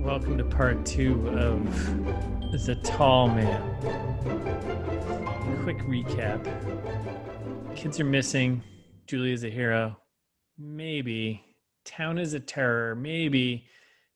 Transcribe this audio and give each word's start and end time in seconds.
Welcome 0.00 0.38
to 0.38 0.44
part 0.44 0.84
two 0.86 1.28
of 1.28 2.62
The 2.66 2.74
Tall 2.84 3.28
Man. 3.28 3.62
Quick 5.62 5.78
recap 5.78 6.44
kids 7.78 8.00
are 8.00 8.04
missing. 8.04 8.60
Julia's 9.06 9.44
a 9.44 9.50
hero. 9.50 9.96
Maybe. 10.58 11.44
Town 11.84 12.18
is 12.18 12.34
a 12.34 12.40
terror. 12.40 12.96
Maybe. 12.96 13.66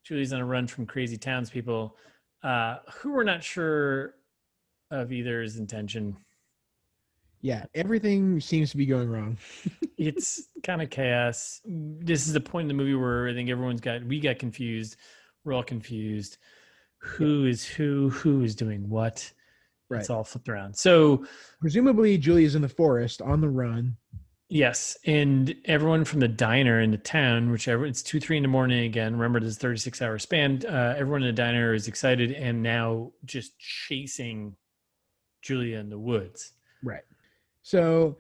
Julie's 0.02 0.32
on 0.32 0.40
a 0.40 0.45
run 0.45 0.66
from 0.66 0.84
crazy 0.84 1.16
townspeople 1.16 1.96
uh, 2.43 2.79
who 2.95 3.12
we're 3.12 3.22
not 3.22 3.45
sure 3.45 4.14
of 4.90 5.12
either's 5.12 5.59
intention. 5.59 6.16
Yeah, 7.43 7.64
everything 7.74 8.40
seems 8.40 8.70
to 8.70 8.77
be 8.77 8.86
going 8.86 9.09
wrong. 9.11 9.36
it's 9.98 10.45
kind 10.62 10.80
of 10.80 10.91
chaos. 10.91 11.60
This 11.65 12.27
is 12.27 12.32
the 12.32 12.41
point 12.41 12.65
in 12.65 12.68
the 12.68 12.74
movie 12.82 12.95
where 12.95 13.28
I 13.28 13.34
think 13.34 13.51
everyone's 13.51 13.80
got 13.80 14.05
we 14.05 14.20
got 14.20 14.38
confused. 14.38 14.96
We're 15.45 15.52
all 15.55 15.65
confused. 15.65 16.38
Who 16.98 17.46
is 17.46 17.65
who? 17.66 18.10
Who 18.10 18.42
is 18.42 18.55
doing 18.55 18.88
what? 18.88 19.28
Right. 19.91 20.01
It's 20.01 20.09
all 20.10 20.23
flipped 20.24 20.48
around. 20.48 20.77
So 20.77 21.27
Presumably, 21.60 22.16
Julia's 22.16 22.55
in 22.55 22.62
the 22.62 22.68
forest 22.68 23.20
on 23.20 23.41
the 23.41 23.48
run. 23.51 23.96
yes, 24.48 24.96
and 25.06 25.54
everyone 25.65 26.04
from 26.04 26.20
the 26.20 26.29
diner 26.29 26.80
in 26.80 26.93
the 26.93 26.96
town, 26.98 27.51
whichever 27.51 27.84
it's 27.87 28.02
two, 28.04 28.20
three 28.20 28.37
in 28.37 28.43
the 28.45 28.48
morning 28.48 28.84
again. 28.84 29.15
Remember, 29.15 29.40
this 29.40 29.59
thirty-six 29.59 30.01
hour 30.01 30.18
span. 30.20 30.62
Uh, 30.65 30.95
everyone 30.96 31.23
in 31.23 31.27
the 31.34 31.43
diner 31.43 31.74
is 31.74 31.88
excited 31.88 32.30
and 32.32 32.62
now 32.62 33.10
just 33.24 33.59
chasing 33.59 34.54
Julia 35.43 35.79
in 35.79 35.90
the 35.90 35.98
woods. 35.98 36.52
Right. 36.84 37.02
So 37.62 38.19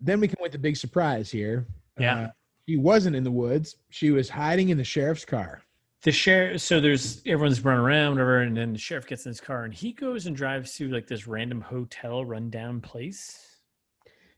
then 0.00 0.20
we 0.20 0.28
come 0.28 0.38
with 0.40 0.52
the 0.52 0.58
big 0.58 0.76
surprise 0.76 1.30
here. 1.30 1.66
Yeah. 1.98 2.18
Uh, 2.18 2.28
she 2.68 2.76
wasn't 2.76 3.16
in 3.16 3.24
the 3.24 3.30
woods. 3.30 3.76
She 3.90 4.10
was 4.10 4.28
hiding 4.28 4.68
in 4.68 4.78
the 4.78 4.84
sheriff's 4.84 5.24
car. 5.24 5.62
the 6.02 6.12
sheriff 6.12 6.60
so 6.62 6.80
there's 6.80 7.20
everyone's 7.26 7.62
running 7.64 7.84
around 7.84 8.12
whatever 8.12 8.40
and 8.40 8.56
then 8.56 8.72
the 8.72 8.78
sheriff 8.78 9.06
gets 9.06 9.26
in 9.26 9.30
his 9.30 9.40
car 9.40 9.64
and 9.64 9.74
he 9.74 9.92
goes 9.92 10.26
and 10.26 10.34
drives 10.36 10.74
to 10.76 10.88
like 10.88 11.06
this 11.06 11.26
random 11.26 11.60
hotel 11.60 12.24
rundown 12.24 12.80
place 12.80 13.56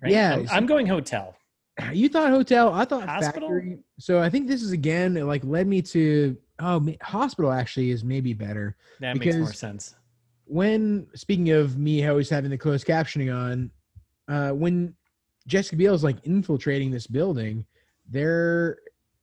Yeah, 0.05 0.34
i'm, 0.36 0.48
I'm 0.50 0.66
going 0.66 0.87
hotel 0.87 1.37
You 1.92 2.09
thought 2.09 2.31
hotel. 2.31 2.72
I 2.75 2.84
thought 2.84 3.09
Hospital? 3.09 3.48
factory. 3.48 3.78
So 3.98 4.20
I 4.20 4.28
think 4.28 4.47
this 4.48 4.62
is 4.62 4.72
again 4.72 5.16
it, 5.16 5.25
like 5.25 5.42
led 5.44 5.66
me 5.69 5.81
to 5.83 6.37
oh 6.59 6.87
hospital 7.00 7.50
actually 7.53 7.91
is 7.92 8.03
maybe 8.05 8.33
better. 8.34 8.77
that 9.00 9.16
makes 9.16 9.37
more 9.37 9.53
sense 9.53 9.94
When 10.47 11.06
speaking 11.14 11.50
of 11.50 11.78
me 11.78 12.06
always 12.09 12.28
having 12.28 12.50
the 12.50 12.59
closed 12.59 12.87
captioning 12.87 13.34
on, 13.34 13.70
uh, 14.33 14.50
when 14.52 14.94
Jessica 15.47 15.77
Biel 15.77 15.94
is 15.94 16.02
like 16.02 16.16
infiltrating 16.25 16.91
this 16.91 17.06
building, 17.06 17.66
there 18.08 18.78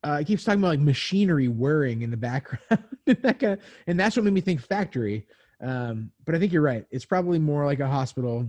uh, 0.06 0.18
it 0.20 0.26
keeps 0.26 0.44
talking 0.44 0.60
about 0.60 0.68
like 0.68 0.80
machinery 0.80 1.48
whirring 1.48 2.02
in 2.02 2.10
the 2.10 2.16
background, 2.16 2.84
and, 3.06 3.18
that 3.22 3.38
kind 3.38 3.54
of, 3.54 3.60
and 3.86 3.98
that's 3.98 4.16
what 4.16 4.24
made 4.24 4.34
me 4.34 4.40
think 4.40 4.60
factory. 4.60 5.26
Um, 5.60 6.10
but 6.24 6.34
I 6.34 6.38
think 6.38 6.52
you're 6.52 6.62
right. 6.62 6.86
It's 6.90 7.04
probably 7.04 7.38
more 7.38 7.66
like 7.66 7.80
a 7.80 7.86
hospital. 7.86 8.46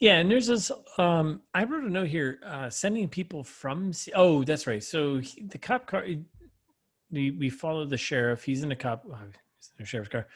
yeah 0.00 0.16
and 0.18 0.30
there's 0.30 0.48
this 0.48 0.70
um 0.98 1.40
i 1.54 1.62
wrote 1.64 1.84
a 1.84 1.90
note 1.90 2.08
here 2.08 2.40
uh 2.44 2.68
sending 2.68 3.08
people 3.08 3.44
from 3.44 3.92
C- 3.92 4.12
oh 4.14 4.42
that's 4.42 4.66
right 4.66 4.82
so 4.82 5.18
he, 5.18 5.42
the 5.42 5.58
cop 5.58 5.86
car 5.86 6.04
we, 7.10 7.30
we 7.30 7.50
follow 7.50 7.84
the 7.84 7.96
sheriff 7.96 8.42
he's 8.44 8.62
in 8.62 8.68
the 8.68 8.76
cop 8.76 9.04
oh, 9.08 9.16
he's 9.58 9.70
in 9.78 9.84
the 9.84 9.86
sheriff's 9.86 10.10
car 10.10 10.26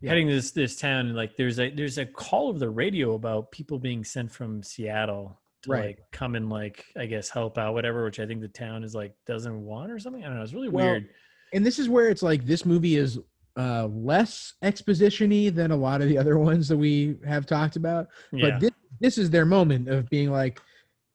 Yeah. 0.00 0.10
heading 0.10 0.28
to 0.28 0.34
this 0.34 0.50
this 0.50 0.76
town 0.78 1.06
and 1.06 1.16
like 1.16 1.36
there's 1.36 1.58
a 1.58 1.70
there's 1.70 1.96
a 1.98 2.04
call 2.06 2.50
of 2.50 2.58
the 2.58 2.68
radio 2.68 3.14
about 3.14 3.50
people 3.50 3.78
being 3.78 4.04
sent 4.04 4.30
from 4.30 4.62
Seattle 4.62 5.38
to 5.62 5.70
Right. 5.70 5.86
like 5.86 5.98
come 6.12 6.34
and 6.34 6.50
like 6.50 6.84
I 6.96 7.06
guess 7.06 7.30
help 7.30 7.56
out 7.56 7.72
whatever 7.74 8.04
which 8.04 8.20
I 8.20 8.26
think 8.26 8.40
the 8.42 8.48
town 8.48 8.84
is 8.84 8.94
like 8.94 9.14
doesn't 9.26 9.64
want 9.64 9.90
or 9.90 9.98
something 9.98 10.22
I 10.22 10.26
don't 10.28 10.36
know 10.36 10.42
it's 10.42 10.52
really 10.52 10.68
Well, 10.68 10.90
weird 10.92 11.08
and 11.54 11.64
this 11.64 11.78
is 11.78 11.88
where 11.88 12.08
it's 12.10 12.22
like 12.22 12.44
this 12.44 12.66
movie 12.66 12.96
is 12.96 13.18
uh 13.56 13.86
less 13.86 14.52
exposition-y 14.62 15.48
than 15.48 15.70
a 15.70 15.76
lot 15.76 16.02
of 16.02 16.08
the 16.08 16.18
other 16.18 16.36
ones 16.50 16.68
that 16.68 16.76
we 16.76 17.16
have 17.26 17.46
talked 17.46 17.76
about 17.76 18.08
yeah 18.32 18.50
but 18.50 18.60
this, 18.60 18.70
this 19.00 19.18
is 19.18 19.30
their 19.30 19.46
moment 19.46 19.88
of 19.88 20.08
being 20.10 20.30
like 20.30 20.60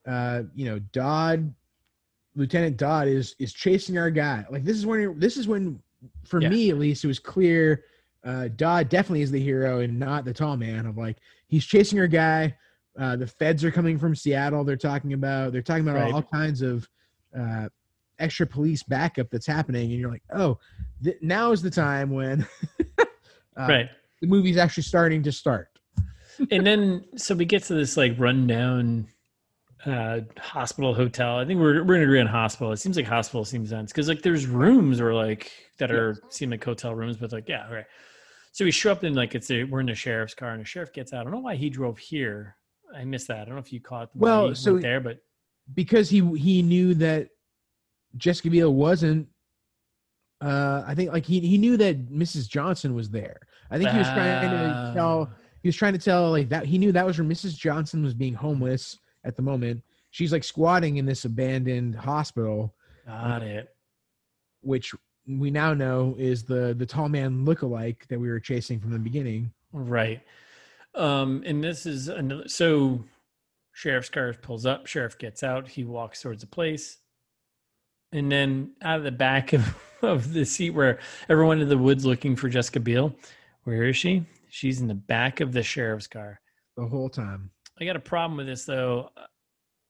uh 0.07 0.41
you 0.55 0.65
know 0.65 0.79
dodd 0.91 1.53
lieutenant 2.35 2.77
dodd 2.77 3.07
is 3.07 3.35
is 3.37 3.53
chasing 3.53 3.97
our 3.97 4.09
guy 4.09 4.43
like 4.49 4.63
this 4.63 4.75
is 4.75 4.85
when 4.87 5.19
this 5.19 5.37
is 5.37 5.47
when 5.47 5.79
for 6.25 6.41
Yeah. 6.41 6.49
me 6.49 6.71
at 6.71 6.77
least 6.79 7.03
it 7.03 7.07
was 7.07 7.19
clear 7.19 7.83
uh 8.23 8.47
dodd 8.55 8.87
definitely 8.89 9.21
is 9.21 9.31
the 9.31 9.39
hero 9.39 9.79
and 9.79 9.97
not 9.99 10.25
the 10.25 10.33
tall 10.33 10.55
man 10.57 10.85
of 10.85 10.97
like 10.97 11.17
he's 11.47 11.65
chasing 11.65 11.99
our 11.99 12.07
guy. 12.07 12.55
Uh 12.99 13.15
the 13.15 13.25
feds 13.27 13.63
are 13.63 13.71
coming 13.71 13.97
from 13.97 14.13
seattle 14.15 14.63
they're 14.63 14.75
talking 14.75 15.13
about 15.13 15.51
they're 15.53 15.61
talking 15.61 15.87
about 15.87 15.95
Right. 15.99 16.13
all 16.13 16.21
kinds 16.23 16.61
of 16.61 16.87
uh 17.37 17.67
extra 18.19 18.45
police 18.45 18.83
backup 18.83 19.29
that's 19.31 19.47
happening 19.47 19.89
and 19.91 19.99
you're 19.99 20.11
like 20.11 20.21
oh 20.35 20.59
th- 21.03 21.17
now 21.21 21.51
is 21.51 21.61
the 21.63 21.71
time 21.71 22.11
when 22.11 22.45
uh, 22.99 23.05
right. 23.57 23.89
the 24.21 24.27
movie's 24.27 24.57
actually 24.57 24.83
starting 24.83 25.23
to 25.23 25.31
start. 25.31 25.67
And 26.51 26.65
then 26.65 27.03
so 27.17 27.35
we 27.35 27.45
get 27.45 27.63
to 27.65 27.73
this 27.75 27.97
like 27.97 28.13
rundown 28.19 29.07
uh 29.85 30.19
hospital 30.39 30.93
hotel. 30.93 31.37
I 31.39 31.45
think 31.45 31.59
we're 31.59 31.83
we're 31.83 31.95
gonna 31.95 32.03
agree 32.03 32.19
on 32.21 32.27
hospital. 32.27 32.71
It 32.71 32.77
seems 32.77 32.95
like 32.97 33.05
hospital 33.07 33.45
seems 33.45 33.69
sense 33.69 33.91
because 33.91 34.07
like 34.07 34.21
there's 34.21 34.45
rooms 34.47 34.99
or 35.01 35.13
like 35.13 35.51
that 35.79 35.91
are 35.91 36.17
seem 36.29 36.51
like 36.51 36.63
hotel 36.63 36.93
rooms 36.95 37.17
but 37.17 37.31
like 37.31 37.47
yeah 37.49 37.71
right 37.71 37.85
so 38.51 38.65
we 38.65 38.71
show 38.71 38.91
up 38.91 39.03
in 39.03 39.13
like 39.13 39.33
it's 39.35 39.49
a 39.51 39.63
we're 39.63 39.79
in 39.79 39.85
the 39.87 39.95
sheriff's 39.95 40.33
car 40.33 40.51
and 40.51 40.61
the 40.61 40.65
sheriff 40.65 40.91
gets 40.93 41.13
out 41.13 41.21
i 41.21 41.23
don't 41.23 41.31
know 41.33 41.39
why 41.39 41.55
he 41.55 41.69
drove 41.69 41.97
here 41.97 42.55
i 42.95 43.03
missed 43.03 43.27
that 43.27 43.37
i 43.41 43.45
don't 43.45 43.53
know 43.55 43.59
if 43.59 43.71
you 43.73 43.79
caught 43.79 44.09
Well, 44.15 44.53
so- 44.55 44.77
there 44.77 44.99
but 44.99 45.19
because 45.73 46.09
he 46.09 46.19
he 46.37 46.61
knew 46.61 46.93
that 46.95 47.29
Jessica 48.17 48.49
Biel 48.49 48.73
wasn't. 48.73 49.27
Uh, 50.41 50.83
I 50.85 50.95
think 50.95 51.13
like 51.13 51.25
he 51.25 51.39
he 51.39 51.57
knew 51.57 51.77
that 51.77 52.09
Mrs. 52.09 52.49
Johnson 52.49 52.93
was 52.95 53.09
there. 53.09 53.39
I 53.69 53.77
think 53.77 53.89
he 53.91 53.97
was 53.99 54.07
trying 54.07 54.49
to 54.49 54.91
tell 54.93 55.29
Ah. 55.31 55.35
he 55.61 55.67
was 55.69 55.75
trying 55.77 55.93
to 55.93 55.99
tell 55.99 56.31
like 56.31 56.49
that 56.49 56.65
he 56.65 56.77
knew 56.77 56.91
that 56.91 57.05
was 57.05 57.17
where 57.19 57.27
Mrs. 57.27 57.55
Johnson 57.55 58.03
was 58.03 58.13
being 58.13 58.33
homeless 58.33 58.97
at 59.23 59.35
the 59.37 59.41
moment. 59.43 59.81
She's 60.09 60.31
like 60.33 60.43
squatting 60.43 60.97
in 60.97 61.05
this 61.05 61.23
abandoned 61.25 61.95
hospital, 61.95 62.75
got 63.07 63.43
it 63.43 63.69
which 64.61 64.93
we 65.27 65.51
now 65.51 65.73
know 65.73 66.15
is 66.17 66.43
the 66.43 66.73
the 66.77 66.85
tall 66.85 67.09
man 67.09 67.45
lookalike 67.45 68.07
that 68.07 68.19
we 68.19 68.29
were 68.29 68.39
chasing 68.39 68.79
from 68.79 68.91
the 68.91 68.99
beginning. 68.99 69.51
Right. 69.71 70.21
Um, 70.95 71.43
and 71.45 71.63
this 71.63 71.85
is 71.85 72.07
another 72.07 72.47
so 72.47 73.03
sheriff's 73.73 74.09
car 74.09 74.33
pulls 74.33 74.65
up, 74.65 74.87
sheriff 74.87 75.17
gets 75.17 75.43
out, 75.43 75.67
he 75.67 75.83
walks 75.83 76.21
towards 76.21 76.41
the 76.41 76.47
place. 76.47 76.97
And 78.11 78.29
then 78.29 78.71
out 78.81 78.97
of 78.97 79.03
the 79.05 79.11
back 79.11 79.53
of, 79.53 79.75
of 80.01 80.33
the 80.33 80.45
seat 80.45 80.71
where 80.71 80.99
everyone 81.29 81.61
in 81.61 81.69
the 81.69 81.77
woods 81.77 82.05
looking 82.05 82.35
for 82.35 82.49
Jessica 82.49 82.81
Biel, 82.81 83.15
where 83.63 83.83
is 83.83 83.95
she? 83.95 84.25
She's 84.49 84.81
in 84.81 84.87
the 84.87 84.93
back 84.93 85.39
of 85.39 85.53
the 85.53 85.63
sheriff's 85.63 86.07
car. 86.07 86.41
The 86.75 86.85
whole 86.85 87.09
time. 87.09 87.51
I 87.79 87.85
got 87.85 87.95
a 87.95 88.01
problem 88.01 88.37
with 88.37 88.47
this 88.47 88.65
though. 88.65 89.09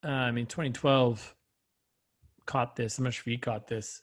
Uh, 0.03 0.07
I 0.07 0.31
mean, 0.31 0.45
2012 0.45 1.35
caught 2.45 2.75
this. 2.75 2.97
I'm 2.97 3.05
not 3.05 3.13
sure 3.13 3.23
if 3.23 3.27
you 3.27 3.39
caught 3.39 3.67
this. 3.67 4.01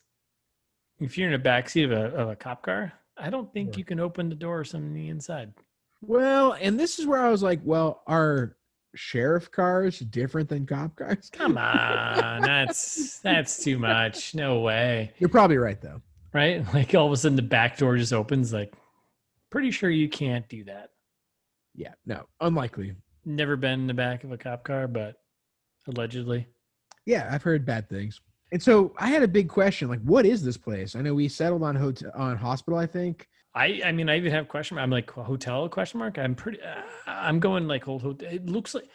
If 1.00 1.16
you're 1.16 1.28
in 1.28 1.32
the 1.32 1.38
back 1.38 1.68
seat 1.68 1.84
of 1.84 1.92
a, 1.92 2.06
of 2.14 2.28
a 2.30 2.36
cop 2.36 2.62
car, 2.62 2.92
I 3.16 3.30
don't 3.30 3.52
think 3.52 3.74
Sure. 3.74 3.78
you 3.78 3.84
can 3.84 4.00
open 4.00 4.28
the 4.28 4.34
door 4.34 4.58
or 4.60 4.64
something 4.64 4.92
the 4.94 5.08
inside. 5.08 5.52
Well, 6.00 6.56
and 6.60 6.78
this 6.78 6.98
is 6.98 7.06
where 7.06 7.20
I 7.24 7.28
was 7.30 7.42
like, 7.42 7.60
well, 7.64 8.02
are 8.06 8.56
sheriff 8.94 9.50
cars 9.50 9.98
different 10.00 10.48
than 10.48 10.66
cop 10.66 10.96
cars? 10.96 11.28
Come 11.32 11.58
on, 11.58 12.42
that's 12.42 13.18
that's 13.20 13.62
too 13.62 13.78
much. 13.78 14.34
No 14.34 14.60
way, 14.60 15.12
You're 15.18 15.28
probably 15.28 15.58
right 15.58 15.80
though. 15.80 16.00
right? 16.32 16.64
Like 16.74 16.94
all 16.94 17.06
of 17.06 17.12
a 17.12 17.16
sudden 17.16 17.36
the 17.36 17.42
back 17.42 17.76
door 17.78 17.96
just 17.96 18.12
opens. 18.12 18.52
Like, 18.52 18.72
pretty 19.50 19.70
sure 19.70 19.90
you 19.90 20.08
can't 20.08 20.48
do 20.48 20.64
that. 20.64 20.90
Yeah, 21.74 21.94
no, 22.06 22.26
unlikely. 22.40 22.94
Never 23.24 23.56
been 23.56 23.80
in 23.80 23.86
the 23.86 23.94
back 23.94 24.24
of 24.24 24.32
a 24.32 24.38
cop 24.38 24.64
car, 24.64 24.88
but 24.88 25.16
allegedly. 25.86 26.46
Yeah, 27.06 27.28
I've 27.30 27.42
heard 27.42 27.64
bad 27.64 27.88
things. 27.88 28.20
And 28.52 28.62
so 28.62 28.94
I 28.98 29.08
had 29.08 29.22
a 29.22 29.28
big 29.28 29.48
question, 29.48 29.88
like, 29.88 30.00
what 30.02 30.24
is 30.26 30.42
this 30.42 30.56
place? 30.56 30.96
I 30.96 31.02
know 31.02 31.14
we 31.14 31.28
settled 31.28 31.62
on 31.62 31.76
hotel 31.76 32.10
on 32.14 32.36
hospital, 32.36 32.78
I 32.78 32.86
think. 32.86 33.28
I 33.54 33.80
I 33.84 33.92
mean 33.92 34.08
I 34.08 34.16
even 34.16 34.32
have 34.32 34.48
question. 34.48 34.76
mark. 34.76 34.84
I'm 34.84 34.90
like 34.90 35.10
hotel 35.10 35.68
question 35.68 35.98
mark. 35.98 36.18
I'm 36.18 36.34
pretty. 36.34 36.60
Uh, 36.62 36.82
I'm 37.06 37.40
going 37.40 37.66
like 37.66 37.88
old 37.88 38.02
hotel. 38.02 38.28
It 38.30 38.46
looks 38.46 38.74
like 38.74 38.88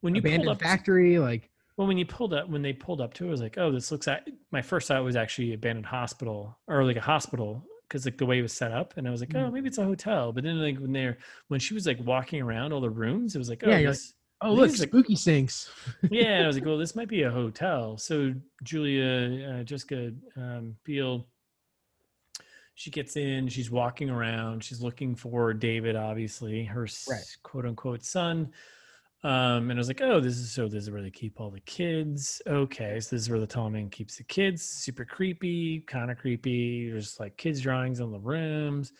when 0.00 0.14
you 0.14 0.22
pulled 0.22 0.48
Abandoned 0.48 0.48
up. 0.48 0.60
factory, 0.60 1.18
like 1.18 1.50
Well, 1.76 1.86
when 1.86 1.98
you 1.98 2.06
pulled 2.06 2.34
up, 2.34 2.48
when 2.48 2.62
they 2.62 2.72
pulled 2.72 3.00
up 3.00 3.14
to, 3.14 3.24
it, 3.24 3.28
I 3.28 3.30
was 3.30 3.40
like, 3.40 3.58
oh, 3.58 3.70
this 3.70 3.90
looks 3.92 4.06
like 4.06 4.28
my 4.50 4.62
first 4.62 4.88
thought 4.88 5.04
was 5.04 5.16
actually 5.16 5.52
abandoned 5.52 5.86
hospital 5.86 6.58
or 6.66 6.84
like 6.84 6.96
a 6.96 7.00
hospital 7.00 7.68
because 7.88 8.04
like 8.04 8.18
the 8.18 8.26
way 8.26 8.38
it 8.38 8.42
was 8.42 8.52
set 8.52 8.72
up, 8.72 8.96
and 8.96 9.06
I 9.06 9.10
was 9.10 9.20
like, 9.20 9.32
oh, 9.34 9.50
Mhm. 9.50 9.52
maybe 9.52 9.68
it's 9.68 9.78
a 9.78 9.84
hotel. 9.84 10.32
But 10.32 10.44
then 10.44 10.60
like 10.60 10.78
when 10.78 10.92
they're 10.92 11.18
when 11.48 11.60
she 11.60 11.74
was 11.74 11.86
like 11.86 11.98
walking 12.00 12.42
around 12.42 12.72
all 12.72 12.80
the 12.80 12.90
rooms, 12.90 13.34
it 13.34 13.38
was 13.38 13.48
like, 13.48 13.62
oh, 13.64 13.68
Yeah, 13.70 13.78
this, 13.78 14.14
oh 14.40 14.52
look, 14.52 14.70
spooky 14.70 15.16
sinks. 15.16 15.70
yeah. 16.10 16.42
I 16.44 16.46
was 16.46 16.56
like, 16.56 16.64
well, 16.64 16.78
this 16.78 16.94
might 16.96 17.08
be 17.08 17.22
a 17.22 17.30
hotel. 17.30 17.96
So 17.98 18.34
Julia, 18.62 19.48
uh, 19.60 19.62
Jessica 19.64 20.12
um, 20.36 20.76
Biel, 20.84 21.26
she 22.74 22.90
gets 22.90 23.16
in, 23.16 23.48
she's 23.48 23.70
walking 23.70 24.08
around, 24.10 24.62
she's 24.62 24.80
looking 24.80 25.14
for 25.16 25.52
David, 25.52 25.96
obviously 25.96 26.64
her 26.64 26.86
Right. 27.08 27.36
quote 27.42 27.66
unquote 27.66 28.04
son. 28.04 28.52
Um, 29.24 29.70
and 29.70 29.72
I 29.72 29.78
was 29.78 29.88
like, 29.88 30.00
oh, 30.00 30.20
this 30.20 30.38
is 30.38 30.52
so 30.52 30.68
this 30.68 30.84
is 30.84 30.90
where 30.92 31.02
they 31.02 31.10
keep 31.10 31.40
all 31.40 31.50
the 31.50 31.58
kids. 31.60 32.40
Okay, 32.46 33.00
so 33.00 33.16
this 33.16 33.22
is 33.22 33.30
where 33.30 33.40
the 33.40 33.48
tall 33.48 33.68
man 33.68 33.90
keeps 33.90 34.16
the 34.16 34.22
kids. 34.22 34.62
Super 34.62 35.04
creepy, 35.04 35.80
kind 35.80 36.10
of 36.12 36.18
creepy. 36.18 36.88
There's 36.88 37.18
like 37.18 37.36
kids' 37.36 37.60
drawings 37.60 38.00
on 38.00 38.12
the 38.12 38.20
rooms. 38.20 38.92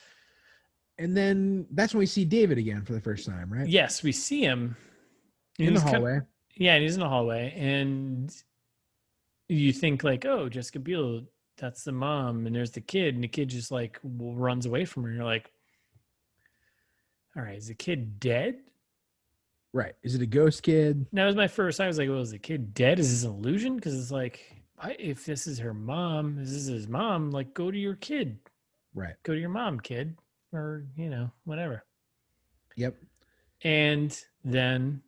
And 0.98 1.16
then 1.16 1.66
that's 1.70 1.94
when 1.94 2.00
we 2.00 2.06
see 2.06 2.24
David 2.24 2.58
again 2.58 2.82
for 2.84 2.94
the 2.94 3.00
first 3.00 3.26
time, 3.26 3.52
right? 3.52 3.68
Yes, 3.68 4.02
we 4.02 4.10
see 4.10 4.42
him 4.42 4.76
In 5.58 5.66
the 5.66 5.72
He's 5.72 5.82
kind- 5.82 5.96
hallway. 5.96 6.20
yeah, 6.56 6.74
and 6.74 6.82
he's 6.82 6.94
in 6.94 7.00
the 7.00 7.08
hallway, 7.08 7.52
and 7.56 8.34
you 9.48 9.72
think 9.72 10.04
like, 10.04 10.24
oh, 10.24 10.48
Jessica 10.48 10.78
Biel, 10.78 11.22
that's 11.56 11.82
the 11.84 11.92
mom, 11.92 12.46
and 12.46 12.54
there's 12.54 12.70
the 12.70 12.80
kid, 12.80 13.14
and 13.16 13.24
the 13.24 13.28
kid 13.28 13.48
just 13.48 13.70
like 13.72 13.98
runs 14.02 14.66
away 14.66 14.84
from 14.84 15.02
her. 15.04 15.10
You're 15.12 15.24
like, 15.24 15.50
all 17.36 17.42
right, 17.42 17.56
is 17.56 17.68
the 17.68 17.74
kid 17.74 18.20
dead? 18.20 18.58
Right. 19.72 19.94
Is 20.02 20.14
it 20.14 20.22
a 20.22 20.26
ghost 20.26 20.62
kid? 20.62 21.06
That 21.12 21.26
was 21.26 21.36
my 21.36 21.46
first. 21.48 21.80
I 21.80 21.86
was 21.86 21.98
like, 21.98 22.08
well, 22.08 22.20
is 22.22 22.30
the 22.30 22.38
kid 22.38 22.72
dead? 22.72 22.98
Is 22.98 23.10
this 23.10 23.24
an 23.24 23.36
illusion? 23.36 23.76
Because 23.76 23.94
it's 24.00 24.10
like, 24.10 24.40
why, 24.76 24.96
if 24.98 25.24
this 25.26 25.46
is 25.46 25.58
her 25.58 25.74
mom, 25.74 26.36
this 26.36 26.50
is 26.50 26.66
his 26.66 26.88
mom, 26.88 27.30
like, 27.32 27.52
go 27.52 27.70
to 27.70 27.78
your 27.78 27.96
kid, 27.96 28.38
Right. 28.94 29.14
go 29.24 29.34
to 29.34 29.40
your 29.40 29.50
mom, 29.50 29.78
kid, 29.80 30.16
or 30.52 30.84
you 30.96 31.10
know, 31.10 31.30
whatever. 31.44 31.84
Yep. 32.76 32.96
And 33.62 34.18
then 34.44 35.02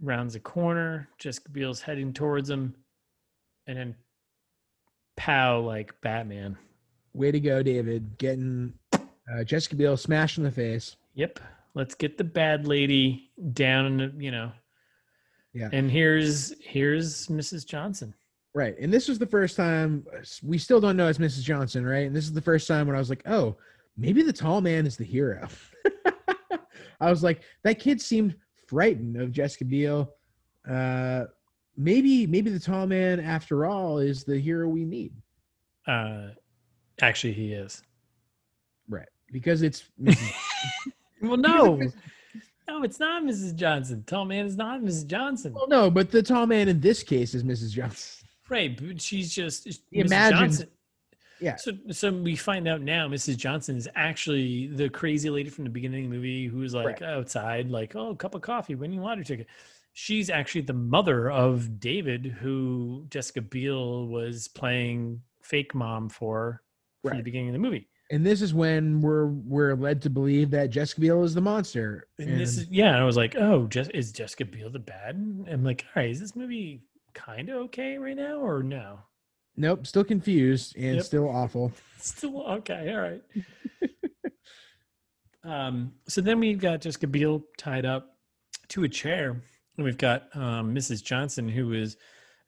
rounds 0.00 0.34
a 0.34 0.40
corner. 0.40 1.08
Jessica 1.18 1.50
Biel's 1.50 1.80
heading 1.80 2.12
towards 2.12 2.50
him, 2.50 2.74
and 3.66 3.78
then 3.78 3.94
pow 5.16 5.60
like 5.60 5.94
Batman. 6.02 6.56
Way 7.12 7.30
to 7.30 7.40
go, 7.40 7.62
David. 7.62 8.18
Getting 8.18 8.74
uh, 8.92 9.44
Jessica 9.44 9.76
Biel 9.76 9.96
smashed 9.96 10.38
in 10.38 10.44
the 10.44 10.50
face. 10.50 10.96
Yep. 11.14 11.40
Let's 11.74 11.94
get 11.94 12.18
the 12.18 12.24
bad 12.24 12.66
lady 12.66 13.30
down 13.52 13.86
in 13.86 13.96
the, 13.96 14.12
you 14.16 14.30
know. 14.30 14.52
Yeah. 15.52 15.68
And 15.72 15.90
here's 15.90 16.52
here's 16.60 17.28
Mrs. 17.28 17.66
Johnson. 17.66 18.14
Right. 18.54 18.76
And 18.78 18.92
this 18.92 19.08
was 19.08 19.18
the 19.18 19.26
first 19.26 19.56
time 19.56 20.04
we 20.42 20.58
still 20.58 20.80
don't 20.80 20.96
know 20.96 21.08
it's 21.08 21.18
Mrs. 21.18 21.42
Johnson, 21.42 21.84
right? 21.84 22.06
And 22.06 22.14
this 22.14 22.24
is 22.24 22.32
the 22.32 22.40
first 22.40 22.68
time 22.68 22.86
when 22.86 22.96
I 22.96 23.00
was 23.00 23.10
like, 23.10 23.22
oh, 23.26 23.56
maybe 23.96 24.22
the 24.22 24.32
tall 24.32 24.60
man 24.60 24.86
is 24.86 24.96
the 24.96 25.04
hero. 25.04 25.48
I 27.00 27.10
was 27.10 27.22
like, 27.22 27.42
that 27.64 27.80
kid 27.80 28.00
seemed 28.00 28.36
frightened 28.66 29.16
of 29.16 29.32
Jessica 29.32 29.64
Biel. 29.64 30.10
Uh, 30.68 31.24
maybe, 31.76 32.26
maybe 32.26 32.50
the 32.50 32.58
tall 32.60 32.86
man, 32.86 33.20
after 33.20 33.66
all, 33.66 33.98
is 33.98 34.24
the 34.24 34.38
hero 34.38 34.68
we 34.68 34.84
need. 34.84 35.12
Uh 35.86 36.28
actually 37.02 37.32
he 37.32 37.52
is. 37.52 37.82
Right. 38.88 39.08
Because 39.32 39.62
it's 39.62 39.84
Well, 41.22 41.36
no. 41.36 41.80
no, 42.68 42.82
it's 42.82 43.00
not 43.00 43.22
Mrs. 43.22 43.54
Johnson. 43.54 44.04
Tall 44.06 44.24
man 44.24 44.46
is 44.46 44.56
not 44.56 44.80
Mrs. 44.80 45.06
Johnson. 45.06 45.54
well, 45.54 45.68
no, 45.68 45.90
but 45.90 46.10
the 46.10 46.22
tall 46.22 46.46
man 46.46 46.68
in 46.68 46.80
this 46.80 47.02
case 47.02 47.34
is 47.34 47.42
Mrs. 47.42 47.70
Johnson. 47.70 48.26
Right, 48.48 48.78
but 48.80 49.00
she's 49.00 49.34
just 49.34 49.66
Johnson. 49.92 50.68
Yeah. 51.44 51.56
So, 51.56 51.72
so 51.90 52.10
we 52.12 52.36
find 52.36 52.66
out 52.66 52.80
now 52.80 53.06
Mrs. 53.08 53.36
Johnson 53.36 53.76
is 53.76 53.88
actually 53.94 54.68
the 54.68 54.88
crazy 54.88 55.28
lady 55.30 55.50
from 55.50 55.64
the 55.64 55.70
beginning 55.70 56.06
of 56.06 56.10
the 56.10 56.16
movie 56.16 56.46
who's 56.46 56.74
like 56.74 56.86
Right. 56.86 57.02
outside, 57.02 57.70
like, 57.70 57.94
oh, 57.94 58.14
cup 58.14 58.34
of 58.34 58.42
coffee, 58.42 58.74
winning 58.74 59.00
lottery 59.00 59.24
ticket. 59.24 59.46
She's 59.92 60.30
actually 60.30 60.62
the 60.62 60.72
mother 60.72 61.30
of 61.30 61.78
David, 61.78 62.26
who 62.26 63.04
Jessica 63.10 63.42
Biel 63.42 64.08
was 64.08 64.48
playing 64.48 65.20
fake 65.42 65.74
mom 65.74 66.08
for 66.08 66.62
from 67.02 67.18
the 67.18 67.22
beginning 67.22 67.48
of 67.48 67.52
the 67.52 67.58
movie. 67.60 67.88
And 68.10 68.24
this 68.24 68.42
is 68.42 68.52
when 68.54 69.00
we're 69.00 69.26
we're 69.26 69.74
led 69.74 70.02
to 70.02 70.10
believe 70.10 70.50
that 70.50 70.70
Jessica 70.70 71.00
Biel 71.00 71.22
is 71.24 71.34
the 71.34 71.40
monster. 71.40 72.08
And 72.18 72.40
this 72.40 72.58
is 72.58 72.68
yeah, 72.68 72.88
and 72.88 72.96
I 72.96 73.04
was 73.04 73.16
like, 73.16 73.34
oh, 73.36 73.66
Jess, 73.66 73.88
is 73.88 74.12
Jessica 74.12 74.44
Biel 74.44 74.70
the 74.70 74.78
bad? 74.78 75.14
I'm 75.50 75.62
like, 75.64 75.84
all 75.94 76.02
right, 76.02 76.10
is 76.10 76.20
this 76.20 76.34
movie 76.34 76.82
kind 77.14 77.48
of 77.48 77.56
okay 77.66 77.96
right 77.98 78.16
now 78.16 78.36
or 78.36 78.62
no? 78.62 78.98
Nope, 79.56 79.86
still 79.86 80.04
confused 80.04 80.76
and 80.76 80.96
Yep. 80.96 81.04
still 81.04 81.28
awful. 81.28 81.72
Still 81.98 82.42
okay. 82.46 82.92
All 82.92 83.00
right. 83.00 83.22
um, 85.44 85.92
so 86.08 86.20
then 86.20 86.38
we've 86.40 86.60
got 86.60 86.80
Jessica 86.82 87.06
Biel 87.06 87.42
tied 87.56 87.84
up 87.86 88.16
to 88.68 88.84
a 88.84 88.88
chair, 88.88 89.40
and 89.76 89.84
we've 89.84 89.96
got 89.98 90.24
um, 90.36 90.74
Mrs. 90.74 91.02
Johnson, 91.02 91.48
who 91.48 91.72
is 91.72 91.96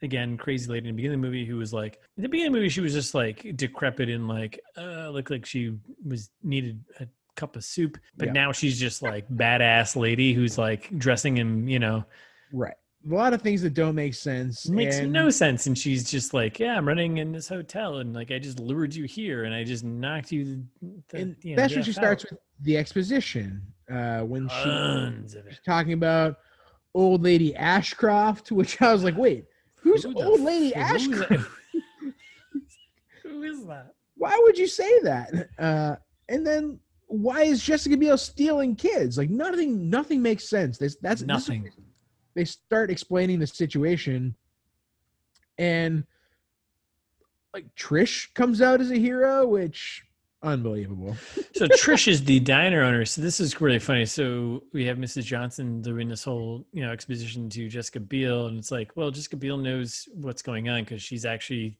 again 0.02 0.36
crazy 0.36 0.70
lady 0.70 0.88
in 0.88 0.94
the 0.94 0.96
beginning 0.96 1.16
of 1.18 1.22
the 1.22 1.26
movie, 1.26 1.46
who 1.46 1.56
was 1.56 1.72
like 1.72 1.98
in 2.18 2.22
the 2.22 2.28
beginning 2.28 2.48
of 2.48 2.52
the 2.52 2.58
movie 2.58 2.68
she 2.68 2.82
was 2.82 2.92
just 2.92 3.14
like 3.14 3.56
decrepit 3.56 4.10
and 4.10 4.28
like 4.28 4.60
uh, 4.76 5.08
looked 5.08 5.30
like 5.30 5.46
she 5.46 5.72
was 6.04 6.28
needed 6.42 6.84
a 7.00 7.06
cup 7.34 7.56
of 7.56 7.64
soup, 7.64 7.96
but 8.16 8.26
Yeah. 8.26 8.32
now 8.32 8.52
she's 8.52 8.78
just 8.78 9.02
like 9.02 9.26
badass 9.30 9.96
lady 9.96 10.34
who's 10.34 10.58
like 10.58 10.90
dressing 10.98 11.38
in 11.38 11.66
you 11.66 11.78
know 11.78 12.04
Right. 12.52 12.74
A 13.08 13.14
lot 13.14 13.32
of 13.32 13.40
things 13.42 13.62
that 13.62 13.74
don't 13.74 13.94
make 13.94 14.14
sense. 14.14 14.68
makes 14.68 14.98
and- 14.98 15.12
no 15.12 15.30
sense 15.30 15.66
and 15.66 15.78
she's 15.78 16.10
just 16.10 16.34
like 16.34 16.58
yeah 16.58 16.76
i'm 16.76 16.86
running 16.88 17.18
in 17.18 17.30
this 17.30 17.48
hotel 17.48 17.98
and 17.98 18.12
like 18.14 18.30
i 18.32 18.38
just 18.38 18.58
lured 18.58 18.94
you 18.94 19.04
here 19.04 19.44
and 19.44 19.54
i 19.54 19.62
just 19.62 19.84
knocked 19.84 20.32
you 20.32 20.64
the, 20.82 21.18
and 21.18 21.36
you 21.42 21.54
know, 21.54 21.62
that's 21.62 21.74
when 21.74 21.84
she 21.84 21.90
F 21.90 21.96
starts 21.96 22.24
with 22.24 22.38
the 22.62 22.76
exposition 22.76 23.62
uh 23.92 24.20
when 24.20 24.48
she 24.48 24.64
tons 24.64 25.36
she's 25.48 25.60
talking 25.64 25.92
about 25.92 26.38
old 26.94 27.22
lady 27.22 27.54
ashcroft 27.54 28.50
which 28.50 28.80
i 28.82 28.92
was 28.92 29.04
like 29.04 29.16
wait 29.16 29.44
who's 29.76 30.02
Who 30.02 30.14
old 30.14 30.40
lady 30.40 30.74
f- 30.74 30.94
ashcroft? 30.94 31.48
Who 33.22 33.42
is 33.42 33.64
that? 33.66 33.94
Why 34.16 34.38
would 34.44 34.56
you 34.58 34.66
say 34.66 35.00
that? 35.00 35.48
Uh 35.58 35.96
and 36.28 36.46
then 36.46 36.80
why 37.06 37.42
is 37.42 37.62
jessica 37.62 37.96
biel 37.96 38.18
stealing 38.18 38.74
kids? 38.74 39.16
Like 39.16 39.30
nothing 39.30 39.88
nothing 39.88 40.22
makes 40.22 40.48
sense. 40.48 40.78
This 40.78 40.96
that's 41.00 41.20
this 41.20 41.28
nothing 41.28 41.70
they 42.36 42.44
start 42.44 42.90
explaining 42.90 43.40
the 43.40 43.46
situation 43.46 44.36
and 45.58 46.04
like 47.54 47.64
trish 47.74 48.32
comes 48.34 48.60
out 48.60 48.80
as 48.80 48.90
a 48.90 48.98
hero 48.98 49.46
which 49.46 50.04
unbelievable. 50.42 51.16
So 51.54 51.66
trish 51.66 52.06
is 52.06 52.22
the 52.22 52.38
diner 52.38 52.82
owner 52.82 53.06
so 53.06 53.22
this 53.22 53.40
is 53.40 53.58
really 53.60 53.78
funny. 53.78 54.04
So 54.04 54.62
we 54.74 54.84
have 54.84 54.98
mrs 54.98 55.24
johnson 55.24 55.80
doing 55.80 56.08
this 56.08 56.22
whole 56.22 56.64
you 56.72 56.84
know 56.84 56.92
exposition 56.92 57.48
to 57.50 57.68
jessica 57.68 57.98
biel 57.98 58.46
and 58.46 58.58
it's 58.58 58.70
like 58.70 58.92
well 58.94 59.10
jessica 59.10 59.36
biel 59.36 59.56
knows 59.56 60.06
what's 60.14 60.42
going 60.42 60.68
on 60.68 60.84
because 60.84 61.02
she's 61.02 61.24
actually 61.24 61.78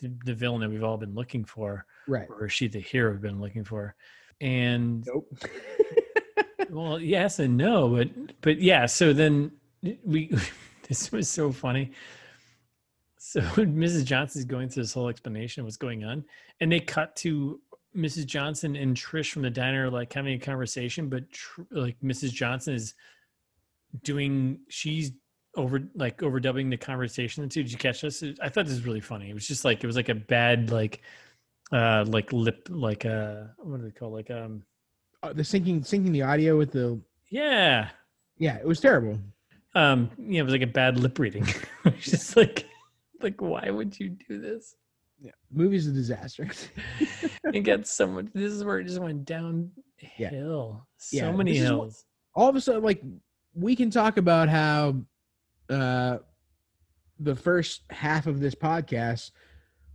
the, 0.00 0.10
the 0.24 0.34
villain 0.34 0.62
that 0.62 0.70
we've 0.70 0.82
all 0.84 0.96
been 0.96 1.14
looking 1.14 1.44
for. 1.44 1.84
Right. 2.08 2.26
Or 2.30 2.46
is 2.46 2.52
she 2.52 2.66
the 2.66 2.80
hero 2.80 3.12
we've 3.12 3.20
been 3.20 3.40
looking 3.40 3.64
for? 3.64 3.94
And 4.40 5.06
nope. 5.06 5.30
Well 6.70 6.98
yes 7.00 7.38
and 7.38 7.56
no 7.56 7.88
but 7.88 8.08
but 8.42 8.60
yeah 8.60 8.84
so 8.84 9.14
then 9.14 9.52
we 10.04 10.30
this 10.88 11.12
was 11.12 11.28
so 11.28 11.52
funny. 11.52 11.92
So 13.18 13.40
mrs 13.56 14.04
johnson's 14.04 14.44
going 14.44 14.68
through 14.68 14.84
this 14.84 14.94
whole 14.94 15.08
explanation 15.08 15.60
of 15.60 15.66
what's 15.66 15.76
going 15.76 16.04
on 16.04 16.24
and 16.60 16.70
they 16.70 16.80
cut 16.80 17.14
to 17.16 17.60
mrs 17.96 18.24
johnson 18.26 18.76
and 18.76 18.96
trish 18.96 19.32
from 19.32 19.42
the 19.42 19.50
diner 19.50 19.90
like 19.90 20.12
having 20.12 20.34
a 20.34 20.38
conversation 20.38 21.08
but 21.08 21.30
tr- 21.30 21.62
like 21.70 21.96
mrs 22.00 22.30
johnson 22.30 22.74
is 22.74 22.94
doing 24.02 24.60
she's 24.68 25.12
over 25.56 25.82
like 25.94 26.18
overdubbing 26.18 26.70
the 26.70 26.76
conversation 26.76 27.48
too. 27.48 27.62
Did 27.62 27.72
you 27.72 27.78
catch 27.78 28.02
this? 28.02 28.22
I 28.40 28.48
thought 28.48 28.66
this 28.66 28.74
was 28.74 28.86
really 28.86 29.00
funny. 29.00 29.30
It 29.30 29.34
was 29.34 29.46
just 29.46 29.64
like 29.64 29.82
it 29.82 29.86
was 29.86 29.96
like 29.96 30.08
a 30.08 30.14
bad 30.14 30.70
like 30.70 31.02
uh 31.72 32.04
like 32.08 32.32
lip 32.32 32.68
like 32.70 33.04
uh 33.04 33.44
what 33.58 33.78
do 33.78 33.84
they 33.84 33.90
call 33.90 34.16
it? 34.16 34.28
like 34.28 34.30
um 34.30 34.62
Uh, 35.22 35.32
the 35.32 35.42
syncing 35.42 35.80
syncing 35.80 36.12
the 36.12 36.22
audio 36.22 36.56
with 36.56 36.72
the 36.72 37.00
yeah. 37.30 37.90
Yeah 38.38 38.56
it 38.56 38.66
was 38.66 38.80
terrible 38.80 39.18
um 39.74 40.10
yeah 40.18 40.40
it 40.40 40.44
was 40.44 40.52
like 40.52 40.62
a 40.62 40.66
bad 40.66 40.98
lip 40.98 41.18
reading. 41.18 41.46
It's 41.84 42.10
just 42.10 42.36
like 42.36 42.66
like 43.22 43.40
why 43.40 43.68
would 43.70 43.98
you 43.98 44.10
do 44.10 44.40
this? 44.40 44.74
Yeah. 45.20 45.32
Movie's 45.52 45.86
a 45.86 45.92
disaster. 45.92 46.48
It 47.52 47.60
got 47.60 47.86
so 47.86 48.06
much 48.06 48.26
this 48.34 48.52
is 48.52 48.62
where 48.64 48.78
it 48.80 48.84
just 48.84 49.00
went 49.00 49.24
downhill. 49.24 49.70
Yeah. 50.18 50.30
so 50.98 51.16
Yeah, 51.16 51.32
many 51.32 51.52
this 51.52 51.62
is 51.62 51.70
what- 51.72 51.76
hills. 51.80 52.04
all 52.34 52.48
of 52.48 52.56
a 52.56 52.60
sudden 52.60 52.82
like 52.82 53.02
we 53.54 53.74
can 53.74 53.90
talk 53.90 54.16
about 54.16 54.48
how 54.48 54.96
uh 55.70 56.18
the 57.20 57.34
first 57.34 57.82
half 57.90 58.26
of 58.26 58.38
this 58.40 58.54
podcast 58.54 59.32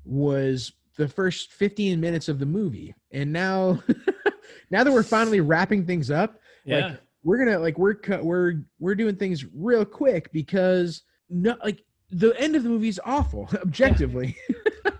was 0.05 0.73
the 0.97 1.07
first 1.07 1.53
15 1.53 1.99
minutes 1.99 2.27
of 2.27 2.37
the 2.37 2.45
movie. 2.45 2.93
And 3.11 3.31
now 3.31 3.81
now 4.71 4.83
that 4.83 4.91
we're 4.91 5.03
finally 5.03 5.39
wrapping 5.41 5.85
things 5.85 6.11
up 6.11 6.39
yeah. 6.65 6.87
Like, 6.87 6.99
we're 7.23 7.43
gonna 7.43 7.59
like 7.59 7.77
we're 7.77 7.95
we're 8.21 8.63
we're 8.79 8.95
doing 8.95 9.15
things 9.15 9.45
real 9.55 9.85
quick 9.85 10.31
because 10.31 11.03
no 11.29 11.55
like 11.63 11.83
the 12.09 12.39
end 12.39 12.55
of 12.55 12.63
the 12.63 12.69
movie 12.69 12.89
is 12.89 13.01
awful 13.05 13.49
objectively. 13.61 14.35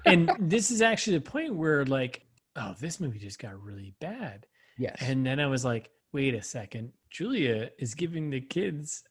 And 0.06 0.30
this 0.38 0.70
is 0.70 0.82
actually 0.82 1.18
the 1.18 1.24
point 1.24 1.56
where 1.56 1.86
like 1.86 2.25
oh 2.58 2.75
this 2.80 3.00
movie 3.00 3.20
just 3.20 3.39
got 3.39 3.60
really 3.62 3.94
bad. 4.01 4.46
Yes. 4.77 4.98
And 5.00 5.25
then 5.25 5.39
i 5.39 5.48
was 5.48 5.63
like 5.63 5.92
wait 6.12 6.36
a 6.36 6.44
second. 6.44 6.92
Julia 7.10 7.70
is 7.80 7.96
giving 7.96 8.30
the 8.30 8.42
kids 8.42 9.03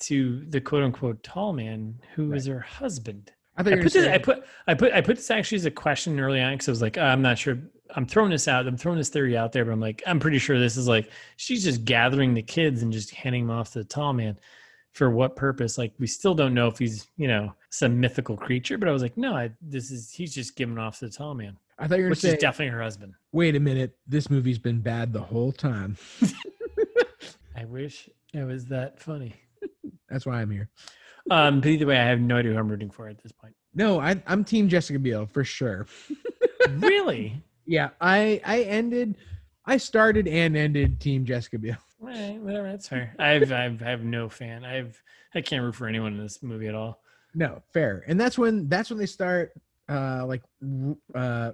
to 0.00 0.44
the 0.48 0.60
quote 0.60 0.84
unquote 0.84 1.22
tall 1.22 1.52
man 1.52 2.00
who 2.14 2.32
is 2.32 2.46
her 2.46 2.60
husband. 2.60 3.30
I 3.56 3.60
I 3.60 3.64
put, 3.64 3.92
this, 3.92 4.06
I 4.06 4.18
put 4.18 4.44
I 4.68 4.74
put 4.74 4.92
I 4.92 5.00
put 5.00 5.16
this 5.16 5.30
actually 5.30 5.56
as 5.56 5.64
a 5.64 5.70
question 5.70 6.20
early 6.20 6.40
on 6.40 6.54
because 6.54 6.68
I 6.68 6.72
was 6.72 6.82
like, 6.82 6.96
"Uh, 6.96 7.02
I'm 7.02 7.22
not 7.22 7.38
sure. 7.38 7.58
I'm 7.94 8.06
throwing 8.06 8.30
this 8.30 8.48
out. 8.48 8.66
I'm 8.66 8.76
throwing 8.76 8.98
this 8.98 9.08
theory 9.08 9.36
out 9.36 9.52
there, 9.52 9.64
but 9.64 9.72
I'm 9.72 9.80
like, 9.80 10.02
I'm 10.06 10.20
pretty 10.20 10.38
sure 10.38 10.58
this 10.58 10.76
is 10.76 10.88
like 10.88 11.10
she's 11.36 11.64
just 11.64 11.84
gathering 11.84 12.34
the 12.34 12.42
kids 12.42 12.82
and 12.82 12.92
just 12.92 13.10
handing 13.10 13.46
them 13.46 13.56
off 13.56 13.72
to 13.72 13.78
the 13.80 13.84
tall 13.84 14.12
man. 14.12 14.38
for 14.92 15.10
what 15.10 15.36
purpose? 15.36 15.78
Like 15.78 15.92
we 15.98 16.06
still 16.06 16.34
don't 16.34 16.54
know 16.54 16.66
if 16.68 16.78
he's 16.78 17.06
you 17.16 17.28
know 17.28 17.54
some 17.70 18.00
mythical 18.00 18.36
creature. 18.36 18.78
But 18.78 18.88
I 18.88 18.92
was 18.92 19.02
like, 19.02 19.16
no, 19.16 19.34
I, 19.34 19.50
this 19.62 19.90
is 19.90 20.10
he's 20.10 20.34
just 20.34 20.56
giving 20.56 20.78
off 20.78 20.98
to 20.98 21.06
the 21.06 21.12
tall 21.12 21.34
man, 21.34 21.56
I 21.78 21.86
thought 21.86 21.98
you 21.98 22.04
were 22.04 22.10
which 22.10 22.22
going 22.22 22.34
is 22.34 22.40
definitely 22.40 22.72
her 22.72 22.82
husband. 22.82 23.14
wait 23.32 23.54
a 23.54 23.60
minute, 23.60 23.96
this 24.06 24.30
movie's 24.30 24.58
been 24.58 24.80
bad 24.80 25.12
the 25.12 25.20
whole 25.20 25.52
time. 25.52 25.96
I 27.56 27.64
wish 27.64 28.08
it 28.34 28.44
was 28.44 28.66
that 28.66 28.98
funny. 29.00 29.34
That's 30.08 30.26
why 30.26 30.40
I'm 30.40 30.50
here. 30.50 30.68
Um, 31.30 31.60
but 31.60 31.68
either 31.68 31.86
way, 31.86 31.98
I 31.98 32.04
have 32.06 32.20
no 32.20 32.36
idea 32.36 32.52
who 32.52 32.58
I'm 32.58 32.68
rooting 32.68 32.90
for 32.90 33.08
at 33.08 33.22
this 33.22 33.32
point. 33.32 33.54
No, 33.74 34.00
I, 34.00 34.20
I'm 34.26 34.44
Team 34.44 34.68
Jessica 34.68 34.98
Biel 34.98 35.26
for 35.26 35.44
sure. 35.44 35.86
really? 36.70 37.42
Yeah, 37.68 37.90
I 38.00 38.40
I 38.44 38.62
ended, 38.62 39.18
I 39.66 39.76
started 39.76 40.26
and 40.26 40.56
ended 40.56 41.00
Team 41.00 41.24
Jessica 41.24 41.58
Biel. 41.58 41.76
Right, 42.00 42.38
whatever. 42.40 42.70
That's 42.70 42.86
fair. 42.86 43.12
I've, 43.18 43.50
I've, 43.50 43.82
I 43.82 43.90
have 43.90 44.04
no 44.04 44.28
fan. 44.28 44.64
I've, 44.64 45.02
I 45.34 45.40
can't 45.40 45.64
root 45.64 45.74
for 45.74 45.88
anyone 45.88 46.12
in 46.12 46.22
this 46.22 46.44
movie 46.44 46.68
at 46.68 46.74
all. 46.76 47.02
No, 47.34 47.60
fair. 47.72 48.04
And 48.06 48.20
that's 48.20 48.38
when 48.38 48.68
that's 48.68 48.88
when 48.88 49.00
they 49.00 49.06
start 49.06 49.52
uh 49.88 50.24
like 50.24 50.42
uh 51.12 51.50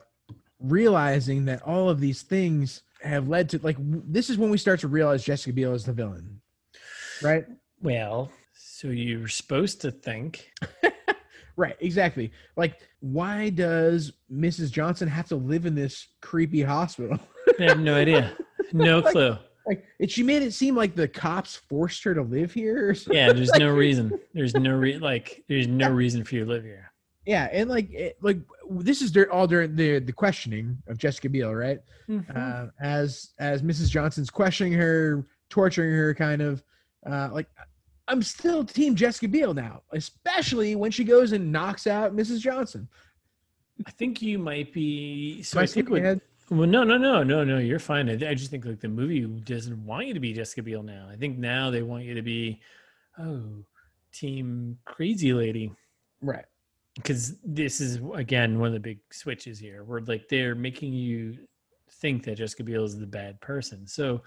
realizing 0.61 1.47
that 1.47 1.63
all 1.63 1.89
of 1.89 1.99
these 1.99 2.21
things 2.21 2.83
have 3.03 3.27
led 3.27 3.49
to 3.49 3.59
like 3.63 3.79
this 3.81 4.29
is 4.29 4.37
when 4.37 4.51
we 4.51 4.59
start 4.59 4.81
to 4.81 4.89
realize 4.89 5.25
Jessica 5.25 5.55
Biel 5.55 5.73
is 5.73 5.87
the 5.87 5.95
villain. 5.95 6.43
Right? 7.23 7.47
Well, 7.81 8.31
so 8.53 8.89
you're 8.89 9.29
supposed 9.29 9.81
to 9.81 9.91
think. 9.91 10.53
Right, 11.57 11.77
exactly. 11.81 12.33
Like 12.57 12.79
why 13.01 13.51
does 13.51 14.13
Mrs. 14.33 14.71
Johnson 14.71 15.09
have 15.09 15.29
to 15.29 15.37
live 15.37 15.67
in 15.67 15.75
this 15.75 16.09
creepy 16.21 16.63
hospital? 16.63 17.19
I 17.61 17.65
have 17.65 17.81
no 17.81 17.95
idea. 17.95 18.37
No 18.73 18.99
Like- 19.01 19.13
clue. 19.13 19.37
like 19.67 19.85
and 20.01 20.11
she 20.11 20.23
made 20.23 20.43
it 20.43 20.53
seem 20.53 20.75
like 20.77 20.95
the 20.95 21.07
cops 21.09 21.57
forced 21.57 22.03
her 22.05 22.15
to 22.15 22.23
live 22.23 22.53
here 22.53 22.89
or 22.91 22.95
something. 22.95 23.17
Yeah, 23.17 23.33
there's 23.33 23.53
no 23.53 23.71
reason. 23.75 24.19
There's 24.33 24.55
no 24.55 24.73
re- 24.75 24.99
like. 25.11 25.45
There's 25.49 25.67
no 25.69 25.91
reason 25.91 26.25
for 26.25 26.35
you 26.35 26.45
to 26.45 26.51
live 26.51 26.65
here. 26.65 26.91
Yeah, 27.27 27.49
and 27.53 27.71
like 27.71 27.91
it, 27.93 28.19
like 28.21 28.39
this 28.71 29.01
is 29.01 29.11
dur- 29.11 29.31
all 29.33 29.47
during 29.47 29.75
the 29.77 29.99
the 30.01 30.13
questioning 30.13 30.77
of 30.89 30.99
Jessica 30.99 31.29
Biel, 31.31 31.55
right? 31.55 31.79
Mm-hmm. 32.09 32.33
uh, 32.37 32.67
as 32.83 33.31
as 33.39 33.63
Mrs. 33.63 33.89
Johnson's 33.89 34.29
questioning 34.29 34.75
her, 34.75 35.25
torturing 35.49 35.93
her, 35.95 36.13
kind 36.15 36.43
of 36.43 36.63
uh, 37.11 37.31
like 37.33 37.47
I'm 38.09 38.23
still 38.23 38.65
Team 38.65 38.95
Jessica 38.95 39.29
Biel 39.29 39.55
now, 39.55 39.83
especially 39.93 40.77
when 40.77 40.91
she 40.91 41.05
goes 41.05 41.33
and 41.33 41.51
knocks 41.51 41.87
out 41.87 42.15
Mrs. 42.15 42.41
Johnson. 42.41 42.89
I 43.87 43.91
think 43.93 44.21
you 44.23 44.39
might 44.39 44.73
be. 44.73 45.43
So 45.43 45.59
I 45.59 45.63
I 45.63 45.67
think 45.67 45.87
skipping 45.89 46.05
what. 46.05 46.21
Well, 46.51 46.69
no, 46.69 46.85
no, 46.85 46.99
no, 46.99 47.23
no, 47.23 47.43
no. 47.43 47.59
You're 47.59 47.79
fine. 47.79 48.09
I, 48.09 48.13
I 48.13 48.35
just 48.35 48.51
think 48.51 48.67
like 48.67 48.81
the 48.81 48.89
movie 48.89 49.23
doesn't 49.23 49.85
want 49.85 50.07
you 50.07 50.15
to 50.15 50.21
be 50.21 50.33
Jessica 50.35 50.63
Biel 50.63 50.83
now. 50.83 51.09
I 51.11 51.17
think 51.17 51.39
now 51.39 51.71
they 51.71 51.83
want 51.83 52.05
you 52.05 52.15
to 52.15 52.23
be, 52.23 52.61
oh, 53.19 53.43
Team 54.13 54.79
Crazy 54.85 55.33
Lady, 55.33 55.73
right? 56.21 56.45
because 56.95 57.37
this 57.45 57.81
is 57.81 58.01
again 58.15 58.59
one 58.59 58.69
of 58.69 58.73
the 58.73 58.81
big 58.81 59.01
switches 59.11 59.59
here, 59.59 59.85
where 59.85 60.01
like 60.01 60.29
they're 60.29 60.55
making 60.55 60.93
you 60.93 61.37
think 61.91 62.25
that 62.25 62.37
Jessica 62.37 62.63
Biel 62.63 62.85
is 62.85 62.99
the 62.99 63.07
bad 63.07 63.41
person. 63.41 63.87
So 63.87 64.23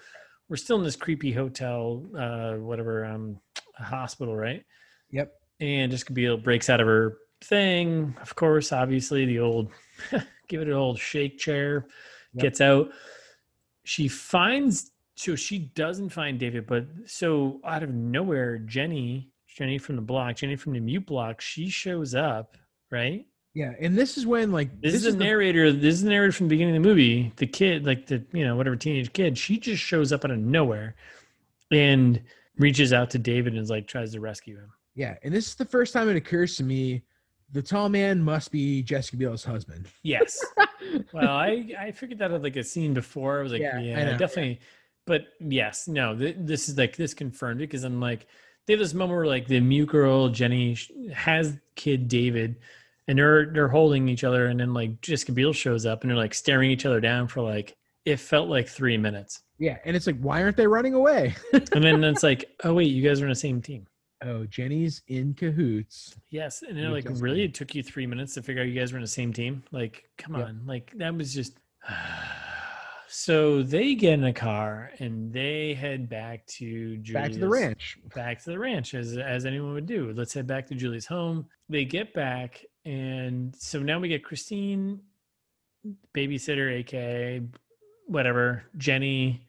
we're 0.49 0.57
still 0.57 0.77
in 0.77 0.83
this 0.83 0.95
creepy 0.95 1.31
hotel, 1.31 2.05
uh, 2.17 2.53
whatever, 2.53 3.05
um, 3.05 3.39
hospital, 3.83 4.35
right? 4.35 4.63
Yep. 5.11 5.33
And 5.59 5.91
Jessica 5.91 6.13
Biel 6.13 6.37
breaks 6.37 6.69
out 6.69 6.79
of 6.81 6.87
her 6.87 7.17
thing. 7.41 8.15
Of 8.21 8.35
course, 8.35 8.71
obviously, 8.71 9.25
the 9.25 9.39
old 9.39 9.69
give 10.47 10.61
it 10.61 10.67
an 10.67 10.73
old 10.73 10.99
shake 10.99 11.37
chair, 11.37 11.87
Yep. 12.33 12.41
gets 12.41 12.61
out. 12.61 12.89
She 13.83 14.07
finds, 14.07 14.91
so 15.15 15.35
she 15.35 15.59
doesn't 15.59 16.09
find 16.09 16.39
David, 16.39 16.67
but 16.67 16.85
so 17.05 17.59
out 17.63 17.83
of 17.83 17.89
nowhere, 17.93 18.57
Jenny, 18.59 19.29
Jenny 19.47 19.77
from 19.77 19.95
the 19.95 20.01
block, 20.01 20.35
Jenny 20.35 20.55
from 20.57 20.73
the 20.73 20.79
mute 20.79 21.05
block, 21.05 21.39
she 21.41 21.69
shows 21.69 22.13
up, 22.13 22.57
right? 22.91 23.25
Yeah, 23.53 23.73
and 23.79 23.97
this 23.97 24.17
is 24.17 24.27
when 24.27 24.51
like 24.51 24.81
This, 24.81 24.93
is 24.93 25.03
the 25.03 25.11
the- 25.13 25.17
narrator. 25.23 25.71
This 25.71 25.95
is 25.95 26.03
the 26.03 26.09
narrator 26.11 26.31
from 26.33 26.47
the 26.47 26.53
beginning 26.53 26.75
of 26.75 26.83
the 26.83 26.89
movie. 26.89 27.31
The 27.37 27.47
kid, 27.47 27.85
like 27.87 28.05
the 28.05 28.23
you 28.31 28.45
know 28.45 28.55
whatever 28.55 28.75
teenage 28.75 29.11
kid, 29.13 29.35
she 29.35 29.57
just 29.57 29.81
shows 29.81 30.11
up 30.13 30.23
out 30.25 30.29
of 30.31 30.37
nowhere, 30.37 30.95
and 31.71 32.21
reaches 32.57 32.93
out 32.93 33.09
to 33.11 33.19
David 33.19 33.53
and 33.53 33.61
is 33.61 33.69
like 33.69 33.87
tries 33.87 34.11
to 34.13 34.19
rescue 34.19 34.57
him. 34.57 34.71
yeah, 34.95 35.15
and 35.23 35.33
this 35.33 35.47
is 35.47 35.55
the 35.55 35.65
first 35.65 35.93
time 35.93 36.09
it 36.09 36.15
occurs 36.15 36.57
to 36.57 36.63
me 36.63 37.03
the 37.51 37.61
tall 37.61 37.89
man 37.89 38.21
must 38.21 38.51
be 38.51 38.83
Jessica 38.83 39.17
Biel's 39.17 39.43
husband. 39.43 39.87
Yes. 40.03 40.43
well, 41.13 41.29
I 41.29 41.69
I 41.79 41.91
figured 41.91 42.19
that 42.19 42.31
out 42.31 42.43
like 42.43 42.55
a 42.55 42.63
scene 42.63 42.93
before. 42.93 43.39
I 43.39 43.43
was 43.43 43.51
like, 43.51 43.61
Yeah, 43.61 43.79
yeah, 43.79 44.17
definitely. 44.17 44.59
But 45.05 45.27
yes, 45.39 45.87
no, 45.87 46.15
th- 46.15 46.35
this 46.39 46.67
is 46.67 46.77
like 46.77 46.97
this 46.97 47.13
confirmed 47.13 47.61
it 47.61 47.69
because 47.69 47.83
I'm 47.83 48.01
like 48.01 48.27
they 48.65 48.73
have 48.73 48.79
this 48.79 48.93
moment 48.93 49.17
where 49.17 49.25
like 49.25 49.47
the 49.47 49.61
mute 49.61 49.87
girl 49.87 50.27
Jenny 50.27 50.75
sh- 50.75 50.91
has 51.13 51.57
kid 51.75 52.09
David, 52.09 52.57
and 53.07 53.17
they're 53.17 53.45
they're 53.45 53.69
holding 53.69 54.09
each 54.09 54.25
other, 54.25 54.47
and 54.47 54.59
then 54.59 54.73
like 54.73 54.99
Jessica 55.01 55.31
Biel 55.31 55.53
shows 55.53 55.85
up, 55.85 56.01
and 56.01 56.11
they're 56.11 56.17
like 56.17 56.33
staring 56.33 56.69
each 56.69 56.85
other 56.85 56.99
down 56.99 57.29
for 57.29 57.41
like 57.41 57.77
it 58.07 58.19
felt 58.19 58.47
like 58.49 58.67
three 58.67 58.97
minutes, 58.97 59.43
Yeah, 59.59 59.77
and 59.85 59.95
it's 59.95 60.07
like 60.07 60.17
why 60.19 60.41
aren't 60.41 60.55
they 60.57 60.65
running 60.67 60.93
away? 60.93 61.35
and 61.53 61.83
then 61.83 62.03
it's 62.03 62.23
like, 62.23 62.45
oh 62.63 62.73
wait, 62.73 62.89
you 62.91 63.07
guys 63.07 63.21
are 63.21 63.25
on 63.25 63.29
the 63.29 63.35
same 63.35 63.61
team. 63.61 63.85
oh, 64.23 64.45
Jenny's 64.45 65.01
in 65.09 65.33
cahoots. 65.33 66.15
Yes, 66.29 66.63
and 66.67 66.77
With 66.91 67.05
like 67.05 67.21
really, 67.21 67.43
it 67.43 67.53
took 67.53 67.75
you 67.75 67.83
three 67.83 68.07
minutes 68.07 68.33
to 68.35 68.41
figure 68.41 68.61
out 68.63 68.67
you 68.69 68.79
guys 68.79 68.91
were 68.93 68.97
in 68.97 69.03
the 69.03 69.07
same 69.21 69.31
team. 69.33 69.63
Like, 69.71 70.05
come 70.17 70.35
Yep. 70.35 70.47
on, 70.47 70.61
like 70.65 70.91
that 70.97 71.13
was 71.15 71.33
just. 71.33 71.59
so 73.09 73.61
they 73.63 73.95
get 73.95 74.13
in 74.13 74.23
a 74.25 74.33
car 74.33 74.91
and 74.99 75.31
they 75.31 75.73
head 75.73 76.09
back 76.09 76.45
to 76.47 76.97
Julia's, 76.97 77.27
Back 77.27 77.31
to 77.33 77.39
the 77.39 77.47
ranch. 77.49 77.97
Back 78.15 78.43
to 78.43 78.49
the 78.51 78.59
ranch, 78.59 78.93
as 78.93 79.17
as 79.17 79.45
anyone 79.45 79.73
would 79.73 79.85
do. 79.85 80.13
Let's 80.15 80.33
head 80.33 80.47
back 80.47 80.67
to 80.67 80.75
Julie's 80.75 81.05
home. 81.05 81.45
They 81.69 81.85
get 81.85 82.13
back, 82.13 82.63
and 82.85 83.55
so 83.55 83.79
now 83.79 83.99
we 83.99 84.07
get 84.09 84.23
Christine, 84.23 84.99
babysitter, 86.15 86.71
aka 86.79 87.41
whatever, 88.07 88.63
Jenny, 88.77 89.45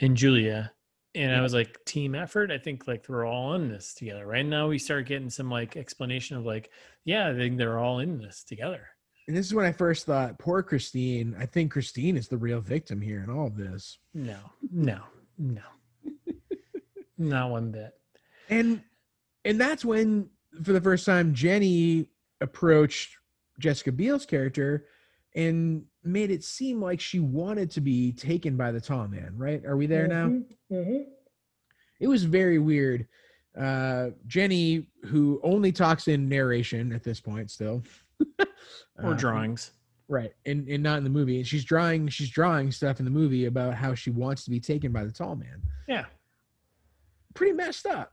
and 0.00 0.16
Julia. 0.16 0.72
And 1.14 1.34
I 1.34 1.42
was 1.42 1.52
like, 1.52 1.84
team 1.84 2.14
effort. 2.14 2.50
I 2.50 2.56
think 2.56 2.88
like 2.88 3.04
we're 3.06 3.26
all 3.26 3.52
in 3.54 3.68
this 3.68 3.92
together. 3.92 4.26
Right 4.26 4.46
now, 4.46 4.68
we 4.68 4.78
start 4.78 5.06
getting 5.06 5.28
some 5.28 5.50
like 5.50 5.76
explanation 5.76 6.38
of 6.38 6.46
like, 6.46 6.70
yeah, 7.04 7.28
I 7.28 7.34
think 7.34 7.58
they're 7.58 7.78
all 7.78 7.98
in 7.98 8.16
this 8.18 8.42
together. 8.42 8.88
And 9.28 9.36
this 9.36 9.46
is 9.46 9.54
when 9.54 9.66
I 9.66 9.72
first 9.72 10.06
thought, 10.06 10.38
poor 10.38 10.62
Christine. 10.62 11.36
I 11.38 11.46
think 11.46 11.70
Christine 11.70 12.16
is 12.16 12.28
the 12.28 12.38
real 12.38 12.60
victim 12.60 13.00
here 13.00 13.22
in 13.22 13.30
all 13.30 13.46
of 13.46 13.56
this. 13.56 13.98
No, 14.14 14.38
no, 14.72 15.00
no, 15.38 15.62
not 17.18 17.50
one 17.50 17.70
bit. 17.70 17.92
And 18.48 18.82
and 19.44 19.60
that's 19.60 19.84
when, 19.84 20.28
for 20.62 20.72
the 20.72 20.80
first 20.80 21.04
time, 21.04 21.34
Jenny 21.34 22.06
approached 22.40 23.16
Jessica 23.58 23.92
Biel's 23.92 24.26
character 24.26 24.86
and 25.34 25.84
made 26.04 26.30
it 26.30 26.44
seem 26.44 26.80
like 26.80 27.00
she 27.00 27.20
wanted 27.20 27.70
to 27.70 27.80
be 27.80 28.12
taken 28.12 28.56
by 28.56 28.70
the 28.72 28.80
tall 28.80 29.08
man. 29.08 29.32
Right? 29.36 29.64
Are 29.64 29.76
we 29.76 29.86
there 29.86 30.06
now? 30.06 30.40
It 32.00 32.08
was 32.08 32.24
very 32.24 32.58
weird. 32.58 33.06
Uh, 33.58 34.10
Jenny, 34.26 34.86
who 35.04 35.38
only 35.42 35.72
talks 35.72 36.08
in 36.08 36.28
narration 36.28 36.92
at 36.92 37.02
this 37.04 37.20
point, 37.20 37.50
still, 37.50 37.82
Or 38.98 39.12
Uh, 39.12 39.14
drawings. 39.14 39.72
right 40.08 40.32
and, 40.46 40.68
and 40.68 40.82
not 40.82 40.98
in 40.98 41.04
the 41.04 41.10
movie 41.10 41.36
and 41.38 41.46
she's 41.46 41.64
drawing 41.64 42.06
she's 42.08 42.28
drawing 42.28 42.70
stuff 42.70 42.98
in 42.98 43.04
the 43.04 43.10
movie 43.10 43.46
about 43.46 43.74
how 43.74 43.94
she 43.94 44.10
wants 44.10 44.44
to 44.44 44.50
be 44.50 44.60
taken 44.60 44.92
by 44.92 45.04
the 45.04 45.10
tall 45.10 45.34
man 45.36 45.60
Yeah. 45.88 46.04
pretty 47.34 47.52
messed 47.54 47.86
up 47.86 48.12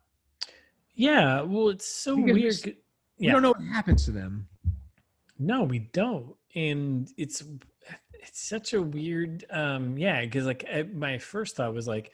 Yeah. 0.95 1.41
Well, 1.41 1.69
it's 1.69 1.85
so 1.87 2.15
Because 2.15 2.33
weird. 2.35 2.53
s- 2.53 2.61
c- 2.61 2.77
we 3.19 3.25
Yeah. 3.27 3.33
don't 3.33 3.41
know 3.41 3.49
what 3.51 3.61
happens 3.63 4.05
to 4.05 4.11
them 4.11 4.47
No, 5.37 5.63
we 5.63 5.79
don't. 5.79 6.35
And 6.55 7.09
it's 7.17 7.43
it's 8.13 8.41
such 8.47 8.73
a 8.73 8.81
weird 8.81 9.45
um 9.51 9.97
yeah, 9.97 10.21
because 10.21 10.45
like 10.45 10.63
eh, 10.67 10.83
my 10.93 11.17
first 11.17 11.55
thought 11.55 11.73
was 11.73 11.87
like 11.87 12.11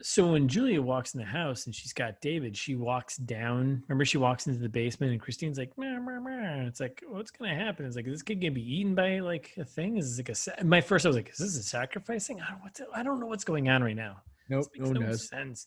so 0.00 0.30
when 0.30 0.46
Julia 0.46 0.80
walks 0.80 1.14
in 1.14 1.18
the 1.18 1.26
house 1.26 1.66
and 1.66 1.74
she's 1.74 1.92
got 1.92 2.20
David, 2.20 2.56
she 2.56 2.76
walks 2.76 3.16
down. 3.16 3.82
Remember, 3.88 4.04
she 4.04 4.16
walks 4.16 4.46
into 4.46 4.60
the 4.60 4.68
basement 4.68 5.10
and 5.10 5.20
Christine's 5.20 5.58
like, 5.58 5.76
meh, 5.76 5.98
meh, 5.98 6.20
meh. 6.20 6.66
It's 6.68 6.78
like, 6.78 7.02
what's 7.08 7.32
gonna 7.32 7.52
happen? 7.56 7.84
It's 7.84 7.96
like, 7.96 8.06
is 8.06 8.12
this 8.12 8.22
kid 8.22 8.36
gonna 8.40 8.52
be 8.52 8.76
eaten 8.76 8.94
by 8.94 9.18
like 9.18 9.54
a 9.58 9.64
thing? 9.64 9.96
Is 9.96 10.10
this 10.16 10.18
like 10.20 10.28
a? 10.28 10.34
sa- 10.36 10.62
My 10.64 10.80
first, 10.80 11.04
I 11.04 11.08
was 11.08 11.16
like, 11.16 11.30
is 11.30 11.38
this 11.38 11.56
a 11.58 11.64
sacrificing? 11.64 12.40
I 12.40 12.50
don't, 12.50 12.60
what 12.62 12.80
I 12.94 13.02
don't 13.02 13.18
know 13.18 13.26
what's 13.26 13.42
going 13.42 13.68
on 13.68 13.82
right 13.82 13.96
now. 13.96 14.22
nope 14.48 14.66
no 14.76 14.92
no 14.92 15.00
sense. 15.16 15.66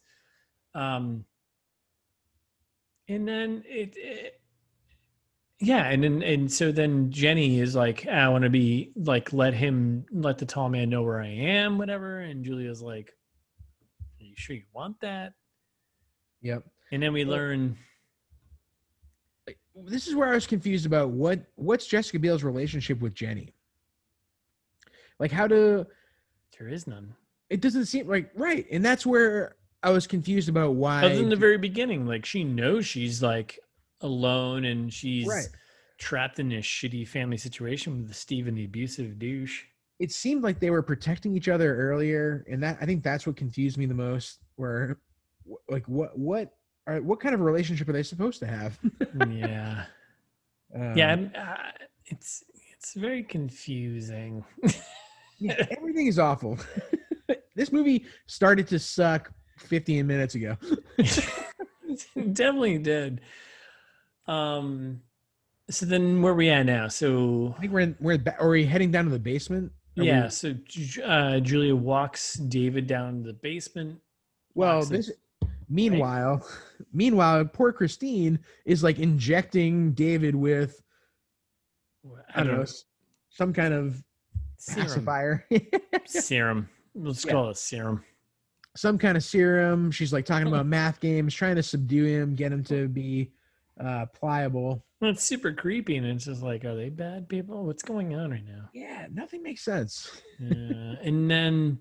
Um, 0.74 1.26
and 3.10 3.28
then 3.28 3.64
it, 3.68 3.94
it- 3.98 4.41
yeah, 5.62 5.88
and 5.90 6.04
then 6.04 6.24
and 6.24 6.52
so 6.52 6.72
then 6.72 7.12
Jenny 7.12 7.60
is 7.60 7.76
like, 7.76 8.08
I 8.08 8.28
want 8.30 8.44
to 8.44 8.50
be 8.50 8.92
like, 8.96 9.32
let 9.32 9.54
him, 9.54 10.06
let 10.12 10.38
the 10.40 10.46
tall 10.46 10.70
man 10.70 10.90
know 10.90 11.04
where 11.04 11.22
I 11.22 11.28
am, 11.28 11.78
whatever. 11.78 12.20
And 12.20 12.44
Julia's 12.44 12.82
like, 12.82 13.14
Are 14.20 14.24
you 14.26 14.34
sure 14.36 14.56
you 14.56 14.64
want 14.74 15.00
that? 15.02 15.34
yep 16.42 16.64
And 16.92 17.02
then 17.04 17.14
we 17.14 17.24
Well- 17.24 17.38
learn, 17.38 17.78
this 19.86 20.08
is 20.08 20.16
where 20.16 20.28
i 20.30 20.34
was 20.34 20.46
confused 20.46 20.86
about 20.86 21.10
what 21.12 21.40
what's 21.56 21.88
jessica 21.88 22.20
biel's 22.20 22.44
relationship 22.44 23.00
with 23.00 23.14
jenny 23.16 23.54
like 25.18 25.32
how 25.32 25.48
to 25.48 25.88
there 26.60 26.68
is 26.68 26.88
none. 26.88 27.16
it 27.50 27.62
doesn't 27.62 27.86
seem 27.86 28.06
like 28.08 28.30
right 28.36 28.66
and 28.72 28.84
that's 28.84 29.06
where 29.06 29.56
I 29.84 29.90
was 29.90 30.06
confused 30.06 30.48
about 30.48 30.76
why. 30.76 31.04
Other 31.04 31.16
than 31.16 31.30
the 31.30 31.36
very 31.36 31.58
beginning, 31.58 32.06
like 32.06 32.24
she 32.24 32.44
knows 32.44 32.86
she's 32.86 33.24
like 33.24 33.58
alone 34.02 34.66
and 34.66 34.92
she's 34.94 35.28
Right. 35.28 35.48
trapped 35.98 36.40
in 36.40 36.50
this 36.50 36.66
shitty 36.66 37.08
family 37.08 37.38
situation 37.38 37.98
with 37.98 38.08
the 38.08 38.14
Steven, 38.14 38.56
the 38.56 38.66
abusive 38.66 39.18
douche. 39.20 39.64
it 40.00 40.12
seemed 40.12 40.42
like 40.44 40.60
they 40.60 40.72
were 40.72 40.82
protecting 40.82 41.36
each 41.36 41.48
other 41.48 41.76
earlier, 41.78 42.44
and 42.50 42.64
that 42.64 42.78
I 42.82 42.86
think 42.88 43.04
that's 43.04 43.28
what 43.28 43.36
confused 43.38 43.78
me 43.78 43.86
the 43.86 43.94
most. 43.94 44.40
Where, 44.56 44.98
like, 45.70 45.88
what 45.88 46.18
what 46.18 46.56
are 46.88 47.02
what 47.04 47.20
kind 47.20 47.36
of 47.36 47.42
relationship 47.42 47.88
are 47.88 47.94
they 47.94 48.02
supposed 48.04 48.40
to 48.40 48.48
have? 48.48 48.80
yeah. 49.30 49.86
Um, 50.74 50.96
yeah. 50.96 51.18
Uh, 51.36 51.70
it's 52.06 52.46
it's 52.74 52.94
very 52.94 53.24
confusing. 53.24 54.44
yeah, 55.38 55.66
everything 55.78 56.08
is 56.08 56.18
awful. 56.18 56.58
this 57.56 57.74
movie 57.74 58.06
started 58.28 58.68
to 58.70 58.80
suck 58.80 59.34
15 59.58 60.08
minutes 60.08 60.36
ago. 60.36 60.56
Definitely 62.16 62.78
did. 62.80 63.20
Um. 64.28 65.02
So 65.70 65.86
then, 65.86 66.22
where 66.22 66.34
we 66.34 66.50
at 66.50 66.66
now? 66.66 66.88
So 66.90 67.54
I 67.58 67.62
think 67.62 67.72
we're 67.72 67.80
in, 67.82 67.96
we're 68.02 68.14
in, 68.14 68.24
ba- 68.24 68.36
are 68.40 68.50
we 68.50 68.66
heading 68.66 68.92
down 68.92 69.06
to 69.06 69.12
the 69.12 69.20
basement? 69.20 69.72
Are 69.98 70.02
we- 70.02 70.08
yeah. 70.08 70.28
So 70.28 70.54
uh, 71.06 71.40
Julia 71.40 71.76
walks 71.76 72.34
David 72.36 72.88
down 72.88 73.22
to 73.22 73.28
the 73.28 73.34
basement. 73.34 74.00
Well, 74.54 74.80
locks 74.80 74.88
it. 74.90 74.94
this. 74.94 75.12
Meanwhile, 75.70 76.46
meanwhile, 76.92 77.46
poor 77.46 77.72
Christine 77.72 78.38
is 78.66 78.84
like 78.84 79.00
injecting 79.00 79.94
David 79.94 80.36
with 80.36 80.82
I 82.36 82.44
don't 82.44 82.56
know 82.58 82.62
s- 82.64 82.84
some 83.30 83.54
kind 83.54 83.74
of 83.74 84.04
Serum. 84.58 84.86
pacifier, 84.88 85.48
serum. 86.06 86.68
Let's 86.94 87.24
Yeah. 87.26 87.32
call 87.32 87.50
it 87.52 87.58
serum. 87.58 88.04
some 88.76 88.98
kind 88.98 89.16
of 89.16 89.24
serum. 89.24 89.92
She's 89.92 90.12
like 90.12 90.26
talking 90.26 90.48
about 90.48 90.66
math 90.78 91.00
games, 91.00 91.34
trying 91.34 91.56
to 91.56 91.64
subdue 91.64 92.04
him, 92.04 92.36
get 92.36 92.52
him 92.52 92.64
to 92.66 92.90
be 92.90 93.32
uh, 93.84 94.06
pliable. 94.08 94.86
Well, 95.00 95.12
it's 95.12 95.24
super 95.24 95.52
creepy, 95.52 95.98
and 95.98 96.06
it's 96.06 96.26
just 96.26 96.44
like, 96.44 96.64
are 96.66 96.76
they 96.76 96.90
bad 96.90 97.28
people? 97.28 97.66
What's 97.66 97.82
going 97.84 98.14
on 98.16 98.32
right 98.32 98.46
now? 98.46 98.70
Yeah, 98.74 99.08
nothing 99.12 99.42
makes 99.42 99.64
sense. 99.64 100.22
And 100.40 101.30
then 101.30 101.80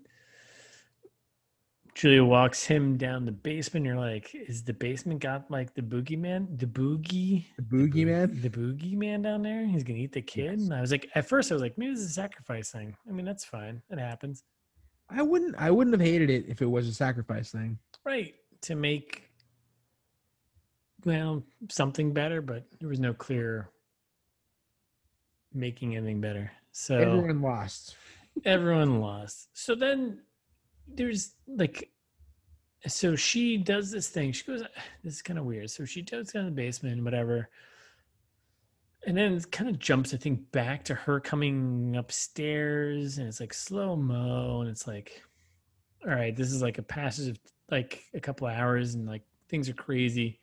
Julia 1.95 2.25
walks 2.25 2.65
him 2.65 2.97
down 2.97 3.27
the 3.27 3.33
basement. 3.33 3.85
You're 3.85 3.97
like, 3.99 4.35
is 4.35 4.63
the 4.63 4.73
basement 4.73 5.21
got 5.21 5.51
like 5.51 5.75
the 5.75 5.83
boogeyman, 5.83 6.59
the 6.59 6.67
boogie, 6.67 7.45
The 7.59 7.63
boogeyman. 7.65 8.41
the 8.41 8.49
boogeyman 8.49 9.23
down 9.23 9.43
there? 9.43 9.67
He's 9.67 9.83
gonna 9.83 9.99
eat 9.99 10.13
the 10.13 10.23
kid. 10.23 10.53
Yes. 10.59 10.63
And 10.63 10.73
I 10.75 10.81
was 10.81 10.93
like, 10.93 11.09
at 11.15 11.29
first, 11.29 11.51
I 11.51 11.55
was 11.55 11.63
like, 11.63 11.77
maybe 11.77 11.93
this 11.93 12.01
is 12.01 12.11
a 12.11 12.15
sacrifice 12.15 12.71
thing. 12.71 12.97
I 13.09 13.13
mean, 13.13 13.27
that's 13.27 13.45
fine. 13.45 13.83
It 13.91 13.99
happens, 13.99 14.45
I 15.11 15.23
wouldn't. 15.23 15.57
I 15.59 15.71
wouldn't 15.73 15.93
have 15.93 16.07
hated 16.07 16.31
it 16.31 16.47
if 16.49 16.63
it 16.63 16.67
was 16.67 16.87
a 16.89 16.95
sacrifice 16.95 17.51
thing. 17.51 17.77
right? 18.05 18.35
To 18.63 18.77
make 18.77 19.30
well 21.05 21.43
something 21.69 22.13
better, 22.13 22.41
but 22.43 22.65
there 22.79 22.89
was 22.89 23.01
no 23.01 23.13
clear 23.15 23.71
making 25.53 25.97
anything 25.97 26.21
better. 26.21 26.51
So 26.73 26.97
Everyone 26.99 27.43
lost. 27.43 27.97
everyone 28.45 29.01
lost. 29.01 29.49
So 29.53 29.75
then 29.75 30.21
there's 30.87 31.33
like 31.47 31.91
so 32.87 33.15
she 33.15 33.57
does 33.59 33.91
this 33.91 34.09
thing. 34.09 34.33
She 34.33 34.45
goes 34.45 34.63
this 35.03 35.15
is 35.15 35.23
kind 35.23 35.39
of 35.39 35.45
weird. 35.45 35.71
So 35.71 35.85
she 35.85 36.03
goes 36.03 36.33
down 36.33 36.45
to 36.45 36.51
the 36.51 36.55
basement 36.57 36.95
and 36.95 37.05
whatever. 37.05 37.51
And 39.07 39.17
then 39.17 39.33
it 39.33 39.51
kind 39.51 39.71
of 39.71 39.79
jumps, 39.79 40.13
I 40.13 40.19
think, 40.19 40.53
back 40.53 40.85
to 40.85 40.95
her 40.95 41.21
coming 41.21 41.97
upstairs 41.97 43.17
and 43.19 43.27
it's 43.29 43.41
like 43.41 43.55
slow 43.55 43.97
mo 43.97 44.61
and 44.61 44.69
it's 44.71 44.87
like 44.87 45.23
all 46.07 46.13
right, 46.15 46.35
this 46.35 46.51
is 46.51 46.63
like 46.63 46.79
a 46.79 46.83
passage 46.83 47.29
of 47.29 47.39
like 47.71 48.05
a 48.15 48.21
couple 48.21 48.47
of 48.47 48.55
hours 48.55 48.95
and 48.95 49.07
like 49.07 49.23
things 49.49 49.69
are 49.69 49.75
crazy. 49.75 50.39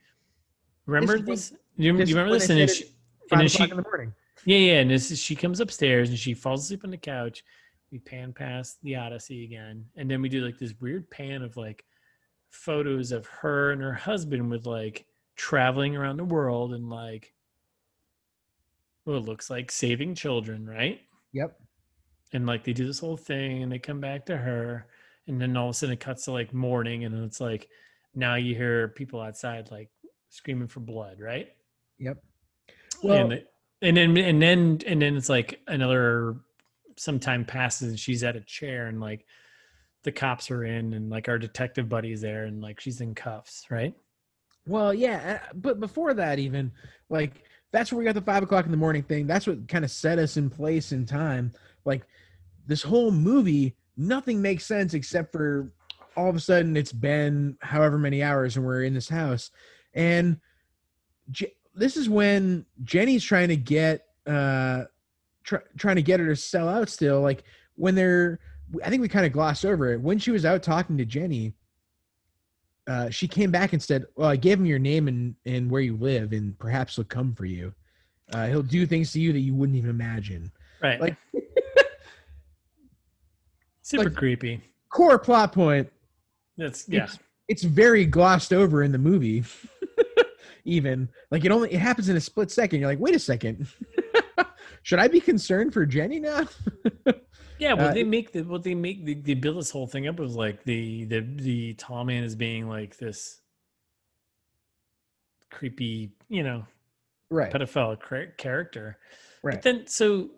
Remember 0.87 1.17
is 1.17 1.23
this? 1.23 1.53
You, 1.75 1.93
you 1.93 2.15
remember 2.15 2.33
this? 2.33 2.49
And 2.49 2.69
she, 2.69 2.85
and 3.31 3.41
then 3.41 3.47
she, 3.47 3.63
in 3.63 3.69
the 3.69 3.83
morning. 3.83 4.13
yeah, 4.45 4.57
yeah. 4.57 4.79
And 4.79 4.89
this 4.89 5.11
is, 5.11 5.19
she 5.19 5.35
comes 5.35 5.59
upstairs 5.59 6.09
and 6.09 6.17
she 6.17 6.33
falls 6.33 6.63
asleep 6.63 6.83
on 6.83 6.89
the 6.89 6.97
couch. 6.97 7.43
We 7.91 7.99
pan 7.99 8.33
past 8.33 8.81
the 8.83 8.95
Odyssey 8.95 9.43
again, 9.43 9.85
and 9.95 10.09
then 10.09 10.21
we 10.21 10.27
do 10.27 10.43
like 10.43 10.57
this 10.57 10.73
weird 10.81 11.09
pan 11.09 11.43
of 11.43 11.55
like 11.55 11.85
photos 12.49 13.11
of 13.11 13.27
her 13.27 13.71
and 13.71 13.81
her 13.81 13.93
husband 13.93 14.49
with 14.49 14.65
like 14.65 15.05
traveling 15.35 15.95
around 15.95 16.17
the 16.17 16.25
world 16.25 16.73
and 16.73 16.89
like 16.89 17.33
well, 19.05 19.17
it 19.17 19.25
looks 19.25 19.49
like 19.49 19.71
saving 19.71 20.15
children, 20.15 20.67
right? 20.67 20.99
Yep. 21.31 21.57
And 22.33 22.45
like 22.45 22.65
they 22.65 22.73
do 22.73 22.85
this 22.85 22.99
whole 22.99 23.15
thing, 23.15 23.63
and 23.63 23.71
they 23.71 23.79
come 23.79 24.01
back 24.01 24.25
to 24.25 24.35
her, 24.35 24.87
and 25.27 25.41
then 25.41 25.55
all 25.55 25.69
of 25.69 25.71
a 25.71 25.73
sudden 25.73 25.93
it 25.93 26.01
cuts 26.01 26.25
to 26.25 26.33
like 26.33 26.53
morning, 26.53 27.05
and 27.05 27.23
it's 27.23 27.39
like 27.39 27.69
now 28.13 28.35
you 28.35 28.53
hear 28.53 28.89
people 28.89 29.21
outside 29.21 29.71
like 29.71 29.89
screaming 30.29 30.67
for 30.67 30.79
blood, 30.79 31.19
right? 31.19 31.49
Yep. 31.99 32.17
Well, 33.03 33.31
and, 33.31 33.43
and 33.81 33.97
then 33.97 34.17
and 34.17 34.41
then 34.41 34.81
and 34.85 35.01
then 35.01 35.15
it's 35.17 35.29
like 35.29 35.59
another 35.67 36.37
some 36.95 37.19
time 37.19 37.45
passes 37.45 37.89
and 37.89 37.99
she's 37.99 38.23
at 38.23 38.35
a 38.35 38.41
chair 38.41 38.87
and 38.87 38.99
like 38.99 39.25
the 40.03 40.11
cops 40.11 40.49
are 40.49 40.63
in 40.63 40.93
and 40.93 41.09
like 41.09 41.29
our 41.29 41.37
detective 41.37 41.87
buddy's 41.87 42.21
there 42.21 42.45
and 42.45 42.61
like 42.61 42.79
she's 42.79 43.01
in 43.01 43.13
cuffs 43.13 43.65
right 43.69 43.93
Well, 44.65 44.93
yeah, 44.93 45.39
uh, 45.41 45.51
but 45.53 45.79
before 45.79 46.13
that, 46.15 46.39
even 46.39 46.71
like 47.09 47.43
that's 47.71 47.91
where 47.91 47.99
we 47.99 48.05
got 48.05 48.15
the 48.15 48.21
five 48.21 48.43
o'clock 48.43 48.65
in 48.65 48.71
the 48.71 48.77
morning 48.77 49.03
thing. 49.03 49.27
That's 49.27 49.47
what 49.47 49.67
kind 49.67 49.85
of 49.85 49.91
set 49.91 50.19
us 50.19 50.37
in 50.37 50.49
place 50.49 50.91
in 50.91 51.05
time. 51.05 51.53
Like 51.85 52.03
this 52.65 52.81
whole 52.83 53.11
movie, 53.11 53.75
nothing 53.95 54.41
makes 54.41 54.65
sense 54.65 54.93
except 54.93 55.31
for 55.31 55.71
all 56.15 56.29
of 56.29 56.35
a 56.35 56.39
sudden 56.39 56.75
it's 56.75 56.91
been 56.91 57.57
however 57.61 57.97
many 57.97 58.23
hours 58.23 58.57
and 58.57 58.65
we're 58.65 58.83
in 58.83 58.93
this 58.93 59.09
house, 59.09 59.51
and 59.97 60.39
Je- 61.31 61.53
this 61.75 61.97
is 61.97 62.07
when 62.09 62.65
Jenny's 62.85 63.23
trying 63.23 63.49
to 63.49 63.57
get 63.57 64.05
uh 64.25 64.85
try, 65.43 65.59
trying 65.77 65.97
to 65.97 66.01
get 66.01 66.19
her 66.21 66.27
to 66.27 66.35
sell 66.35 66.69
out 66.69 66.87
still. 66.89 67.19
Like 67.21 67.43
when 67.75 67.95
they're, 67.95 68.39
I 68.83 68.89
think 68.89 69.01
we 69.01 69.07
kind 69.09 69.25
of 69.25 69.31
glossed 69.33 69.65
over 69.65 69.91
it 69.93 69.99
when 70.01 70.17
she 70.19 70.31
was 70.31 70.45
out 70.45 70.63
talking 70.63 70.97
to 70.97 71.05
Jenny 71.05 71.53
uh, 72.87 73.09
she 73.09 73.27
came 73.27 73.51
back 73.51 73.73
and 73.73 73.83
said, 73.83 74.05
"Well, 74.15 74.29
I 74.29 74.37
gave 74.37 74.57
him 74.57 74.65
your 74.65 74.79
name 74.79 75.09
and 75.09 75.35
and 75.45 75.69
where 75.69 75.81
you 75.81 75.97
live, 75.97 76.31
and 76.31 76.57
perhaps 76.57 76.95
he'll 76.95 77.03
come 77.03 77.35
for 77.35 77.43
you. 77.43 77.73
Uh, 78.31 78.47
he'll 78.47 78.63
do 78.63 78.85
things 78.85 79.11
to 79.11 79.19
you 79.19 79.33
that 79.33 79.41
you 79.41 79.53
wouldn't 79.53 79.77
even 79.77 79.89
imagine." 79.89 80.49
right 80.81 81.01
Like- 81.01 81.17
super 83.81 84.05
like- 84.05 84.15
creepy 84.15 84.61
Core 84.89 85.19
plot 85.19 85.51
point. 85.51 85.91
that's 86.57 86.87
yeah 86.87 87.03
It's, 87.03 87.19
it's 87.49 87.63
very 87.63 88.05
glossed 88.05 88.53
over 88.53 88.83
in 88.83 88.91
the 88.93 88.97
movie. 88.97 89.43
Even 90.67 91.09
like 91.31 91.45
it 91.45 91.51
only 91.51 91.73
it 91.73 91.79
happens 91.79 92.09
in 92.09 92.15
a 92.17 92.21
split 92.21 92.51
second. 92.51 92.79
You're 92.79 92.89
like, 92.89 92.99
wait 92.99 93.15
a 93.15 93.19
second. 93.19 93.67
Should 94.83 94.99
I 94.99 95.07
be 95.07 95.19
concerned 95.19 95.73
for 95.73 95.85
Jenny 95.85 96.19
now? 96.19 96.47
yeah 97.59 97.73
well 97.73 97.89
uh, 97.89 97.93
they 97.93 98.03
make 98.03 98.31
the 98.31 98.43
what 98.43 98.61
they 98.61 98.75
make 98.75 99.03
the, 99.03 99.15
they 99.15 99.33
build 99.33 99.57
this 99.57 99.71
whole 99.71 99.87
thing 99.87 100.07
up 100.07 100.19
was 100.19 100.35
like 100.35 100.63
the 100.65 101.05
the 101.05 101.21
the 101.37 101.73
tall 101.73 102.05
man 102.05 102.23
is 102.23 102.35
being 102.35 102.69
like 102.69 102.95
this 102.97 103.41
creepy 105.49 106.11
you 106.29 106.43
know 106.43 106.63
right. 107.31 107.51
pedophile 107.51 107.97
character 108.37 108.97
Right. 109.43 109.55
but 109.55 109.61
then 109.63 109.87
so 109.87 110.29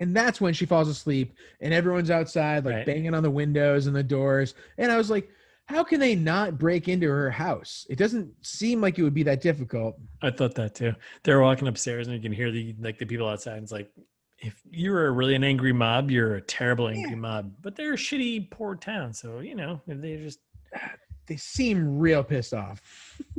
and 0.00 0.16
that's 0.16 0.40
when 0.40 0.54
she 0.54 0.64
falls 0.66 0.88
asleep 0.88 1.34
and 1.60 1.74
everyone's 1.74 2.10
outside 2.10 2.64
like 2.64 2.74
Right. 2.74 2.86
banging 2.86 3.12
on 3.14 3.22
the 3.22 3.30
windows 3.30 3.86
and 3.86 3.94
the 3.94 4.02
doors 4.02 4.54
and 4.78 4.90
i 4.90 4.96
was 4.96 5.10
like 5.10 5.28
how 5.66 5.82
can 5.82 5.98
they 6.00 6.14
not 6.14 6.58
break 6.58 6.88
into 6.88 7.08
her 7.08 7.30
house 7.30 7.86
it 7.90 7.96
doesn't 7.98 8.30
seem 8.44 8.80
like 8.80 8.98
it 8.98 9.02
would 9.02 9.14
be 9.14 9.22
that 9.24 9.40
difficult 9.40 9.96
I 10.22 10.30
thought 10.30 10.54
that 10.56 10.74
too. 10.74 10.94
They're 11.22 11.40
walking 11.40 11.68
upstairs 11.68 12.06
and 12.06 12.16
you 12.16 12.22
can 12.22 12.32
hear 12.32 12.50
the 12.50 12.74
like 12.80 12.98
the 12.98 13.04
people 13.06 13.28
outside. 13.28 13.54
And 13.54 13.62
it's 13.64 13.72
like, 13.72 13.90
if 14.38 14.60
you're 14.70 15.06
a 15.06 15.10
really 15.10 15.34
an 15.34 15.44
angry 15.44 15.72
mob, 15.72 16.10
you're 16.10 16.36
a 16.36 16.40
terrible 16.40 16.88
angry 16.88 17.10
Yeah. 17.10 17.16
mob. 17.16 17.52
But 17.62 17.76
they're 17.76 17.94
a 17.94 17.96
shitty 17.96 18.50
poor 18.50 18.74
town, 18.76 19.12
so 19.12 19.40
you 19.40 19.54
know 19.54 19.80
they 19.86 20.16
just 20.16 20.40
they 21.26 21.36
seem 21.36 21.98
real 21.98 22.22
pissed 22.24 22.54
off 22.54 22.80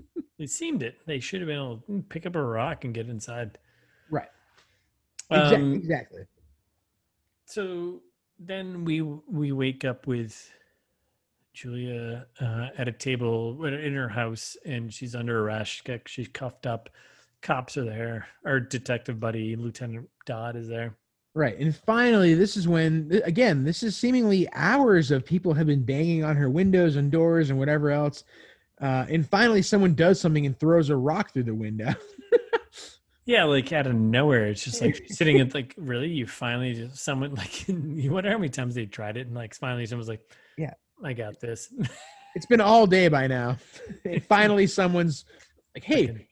they 0.38 0.46
seemed 0.48 0.84
it. 0.84 0.98
They 1.06 1.20
should 1.20 1.42
have 1.42 1.48
been 1.48 1.56
able 1.58 1.78
to 1.88 2.04
pick 2.10 2.26
up 2.26 2.36
a 2.36 2.42
rock 2.44 2.84
and 2.86 2.94
get 2.94 3.10
inside. 3.10 3.58
right 4.10 4.30
exactly, 5.32 5.58
Um, 5.58 5.74
exactly. 5.74 6.22
so 7.46 8.02
then 8.40 8.86
we 8.86 9.02
we 9.02 9.52
wake 9.52 9.84
up 9.86 10.06
with 10.08 10.52
Julia 11.58 12.28
uh, 12.40 12.68
at 12.78 12.88
a 12.88 12.92
table 12.92 13.66
in 13.66 13.94
her 13.96 14.10
house, 14.10 14.56
and 14.66 14.94
she's 14.94 15.16
under 15.16 15.40
arrest. 15.44 15.72
She 15.72 15.84
got- 15.84 16.08
She's 16.08 16.28
cuffed 16.28 16.66
up. 16.68 16.90
Cops 17.42 17.78
are 17.78 17.84
there. 17.86 18.28
Our 18.46 18.60
detective 18.60 19.20
buddy, 19.20 19.56
Lieutenant 19.56 20.10
Dodd, 20.26 20.56
is 20.56 20.68
there. 20.68 20.96
right 21.36 21.58
and 21.60 21.76
finally 21.76 22.34
this 22.34 22.58
is 22.58 22.68
when 22.68 23.22
again 23.26 23.64
this 23.64 23.84
is 23.84 23.96
seemingly 23.96 24.48
hours 24.54 25.12
of 25.12 25.24
people 25.26 25.54
have 25.54 25.68
been 25.68 25.84
banging 25.84 26.24
on 26.24 26.36
her 26.36 26.50
windows 26.50 26.96
and 26.96 27.12
doors 27.12 27.50
and 27.52 27.60
whatever 27.60 27.92
else 27.92 28.24
uh, 28.82 29.06
and 29.10 29.28
finally 29.30 29.62
someone 29.62 29.94
does 29.94 30.20
something 30.20 30.46
and 30.48 30.60
throws 30.60 30.90
a 30.90 30.96
rock 30.96 31.32
through 31.34 31.44
the 31.44 31.54
window 31.54 31.94
Yeah, 33.26 33.44
like 33.44 33.74
out 33.74 33.88
of 33.88 33.94
nowhere, 33.94 34.46
it's 34.48 34.64
just 34.64 34.82
like 34.82 35.04
sitting 35.08 35.42
at 35.42 35.54
like, 35.54 35.74
really, 35.78 36.08
you 36.08 36.26
finally 36.26 36.74
just 36.74 37.04
someone 37.04 37.36
like, 37.36 37.68
you 37.68 38.10
wonder 38.10 38.32
how 38.32 38.38
many 38.38 38.48
times 38.48 38.74
they 38.74 38.86
tried 38.86 39.18
it, 39.18 39.28
and 39.28 39.36
like 39.36 39.54
finally 39.54 39.86
someone's 39.86 40.08
like, 40.08 40.22
Yeah. 40.58 40.76
I 41.04 41.14
got 41.14 41.40
this. 41.40 41.74
It's 42.36 42.46
been 42.46 42.62
all 42.62 42.86
day 42.86 43.08
by 43.08 43.28
now. 43.28 43.58
And 44.06 44.24
finally, 44.24 44.68
someone's 44.68 45.26
like, 45.76 45.84
"Hey, 45.84 46.28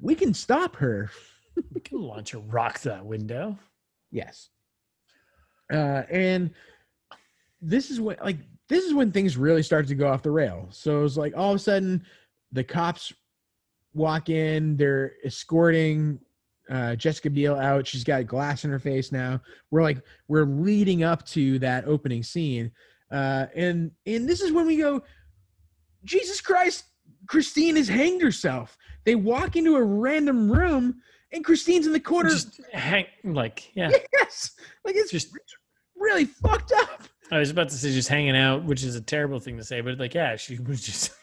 we 0.00 0.14
can 0.14 0.32
stop 0.32 0.76
her." 0.76 1.10
we 1.74 1.80
can 1.80 2.00
launch 2.00 2.34
a 2.34 2.38
rock 2.38 2.80
that 2.80 3.04
window. 3.04 3.58
Yes. 4.10 4.48
Uh, 5.72 6.02
and 6.10 6.50
this 7.60 7.90
is 7.90 8.00
when, 8.00 8.16
like, 8.22 8.38
this 8.68 8.84
is 8.84 8.94
when 8.94 9.12
things 9.12 9.36
really 9.36 9.62
start 9.62 9.86
to 9.88 9.94
go 9.94 10.08
off 10.08 10.22
the 10.22 10.30
rail. 10.30 10.68
So 10.70 11.04
it's 11.04 11.16
like 11.16 11.36
all 11.36 11.50
of 11.50 11.56
a 11.56 11.58
sudden, 11.58 12.04
the 12.52 12.64
cops 12.64 13.12
walk 13.94 14.28
in. 14.28 14.76
They're 14.76 15.12
escorting 15.24 16.20
uh, 16.70 16.94
Jessica 16.96 17.30
Biel 17.30 17.56
out. 17.56 17.86
She's 17.86 18.04
got 18.04 18.26
glass 18.26 18.64
in 18.64 18.70
her 18.70 18.78
face 18.78 19.12
now. 19.12 19.40
We're 19.70 19.82
like, 19.82 20.02
we're 20.28 20.44
leading 20.44 21.02
up 21.02 21.26
to 21.28 21.58
that 21.60 21.86
opening 21.86 22.22
scene, 22.22 22.70
uh, 23.10 23.46
and 23.54 23.90
and 24.06 24.28
this 24.28 24.40
is 24.40 24.52
when 24.52 24.66
we 24.66 24.76
go, 24.76 25.02
Jesus 26.04 26.40
Christ, 26.40 26.84
Christine 27.26 27.76
has 27.76 27.88
hanged 27.88 28.22
herself. 28.22 28.76
They 29.04 29.14
walk 29.14 29.56
into 29.56 29.76
a 29.76 29.82
random 29.82 30.50
room, 30.50 31.00
and 31.32 31.44
Christine's 31.44 31.86
in 31.86 31.92
the 31.92 32.00
corner. 32.00 32.30
Just 32.30 32.60
hang 32.72 33.06
like 33.24 33.70
yeah. 33.74 33.90
yes, 34.12 34.52
like 34.84 34.96
it's 34.96 35.10
Just 35.10 35.32
really 35.96 36.24
fucked 36.24 36.72
up. 36.72 37.02
I 37.32 37.38
was 37.38 37.50
about 37.50 37.68
to 37.68 37.76
say 37.76 37.92
just 37.92 38.08
hanging 38.08 38.36
out, 38.36 38.64
which 38.64 38.82
is 38.82 38.96
a 38.96 39.00
terrible 39.00 39.38
thing 39.38 39.56
to 39.56 39.64
say, 39.64 39.80
but 39.80 39.98
like 39.98 40.14
yeah, 40.14 40.36
she 40.36 40.58
was 40.58 40.82
just 40.82 41.12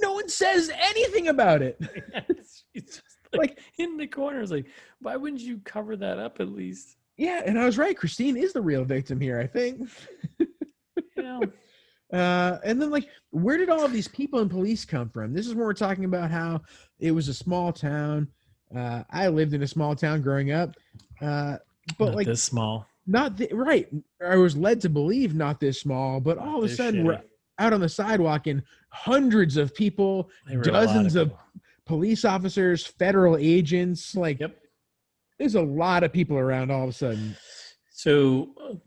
No 0.00 0.14
one 0.14 0.28
says 0.28 0.70
anything 0.74 1.28
about 1.28 1.62
it. 1.62 1.78
she's 2.72 2.84
just 2.84 3.02
like, 3.32 3.58
in 3.78 3.96
the 3.96 4.06
corner. 4.06 4.40
It's 4.40 4.50
like, 4.50 4.66
why 5.00 5.16
wouldn't 5.16 5.42
you 5.42 5.60
cover 5.64 5.96
that 5.96 6.18
up 6.18 6.40
at 6.40 6.48
least? 6.48 6.96
Yeah, 7.16 7.42
and 7.44 7.58
I 7.58 7.66
was 7.66 7.76
right. 7.76 7.96
Christine 7.96 8.36
is 8.36 8.52
the 8.52 8.62
real 8.62 8.84
victim 8.84 9.20
here, 9.20 9.38
I 9.38 9.46
think. 9.46 9.88
You 11.22 11.52
Uh, 12.12 12.58
and 12.64 12.82
then, 12.82 12.90
like, 12.90 13.08
where 13.30 13.56
did 13.56 13.68
all 13.68 13.84
of 13.84 13.92
these 13.92 14.08
people 14.08 14.40
and 14.40 14.50
police 14.50 14.84
come 14.84 15.08
from? 15.08 15.32
This 15.32 15.46
is 15.46 15.54
when 15.54 15.64
we're 15.64 15.72
talking 15.74 16.04
about 16.04 16.30
how 16.30 16.60
it 16.98 17.12
was 17.12 17.28
a 17.28 17.34
small 17.34 17.72
town. 17.72 18.26
Uh, 18.74 19.04
I 19.10 19.28
lived 19.28 19.54
in 19.54 19.62
a 19.62 19.66
small 19.66 19.94
town 19.94 20.20
growing 20.20 20.50
up, 20.50 20.74
uh, 21.20 21.58
but 21.98 22.06
not 22.06 22.14
like, 22.16 22.26
this 22.26 22.42
small. 22.42 22.86
not 23.06 23.36
the, 23.36 23.48
right. 23.52 23.88
I 24.24 24.34
was 24.36 24.56
led 24.56 24.80
to 24.82 24.88
believe 24.88 25.34
not 25.36 25.60
this 25.60 25.80
small, 25.80 26.18
but 26.20 26.36
all 26.38 26.58
of 26.58 26.64
a 26.64 26.74
sudden 26.74 27.02
shitty. 27.02 27.06
we're 27.06 27.20
out 27.60 27.72
on 27.72 27.80
the 27.80 27.88
sidewalk 27.88 28.46
and 28.48 28.62
hundreds 28.88 29.56
of 29.56 29.72
people, 29.74 30.30
They 30.48 30.56
were 30.56 30.62
a 30.62 30.66
lot 30.72 30.86
dozens 30.86 31.14
of- 31.14 31.28
people. 31.28 31.40
police 31.84 32.24
officers, 32.24 32.84
federal 32.86 33.36
agents. 33.36 34.16
Like, 34.16 34.40
Yep. 34.40 34.56
there's 35.38 35.54
a 35.56 35.62
lot 35.62 36.02
of 36.02 36.12
people 36.12 36.36
around 36.38 36.70
all 36.72 36.84
of 36.84 36.90
a 36.90 36.92
sudden. 36.92 37.36
So, 37.92 38.80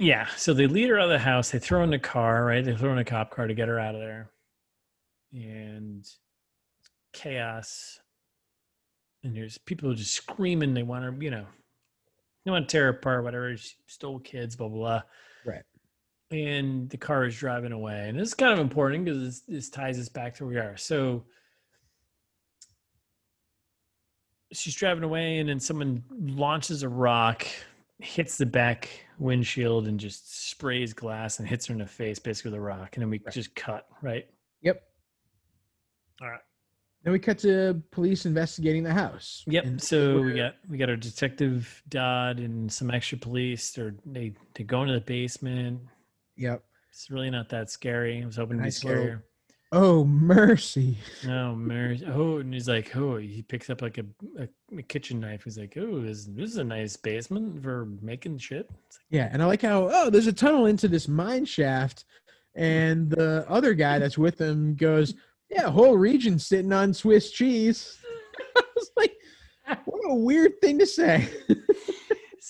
yeah. 0.00 0.26
So 0.36 0.54
they 0.54 0.66
lead 0.66 0.88
her 0.88 0.98
out 0.98 1.04
of 1.04 1.10
the 1.10 1.18
house. 1.18 1.50
They 1.50 1.58
throw 1.58 1.84
in 1.84 1.90
the 1.90 1.98
car, 1.98 2.44
right? 2.44 2.64
They 2.64 2.74
throw 2.74 2.92
in 2.92 2.98
a 2.98 3.04
cop 3.04 3.30
car 3.30 3.46
to 3.46 3.54
get 3.54 3.68
her 3.68 3.78
out 3.78 3.94
of 3.94 4.00
there, 4.00 4.30
and 5.32 6.04
chaos. 7.12 8.00
And 9.22 9.36
there's 9.36 9.58
people 9.58 9.94
just 9.94 10.14
screaming. 10.14 10.74
They 10.74 10.82
want 10.82 11.04
her, 11.04 11.14
you 11.20 11.30
know, 11.30 11.44
they 12.44 12.50
want 12.50 12.68
to 12.68 12.72
tear 12.72 12.84
her 12.84 12.98
apart. 12.98 13.22
Whatever. 13.22 13.56
She 13.56 13.74
stole 13.86 14.18
kids. 14.18 14.56
Blah 14.56 14.68
blah 14.68 14.78
blah. 14.78 15.02
Right. 15.44 15.62
And 16.30 16.88
the 16.90 16.96
car 16.96 17.26
is 17.26 17.36
driving 17.36 17.72
away, 17.72 18.08
and 18.08 18.18
this 18.18 18.28
is 18.28 18.34
kind 18.34 18.52
of 18.52 18.58
important 18.58 19.04
because 19.04 19.22
this, 19.22 19.40
this 19.46 19.70
ties 19.70 19.98
us 19.98 20.08
back 20.08 20.34
to 20.36 20.44
where 20.44 20.54
we 20.54 20.58
are. 20.58 20.76
So. 20.76 21.24
She's 24.52 24.74
driving 24.74 25.04
away, 25.04 25.38
and 25.38 25.48
then 25.48 25.60
someone 25.60 26.02
launches 26.10 26.82
a 26.82 26.88
rock 26.88 27.46
hits 28.00 28.36
the 28.38 28.46
back 28.46 28.88
windshield 29.18 29.86
and 29.86 30.00
just 30.00 30.48
sprays 30.50 30.92
glass 30.94 31.38
and 31.38 31.48
hits 31.48 31.66
her 31.66 31.72
in 31.74 31.78
the 31.80 31.86
face 31.86 32.18
basically 32.18 32.50
with 32.50 32.58
a 32.58 32.60
rock 32.62 32.96
and 32.96 33.02
then 33.02 33.10
we 33.10 33.20
Right. 33.24 33.34
just 33.34 33.54
cut 33.54 33.86
right 34.02 34.26
Yep. 34.62 34.82
all 36.22 36.28
right 36.30 36.40
Then 37.02 37.12
we 37.12 37.18
cut 37.18 37.38
to 37.40 37.82
police 37.90 38.26
investigating 38.26 38.82
the 38.82 38.92
house. 38.92 39.42
yep 39.46 39.64
And 39.64 39.80
so 39.80 40.20
we 40.22 40.34
got 40.34 40.54
we 40.68 40.78
got 40.78 40.88
our 40.90 40.96
detective 40.96 41.82
dodd 41.88 42.38
and 42.40 42.70
some 42.72 42.90
extra 42.90 43.18
police 43.18 43.72
they're 43.72 43.94
they 44.06 44.32
they 44.54 44.64
go 44.64 44.82
into 44.82 44.94
the 44.94 45.00
basement 45.00 45.80
Yep. 46.36 46.62
it's 46.90 47.10
really 47.10 47.30
not 47.30 47.48
that 47.50 47.70
scary 47.70 48.22
i 48.22 48.26
was 48.26 48.36
hoping 48.36 48.56
to 48.58 48.62
be 48.64 48.70
scarier 48.70 49.22
Oh 49.72 50.04
mercy. 50.04 50.96
Oh 51.28 51.54
mercy! 51.54 52.04
oh 52.06 52.38
and 52.38 52.52
he's 52.52 52.68
like 52.68 52.94
oh 52.96 53.16
he 53.16 53.42
picks 53.42 53.70
up 53.70 53.82
like 53.82 53.98
a, 53.98 54.04
a, 54.38 54.48
a 54.76 54.82
kitchen 54.82 55.20
knife 55.20 55.44
he's 55.44 55.58
like 55.58 55.76
oh 55.76 56.00
this, 56.00 56.24
this 56.24 56.50
is 56.50 56.56
a 56.56 56.64
nice 56.64 56.96
basement 56.96 57.62
for 57.62 57.86
making 58.02 58.38
shit 58.38 58.68
like, 58.68 58.98
Yeah, 59.10 59.28
and 59.30 59.40
I 59.40 59.46
like 59.46 59.62
how 59.62 59.88
oh, 59.92 60.10
there's 60.10 60.26
a 60.26 60.32
tunnel 60.32 60.66
into 60.66 60.88
this 60.88 61.06
mine 61.06 61.44
shaft, 61.44 62.04
and 62.56 63.10
the 63.10 63.44
other 63.48 63.74
guy 63.74 64.00
that's 64.00 64.18
with 64.18 64.40
him 64.40 64.74
goes, 64.74 65.14
"Yeah, 65.48 65.70
whole 65.70 65.96
region 65.96 66.38
sitting 66.38 66.72
on 66.72 66.92
Swiss 66.92 67.30
cheese." 67.30 67.96
I 68.56 68.62
was 68.74 68.90
like, 68.96 69.14
what 69.84 70.10
a 70.10 70.14
weird 70.14 70.60
thing 70.60 70.78
to 70.78 70.86
say. 70.86 71.28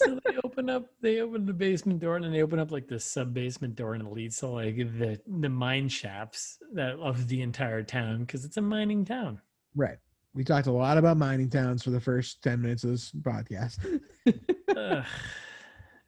so 0.03 0.19
they 0.25 0.37
open 0.45 0.71
up 0.71 0.87
they 1.01 1.21
open 1.21 1.47
the 1.47 1.53
basement 1.53 2.01
door 2.01 2.17
and 2.17 2.25
then 2.25 2.33
they 2.33 2.43
open 2.43 2.59
up 2.59 2.71
like 2.71 2.89
the 2.89 2.99
sub 2.99 3.35
basement 3.35 3.77
door 3.77 3.95
and 3.95 4.07
it 4.07 4.13
leads 4.13 4.39
to 4.39 4.47
like 4.47 4.77
the 4.77 5.21
the 5.41 5.49
mine 5.49 5.89
shafts 5.89 6.59
that 6.73 6.95
of 6.99 7.29
the 7.29 7.43
entire 7.43 7.83
town 7.83 8.21
because 8.21 8.45
it's 8.45 8.57
a 8.57 8.63
mining 8.63 9.05
town 9.05 9.41
right. 9.75 9.99
We 10.33 10.45
talked 10.45 10.69
a 10.69 10.73
lot 10.73 10.97
about 10.97 11.17
mining 11.17 11.51
towns 11.51 11.83
for 11.83 11.91
the 11.91 12.01
first 12.01 12.41
ten 12.41 12.63
minutes 12.63 12.85
of 12.85 12.91
this 12.91 13.11
podcast. 13.11 14.01
Ugh. 14.77 15.05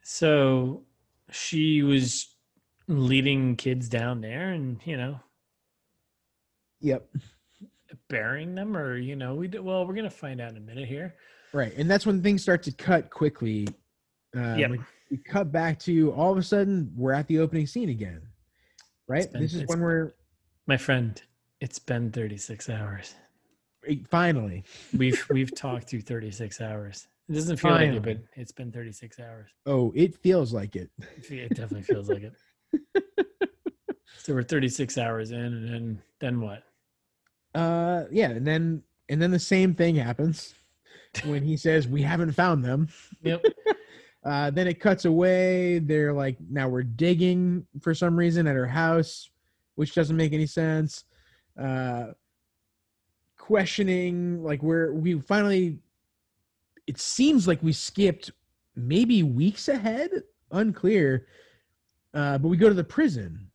so 0.01 0.83
she 1.29 1.83
was 1.83 2.33
leading 2.87 3.57
kids 3.57 3.89
down 3.89 4.21
there 4.21 4.51
and 4.51 4.79
you 4.85 4.95
know 4.95 5.19
yep. 6.79 7.05
burying 8.07 8.55
them 8.55 8.77
or 8.77 8.95
you 8.95 9.17
know 9.17 9.35
we 9.35 9.49
d- 9.49 9.59
well 9.59 9.85
we're 9.85 9.93
gonna 9.93 10.09
find 10.09 10.39
out 10.39 10.51
in 10.51 10.57
a 10.57 10.61
minute 10.61 10.87
here 10.87 11.15
Right, 11.53 11.73
and 11.77 11.89
that's 11.89 12.05
when 12.05 12.21
things 12.23 12.41
start 12.41 12.63
to 12.63 12.71
cut 12.71 13.11
quickly. 13.11 13.67
Um, 14.35 14.57
Yep. 14.59 14.69
like, 14.71 14.79
we 15.11 15.17
cut 15.17 15.51
back 15.51 15.79
to 15.79 16.11
all 16.13 16.31
of 16.31 16.37
a 16.37 16.43
sudden 16.43 16.91
we're 16.95 17.13
at 17.13 17.27
the 17.27 17.39
opening 17.39 17.67
scene 17.67 17.89
again. 17.89 18.21
Right. 19.07 19.31
been- 19.31 19.41
this 19.41 19.53
is 19.53 19.65
when 19.67 19.81
we're 19.81 20.13
my 20.65 20.77
friend 20.77 21.21
it's 21.59 21.77
been 21.77 22.09
36 22.11 22.69
hours 22.69 23.15
finally. 24.09 24.63
we've 24.97 25.23
we've 25.29 25.53
talked 25.53 25.89
through 25.89 26.01
36 26.01 26.61
hours 26.61 27.07
it 27.29 27.33
doesn't 27.33 27.57
feel 27.57 27.71
like 27.71 27.89
it 27.89 28.01
but 28.01 28.17
it's 28.37 28.51
been 28.53 28.71
36 28.71 29.19
hours 29.19 29.49
Oh, 29.65 29.91
it 29.95 30.15
feels 30.15 30.53
like 30.53 30.75
it. 30.77 30.89
It 31.29 31.49
definitely 31.49 31.83
feels 31.83 32.09
like 32.09 32.23
it. 32.23 32.33
so 34.17 34.33
we're 34.33 34.43
36 34.43 34.97
hours 34.97 35.31
in, 35.31 35.37
and 35.39 35.67
then 35.69 36.01
then 36.19 36.41
what? 36.41 36.63
Uh, 37.53 38.05
yeah, 38.11 38.29
and 38.29 38.47
then 38.47 38.81
and 39.09 39.21
then 39.21 39.31
the 39.31 39.39
same 39.39 39.73
thing 39.75 39.95
happens 39.95 40.53
when 41.25 41.43
he 41.43 41.55
says 41.57 41.87
we 41.87 42.01
haven't 42.01 42.31
found 42.31 42.63
them. 42.63 42.87
Yep. 43.21 43.43
Uh, 44.25 44.49
then 44.51 44.67
it 44.67 44.79
cuts 44.79 45.05
away. 45.05 45.79
They're 45.79 46.13
like, 46.13 46.37
now 46.49 46.69
we're 46.69 46.83
digging 46.83 47.65
for 47.81 47.93
some 47.93 48.15
reason 48.15 48.47
at 48.47 48.55
her 48.55 48.67
house, 48.67 49.29
which 49.75 49.93
doesn't 49.93 50.15
make 50.15 50.31
any 50.33 50.45
sense. 50.45 51.03
Uh, 51.61 52.07
questioning, 53.37 54.41
like, 54.41 54.63
where 54.63 54.93
we 54.93 55.19
finally, 55.19 55.79
it 56.87 56.97
seems 56.99 57.47
like 57.47 57.61
we 57.61 57.73
skipped 57.73 58.31
maybe 58.75 59.23
weeks 59.23 59.67
ahead, 59.67 60.09
unclear. 60.51 61.27
Uh, 62.13 62.37
but 62.37 62.47
we 62.47 62.57
go 62.57 62.69
to 62.69 62.75
the 62.75 62.83
prison, 62.83 63.49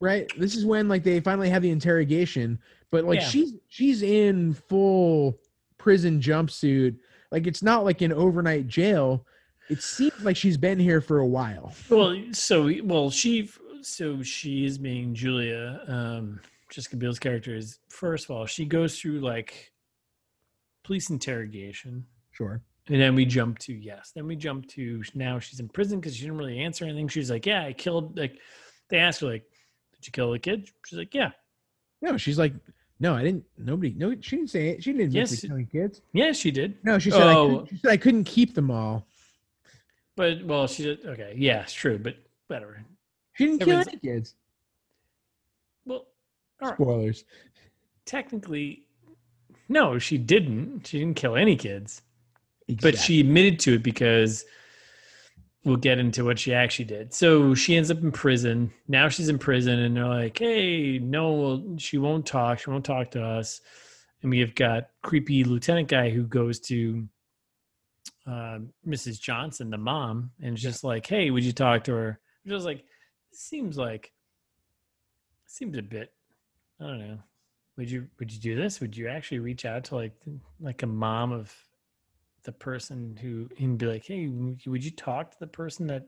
right? 0.00 0.30
This 0.38 0.54
is 0.54 0.64
when 0.64 0.86
like 0.88 1.02
they 1.02 1.20
finally 1.20 1.48
have 1.48 1.62
the 1.62 1.70
interrogation, 1.70 2.58
but 2.90 3.04
like 3.04 3.20
Yeah. 3.20 3.26
she's 3.28 3.54
she's 3.68 4.02
in 4.02 4.52
full 4.52 5.38
prison 5.78 6.20
jumpsuit. 6.20 6.98
Like 7.30 7.46
it's 7.46 7.62
not 7.62 7.84
like 7.84 8.00
an 8.00 8.12
overnight 8.12 8.66
jail. 8.68 9.24
It 9.68 9.82
seems 9.82 10.22
like 10.24 10.36
she's 10.36 10.56
been 10.56 10.78
here 10.78 11.00
for 11.00 11.18
a 11.18 11.26
while. 11.26 11.72
Well, 11.90 12.16
so 12.32 12.70
well 12.84 13.10
she 13.10 13.50
so 13.82 14.22
she 14.22 14.64
is 14.64 14.78
being 14.78 15.14
Julia. 15.14 15.80
Um, 15.86 16.40
Jessica 16.70 16.96
Biel's 16.96 17.18
character 17.18 17.54
is 17.54 17.78
first 17.88 18.24
of 18.24 18.30
all 18.30 18.46
she 18.46 18.64
goes 18.64 18.98
through 18.98 19.20
like 19.20 19.72
police 20.84 21.10
interrogation, 21.10 22.06
Sure. 22.32 22.62
and 22.88 23.00
then 23.00 23.14
we 23.14 23.24
jump 23.26 23.58
to 23.60 23.74
yes. 23.74 24.12
Then 24.14 24.26
we 24.26 24.36
jump 24.36 24.66
to 24.68 25.02
now 25.14 25.38
she's 25.38 25.60
in 25.60 25.68
prison 25.68 26.00
because 26.00 26.16
she 26.16 26.22
didn't 26.22 26.38
really 26.38 26.60
answer 26.60 26.84
anything. 26.84 27.08
She's 27.08 27.30
like, 27.30 27.44
yeah, 27.46 27.64
I 27.64 27.72
killed. 27.74 28.16
Like 28.18 28.38
they 28.88 28.96
asked 28.98 29.20
her 29.20 29.26
like, 29.26 29.44
did 29.94 30.06
you 30.06 30.12
kill 30.12 30.32
the 30.32 30.38
kid? 30.38 30.68
She's 30.86 30.98
like, 30.98 31.12
yeah, 31.14 31.32
No, 32.00 32.16
she's 32.16 32.38
like, 32.38 32.54
no, 33.00 33.14
I 33.14 33.22
didn't. 33.22 33.44
Nobody. 33.56 33.94
No, 33.96 34.14
she 34.20 34.36
didn't 34.36 34.50
say 34.50 34.68
it. 34.70 34.82
She 34.82 34.92
didn't 34.92 35.06
admit 35.08 35.30
Yes. 35.30 35.40
to 35.40 35.48
killing 35.48 35.66
kids. 35.66 36.02
yeah, 36.12 36.32
she 36.32 36.50
did. 36.50 36.76
No, 36.84 36.98
she 36.98 37.10
said, 37.10 37.22
I 37.22 37.34
Oh. 37.34 37.48
couldn't, 37.48 37.68
she 37.70 37.76
said 37.78 37.90
I 37.90 37.96
couldn't 37.96 38.24
keep 38.24 38.54
them 38.54 38.70
all. 38.70 39.06
But 40.16 40.44
well, 40.44 40.66
she 40.66 40.82
did. 40.84 41.06
Okay, 41.06 41.34
yeah, 41.36 41.62
it's 41.62 41.72
true, 41.72 41.98
but 41.98 42.16
whatever. 42.48 42.84
She 43.34 43.46
didn't 43.46 43.60
kill 43.60 43.78
any 43.78 43.96
kids. 43.98 44.34
Well, 45.84 46.06
all 46.60 46.68
right. 46.68 46.74
Spoilers. 46.76 47.24
technically 48.04 48.84
no 49.68 49.98
she 49.98 50.16
didn't 50.18 50.86
she 50.86 50.98
didn't 50.98 51.14
kill 51.16 51.36
any 51.36 51.54
kids 51.54 52.00
but 52.80 52.96
she 52.98 53.20
admitted 53.20 53.58
to 53.60 53.74
it 53.74 53.82
because 53.82 54.44
we'll 55.68 55.76
get 55.76 55.98
into 55.98 56.24
what 56.24 56.38
she 56.38 56.54
actually 56.54 56.86
did. 56.86 57.12
So 57.14 57.54
she 57.54 57.76
ends 57.76 57.90
up 57.90 58.02
in 58.02 58.10
prison. 58.10 58.72
Now 58.88 59.08
she's 59.08 59.28
in 59.28 59.38
prison, 59.38 59.78
and 59.78 59.96
they're 59.96 60.06
like, 60.06 60.38
"Hey, 60.38 60.98
no, 60.98 61.76
she 61.78 61.98
won't 61.98 62.26
talk. 62.26 62.58
She 62.58 62.70
won't 62.70 62.84
talk 62.84 63.10
to 63.12 63.22
us." 63.22 63.60
And 64.22 64.30
we've 64.30 64.54
got 64.54 64.88
creepy 65.02 65.44
lieutenant 65.44 65.88
guy 65.88 66.10
who 66.10 66.24
goes 66.24 66.58
to 66.60 67.06
uh, 68.26 68.58
Mrs. 68.86 69.20
Johnson, 69.20 69.70
the 69.70 69.78
mom, 69.78 70.32
and 70.42 70.54
it's 70.54 70.62
just 70.62 70.82
like, 70.82 71.06
"Hey, 71.06 71.30
would 71.30 71.44
you 71.44 71.52
talk 71.52 71.84
to 71.84 71.92
her?" 71.92 72.20
I 72.44 72.48
Just 72.48 72.64
like, 72.64 72.84
seems 73.32 73.78
like 73.78 74.12
seems 75.46 75.76
a 75.76 75.82
bit. 75.82 76.12
I 76.80 76.84
don't 76.84 76.98
know. 76.98 77.18
Would 77.76 77.90
you 77.90 78.08
would 78.18 78.32
you 78.32 78.40
do 78.40 78.56
this? 78.56 78.80
Would 78.80 78.96
you 78.96 79.08
actually 79.08 79.38
reach 79.38 79.64
out 79.64 79.84
to 79.84 79.96
like 79.96 80.14
like 80.60 80.82
a 80.82 80.86
mom 80.86 81.32
of 81.32 81.54
the 82.44 82.52
person 82.52 83.18
who 83.20 83.48
and 83.58 83.78
be 83.78 83.86
like, 83.86 84.04
hey, 84.04 84.26
would 84.28 84.84
you 84.84 84.90
talk 84.90 85.30
to 85.32 85.38
the 85.38 85.46
person 85.46 85.86
that? 85.88 86.06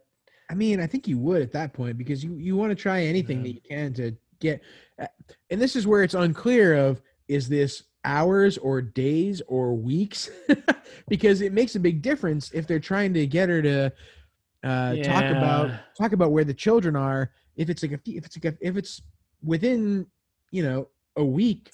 I 0.51 0.55
mean, 0.55 0.81
I 0.81 0.87
think 0.87 1.07
you 1.07 1.19
would 1.19 1.43
at 1.43 1.53
that 1.53 1.73
point 1.73 1.97
because 1.99 2.25
you 2.25 2.37
you 2.37 2.57
want 2.57 2.71
to 2.71 2.75
try 2.77 3.03
anything 3.03 3.39
Yeah. 3.39 3.43
that 3.45 3.55
you 3.55 3.61
can 3.69 3.93
to 3.95 4.17
get, 4.41 4.63
uh, 4.99 5.07
and 5.51 5.61
this 5.61 5.77
is 5.77 5.87
where 5.87 6.03
it's 6.03 6.15
unclear 6.15 6.75
of 6.77 7.01
is 7.29 7.49
this 7.49 7.85
hours 8.05 8.59
or 8.59 8.81
days 8.81 9.43
or 9.47 9.75
weeks 9.75 10.31
because 11.09 11.43
it 11.43 11.53
makes 11.53 11.77
a 11.77 11.81
big 11.81 12.03
difference 12.03 12.51
if 12.53 12.67
they're 12.67 12.81
trying 12.81 13.13
to 13.15 13.27
get 13.27 13.49
her 13.49 13.61
to 13.63 13.93
uh, 14.65 14.97
talk 14.97 15.31
about 15.31 15.71
talk 15.97 16.13
about 16.13 16.33
where 16.33 16.45
the 16.45 16.55
children 16.55 16.97
are. 16.97 17.31
If 17.57 17.69
it's 17.71 17.83
like 17.83 17.93
a 17.93 18.01
if 18.07 18.25
it's 18.25 18.37
like 18.43 18.55
a, 18.55 18.59
if 18.67 18.77
it's 18.77 19.03
within 19.43 20.07
you 20.51 20.63
know 20.63 20.89
a 21.17 21.25
week, 21.25 21.71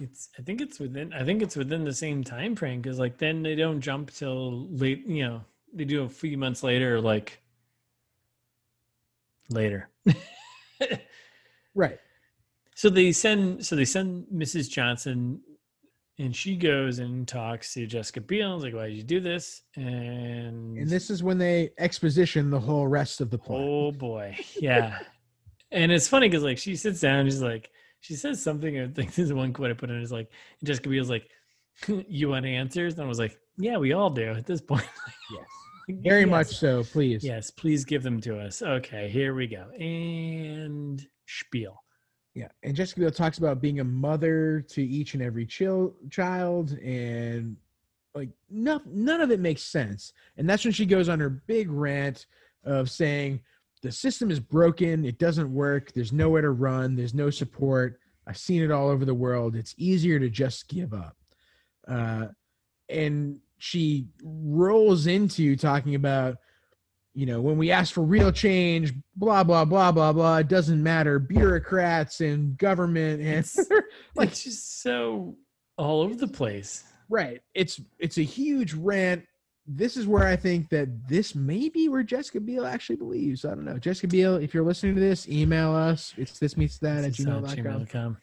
It's, 0.00 0.28
I 0.38 0.42
think 0.42 0.60
it's 0.60 0.78
within 0.78 1.12
I 1.12 1.24
think 1.24 1.42
it's 1.42 1.56
within 1.56 1.84
the 1.84 1.92
same 1.92 2.22
time 2.22 2.54
frame 2.54 2.80
because 2.80 2.98
like 2.98 3.18
then 3.18 3.42
they 3.42 3.54
don't 3.54 3.80
jump 3.80 4.12
till 4.12 4.68
late. 4.68 5.06
You 5.06 5.26
know, 5.26 5.40
they 5.72 5.84
do 5.84 6.04
a 6.04 6.08
few 6.08 6.38
months 6.38 6.62
later, 6.62 7.00
like 7.00 7.40
later. 9.50 9.88
right? 11.74 11.98
So 12.74 12.88
they 12.88 13.10
send 13.10 13.66
so 13.66 13.74
they 13.74 13.84
send 13.84 14.26
Mrs. 14.32 14.70
Johnson 14.70 15.40
and 16.16 16.34
she 16.34 16.54
goes 16.54 17.00
and 17.00 17.26
talks 17.26 17.74
to 17.74 17.88
Jessica 17.88 18.20
Biel. 18.20 18.54
and 18.54 18.62
like, 18.62 18.72
why 18.72 18.86
did 18.86 18.96
you 18.96 19.02
do 19.02 19.18
this? 19.18 19.62
And 19.74 20.78
And 20.78 20.88
this 20.88 21.10
is 21.10 21.20
when 21.24 21.38
they 21.38 21.70
exposition 21.78 22.50
the 22.50 22.60
whole 22.60 22.86
rest 22.86 23.20
of 23.20 23.30
the 23.30 23.38
plot. 23.38 23.60
oh 23.60 23.90
boy. 23.90 24.36
Yeah. 24.60 25.00
and 25.72 25.90
it's 25.90 26.06
funny 26.06 26.28
because 26.28 26.44
like 26.44 26.58
she 26.58 26.76
sits 26.76 27.00
down, 27.00 27.24
she's 27.24 27.42
like, 27.42 27.68
she 28.08 28.14
says 28.14 28.42
something, 28.42 28.80
I 28.80 28.86
think 28.86 29.10
this 29.10 29.26
is 29.26 29.34
one 29.34 29.52
quote 29.52 29.70
I 29.70 29.74
put 29.74 29.90
in 29.90 30.00
is 30.00 30.10
like 30.10 30.30
Jessica 30.64 30.88
Biel's 30.88 31.10
like, 31.10 31.28
You 32.08 32.30
want 32.30 32.46
answers? 32.46 32.94
And 32.94 33.02
I 33.02 33.06
was 33.06 33.18
like, 33.18 33.38
Yeah, 33.58 33.76
we 33.76 33.92
all 33.92 34.08
do 34.08 34.30
at 34.30 34.46
this 34.46 34.62
point. 34.62 34.88
Yes. 35.30 35.44
Very 36.02 36.22
yes. 36.22 36.30
much 36.30 36.46
so, 36.46 36.84
please. 36.84 37.22
Yes, 37.22 37.50
please 37.50 37.84
give 37.84 38.02
them 38.02 38.18
to 38.22 38.38
us. 38.38 38.62
Okay, 38.62 39.10
here 39.10 39.34
we 39.34 39.46
go. 39.46 39.68
And 39.78 41.06
spiel. 41.26 41.82
Yeah, 42.34 42.48
and 42.62 42.74
Jessica 42.74 43.00
Biel 43.00 43.10
talks 43.10 43.36
about 43.36 43.60
being 43.60 43.80
a 43.80 43.84
mother 43.84 44.64
to 44.70 44.82
each 44.82 45.12
and 45.12 45.22
every 45.22 45.44
chil- 45.44 45.94
child, 46.10 46.72
and 46.78 47.56
like 48.14 48.30
no, 48.48 48.80
none 48.86 49.20
of 49.20 49.30
it 49.30 49.40
makes 49.40 49.62
sense. 49.62 50.14
And 50.38 50.48
that's 50.48 50.64
when 50.64 50.72
she 50.72 50.86
goes 50.86 51.10
on 51.10 51.20
her 51.20 51.30
big 51.30 51.70
rant 51.70 52.26
of 52.64 52.90
saying 52.90 53.40
the 53.78 53.92
system 53.92 54.30
is 54.30 54.40
broken, 54.40 55.04
it 55.04 55.18
doesn't 55.18 55.52
work, 55.52 55.92
there's 55.92 56.12
nowhere 56.12 56.42
to 56.42 56.50
run, 56.50 56.94
there's 56.96 57.14
no 57.14 57.30
support. 57.30 58.00
I've 58.26 58.36
seen 58.38 58.62
it 58.62 58.70
all 58.70 58.88
over 58.88 59.04
the 59.04 59.14
world. 59.14 59.56
It's 59.56 59.74
easier 59.78 60.18
to 60.18 60.28
just 60.28 60.68
give 60.68 60.92
up. 60.92 61.16
Uh, 61.86 62.26
and 62.90 63.40
she 63.58 64.06
rolls 64.22 65.06
into 65.06 65.56
talking 65.56 65.94
about 65.94 66.36
you 67.14 67.26
know, 67.26 67.40
when 67.40 67.58
we 67.58 67.72
ask 67.72 67.92
for 67.94 68.02
real 68.04 68.30
change, 68.30 68.92
blah 69.16 69.42
blah 69.42 69.64
blah 69.64 69.90
blah 69.90 70.12
blah, 70.12 70.36
it 70.36 70.46
doesn't 70.46 70.80
matter. 70.80 71.18
Bureaucrats 71.18 72.20
and 72.20 72.56
government 72.58 73.20
and 73.20 73.28
It's- 73.30 73.58
like 73.70 73.84
Like 74.14 74.34
just 74.34 74.82
so 74.82 75.34
all 75.76 76.02
over 76.02 76.14
the 76.14 76.28
place. 76.28 76.84
right. 77.08 77.40
It's 77.54 77.80
it's 77.98 78.18
a 78.18 78.22
huge 78.22 78.74
rant. 78.74 79.24
This 79.70 79.98
is 79.98 80.06
where 80.06 80.26
I 80.26 80.34
think 80.34 80.70
that 80.70 80.88
this 81.06 81.34
may 81.34 81.68
be 81.68 81.90
where 81.90 82.02
Jessica 82.02 82.40
Biel 82.40 82.64
actually 82.64 82.96
believes. 82.96 83.44
I 83.44 83.50
don't 83.50 83.66
know. 83.66 83.78
Jessica 83.78 84.08
Biel, 84.08 84.36
if 84.36 84.54
you're 84.54 84.64
listening 84.64 84.94
to 84.94 85.00
this, 85.00 85.28
email 85.28 85.74
us. 85.74 86.14
It's 86.16 86.38
this 86.38 86.56
meets 86.56 86.78
that 86.78 86.98
at 87.04 87.10
This 87.10 87.20
is 87.20 87.26
on 87.26 87.44
gmail.com. 87.44 88.16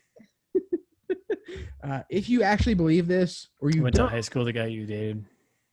Uh, 1.83 2.01
if 2.09 2.27
you 2.27 2.41
actually 2.41 2.73
believe 2.73 3.07
this 3.07 3.47
or 3.61 3.69
You 3.69 3.77
you 3.77 3.83
went 3.83 3.95
to 3.95 4.07
high 4.07 4.21
school, 4.21 4.43
the 4.43 4.51
guy 4.51 4.65
you 4.65 4.87
dated. 4.87 5.23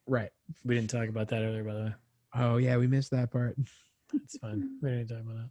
right. 0.07 0.29
We 0.63 0.75
didn't 0.75 0.91
talk 0.91 1.09
about 1.09 1.29
that 1.29 1.43
earlier, 1.43 1.65
by 1.65 1.73
the 1.73 1.81
way. 1.85 1.95
Oh 2.35 2.57
yeah, 2.59 2.77
we 2.77 2.87
missed 2.87 3.11
that 3.13 3.31
part. 3.31 3.57
It's 4.15 4.37
fine. 4.37 4.77
We 4.83 4.91
didn't 4.91 5.09
talk 5.09 5.21
about 5.21 5.37
that. 5.37 5.49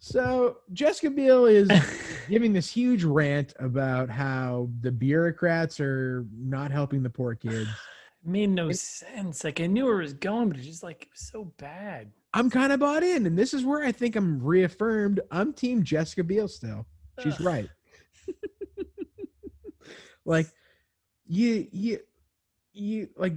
So 0.00 0.56
Jessica 0.72 1.08
Biel 1.08 1.46
is 1.46 1.70
giving 2.28 2.52
this 2.52 2.68
huge 2.68 3.04
rant 3.04 3.54
about 3.60 4.10
how 4.10 4.68
the 4.80 4.90
bureaucrats 4.90 5.78
are 5.78 6.26
not 6.36 6.72
helping 6.72 7.04
the 7.04 7.10
poor 7.10 7.36
kids. 7.36 7.70
Made 8.24 8.50
no 8.50 8.68
It- 8.70 8.78
sense. 8.78 9.44
Like 9.44 9.60
I 9.60 9.66
knew 9.66 9.84
where 9.86 10.00
it 10.00 10.04
was 10.04 10.14
going, 10.14 10.48
but 10.48 10.58
it 10.58 10.62
just 10.62 10.82
like 10.82 11.02
it 11.02 11.08
was 11.12 11.20
so 11.28 11.44
bad. 11.58 12.12
I'm 12.34 12.48
kind 12.50 12.72
of 12.72 12.80
bought 12.80 13.02
in, 13.02 13.26
and 13.26 13.36
this 13.38 13.52
is 13.52 13.64
where 13.64 13.84
I 13.84 13.92
think 13.92 14.16
I'm 14.16 14.42
reaffirmed. 14.42 15.20
I'm 15.30 15.52
Team 15.52 15.82
Jessica 15.82 16.24
Biel 16.24 16.48
still. 16.48 16.86
She's 17.22 17.34
Ugh. 17.34 17.44
right. 17.46 17.68
like 20.24 20.46
you, 21.26 21.66
you, 21.72 21.98
you 22.72 23.08
like 23.16 23.34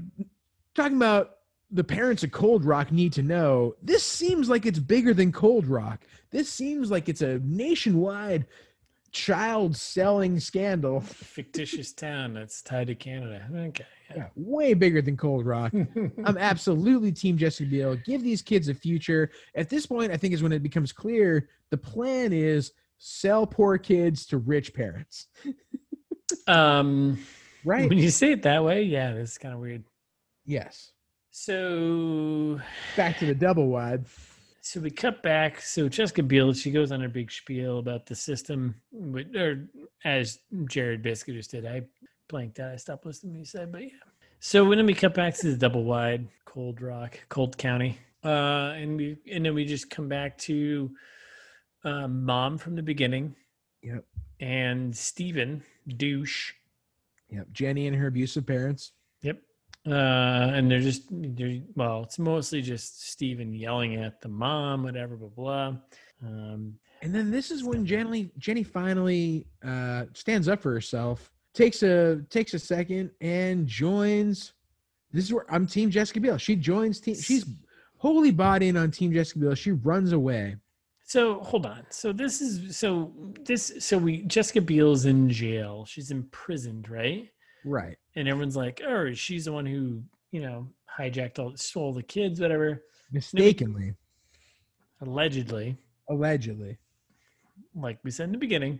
talking 0.75 0.97
about 0.97 1.31
the 1.71 1.83
parents 1.83 2.23
of 2.23 2.31
Cold 2.31 2.63
Rock 2.63 2.91
need 2.91 3.13
to 3.13 3.23
know. 3.23 3.75
This 3.81 4.03
seems 4.03 4.49
like 4.49 4.65
it's 4.65 4.79
bigger 4.79 5.13
than 5.13 5.31
Cold 5.31 5.65
Rock. 5.67 6.01
This 6.31 6.49
seems 6.49 6.91
like 6.91 7.09
it's 7.09 7.21
a 7.21 7.39
nationwide 7.39 8.45
child 9.15 9.75
selling 9.77 10.37
scandal. 10.39 10.99
Fictitious 11.01 11.93
town 11.93 12.33
that's 12.33 12.61
tied 12.61 12.87
to 12.87 12.95
Canada. 12.95 13.47
Okay. 13.55 13.85
Yeah, 14.13 14.27
way 14.35 14.73
bigger 14.73 15.01
than 15.01 15.15
Cold 15.15 15.45
Rock. 15.45 15.73
I'm 16.25 16.37
absolutely 16.37 17.13
Team 17.13 17.37
Jessica 17.37 17.69
Biel. 17.69 17.95
Give 18.05 18.21
these 18.21 18.41
kids 18.41 18.67
a 18.67 18.73
future. 18.73 19.31
At 19.55 19.69
this 19.69 19.85
point, 19.85 20.11
I 20.11 20.17
think 20.17 20.33
is 20.33 20.43
when 20.43 20.51
it 20.51 20.61
becomes 20.61 20.91
clear 20.91 21.47
the 21.71 21.77
plan 21.77 22.33
is 22.33 22.73
sell 22.97 23.47
poor 23.47 23.77
kids 23.77 24.25
to 24.27 24.37
rich 24.37 24.73
parents. 24.73 25.27
um 26.47 27.17
Right? 27.63 27.89
when 27.89 27.97
you 27.97 28.11
say 28.11 28.33
it 28.33 28.43
that 28.43 28.63
way, 28.63 28.83
yeah, 28.83 29.13
this 29.13 29.31
is 29.31 29.37
kind 29.37 29.53
of 29.53 29.59
weird. 29.59 29.85
Yes. 30.45 30.91
So 31.31 32.59
Back 32.95 33.17
to 33.19 33.25
the 33.25 33.33
double 33.33 33.67
wide. 33.69 34.05
So 34.65 34.79
we 34.79 34.89
cut 34.89 35.21
back. 35.21 35.61
So 35.61 35.87
Jessica 35.87 36.23
Biel, 36.23 36.51
she 36.53 36.71
goes 36.71 36.91
on 36.91 36.99
her 36.99 37.07
big 37.07 37.31
spiel 37.31 37.77
about 37.77 38.07
the 38.07 38.15
system, 38.15 38.73
with- 38.91 39.35
or 39.35 39.69
as 40.03 40.39
Jared 40.67 41.03
basically 41.03 41.35
just 41.35 41.51
did. 41.51 41.67
I 41.67 41.83
blanked 42.27 42.59
out. 42.59 42.71
I 42.71 42.77
stopped 42.77 43.05
listening 43.05 43.33
when 43.33 43.41
you 43.41 43.45
said, 43.45 43.71
but 43.71 43.83
yeah. 43.83 43.89
So 44.39 44.65
when 44.65 44.83
we 44.87 44.95
cut 44.95 45.13
back 45.13 45.35
to 45.35 45.51
the 45.51 45.57
double 45.57 45.83
wide, 45.83 46.27
Cold 46.45 46.81
Rock, 46.81 47.19
Cold 47.29 47.59
County, 47.59 47.99
uh, 48.23 48.73
and 48.75 48.97
we 48.97 49.17
and 49.31 49.45
then 49.45 49.53
we 49.53 49.65
just 49.65 49.91
come 49.91 50.09
back 50.09 50.35
to 50.39 50.89
uh, 51.83 52.07
mom 52.07 52.57
from 52.57 52.75
the 52.75 52.81
beginning. 52.81 53.35
Yep. 53.83 54.03
And 54.39 54.97
Stephen 54.97 55.63
douche. 55.87 56.53
Yep. 57.29 57.51
Jenny 57.51 57.85
and 57.85 57.95
her 57.95 58.07
abusive 58.07 58.47
parents. 58.47 58.93
Uh, 59.87 60.51
and 60.55 60.69
they're 60.69 60.79
just, 60.79 61.03
they're, 61.11 61.59
well, 61.75 62.03
it's 62.03 62.17
mostly 62.17 62.61
just 62.61 63.07
Steven 63.11 63.53
yelling 63.53 63.95
at 63.95 64.19
the 64.21 64.27
mom, 64.27 64.83
whatever, 64.83 65.15
blah, 65.15 65.29
blah. 65.29 65.73
Um, 66.23 66.75
And 67.01 67.13
then 67.13 67.29
this 67.29 67.51
is 67.51 67.63
when 67.63 67.85
Jenny 67.85 68.31
Jenny 68.39 68.63
finally 68.63 69.45
uh, 69.63 70.05
stands 70.13 70.47
up 70.47 70.61
for 70.61 70.71
herself, 70.73 71.31
takes 71.53 71.83
a 71.83 72.21
takes 72.29 72.53
a 72.55 72.59
second, 72.59 73.11
and 73.21 73.67
joins. 73.67 74.53
This 75.11 75.25
is 75.25 75.33
where 75.33 75.45
I'm 75.53 75.67
Team 75.67 75.91
Jessica 75.91 76.19
Biel. 76.19 76.37
She 76.37 76.55
joins 76.55 76.99
team. 76.99 77.15
She's 77.15 77.45
wholly 77.97 78.31
bought 78.31 78.63
in 78.63 78.75
on 78.77 78.89
Team 78.91 79.13
Jessica 79.13 79.39
Biel. 79.39 79.55
She 79.55 79.71
runs 79.73 80.11
away. 80.13 80.55
so 81.05 81.39
hold 81.41 81.65
on. 81.67 81.85
So 81.89 82.11
this 82.11 82.41
is, 82.41 82.75
so 82.75 83.13
this, 83.45 83.71
so 83.79 83.97
we, 83.97 84.23
Jessica 84.23 84.61
Biel's 84.61 85.05
in 85.05 85.29
jail. 85.29 85.85
She's 85.85 86.09
imprisoned, 86.11 86.89
right? 86.89 87.29
Right. 87.65 87.97
And 88.15 88.27
everyone's 88.27 88.55
like, 88.55 88.81
oh, 88.87 89.11
she's 89.13 89.45
the 89.45 89.51
one 89.51 89.65
who, 89.65 90.01
you 90.31 90.41
know, 90.41 90.67
hijacked 90.97 91.39
all, 91.39 91.55
stole 91.57 91.93
the 91.93 92.03
kids, 92.03 92.39
whatever, 92.39 92.83
Mistakenly, 93.11 93.93
allegedly. 95.01 95.77
allegedly. 96.09 96.77
like 97.75 97.99
we 98.03 98.11
said 98.11 98.25
in 98.25 98.31
the 98.31 98.37
beginning. 98.37 98.79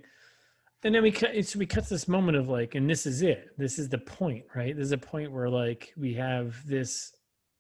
And 0.84 0.94
then 0.94 1.02
we 1.02 1.12
cut 1.12 1.34
it's 1.34 1.56
we 1.56 1.66
cut 1.66 1.90
this 1.90 2.08
moment 2.08 2.38
of 2.38 2.48
like, 2.48 2.76
and 2.76 2.88
this 2.90 3.06
is 3.08 3.22
it. 3.24 3.50
This 3.58 3.80
is 3.80 3.90
the 3.90 3.98
point, 3.98 4.46
right? 4.56 4.76
There's 4.76 4.92
a 4.92 4.98
point 4.98 5.32
where 5.32 5.50
like 5.50 5.92
we 5.98 6.14
have 6.14 6.56
this 6.68 7.12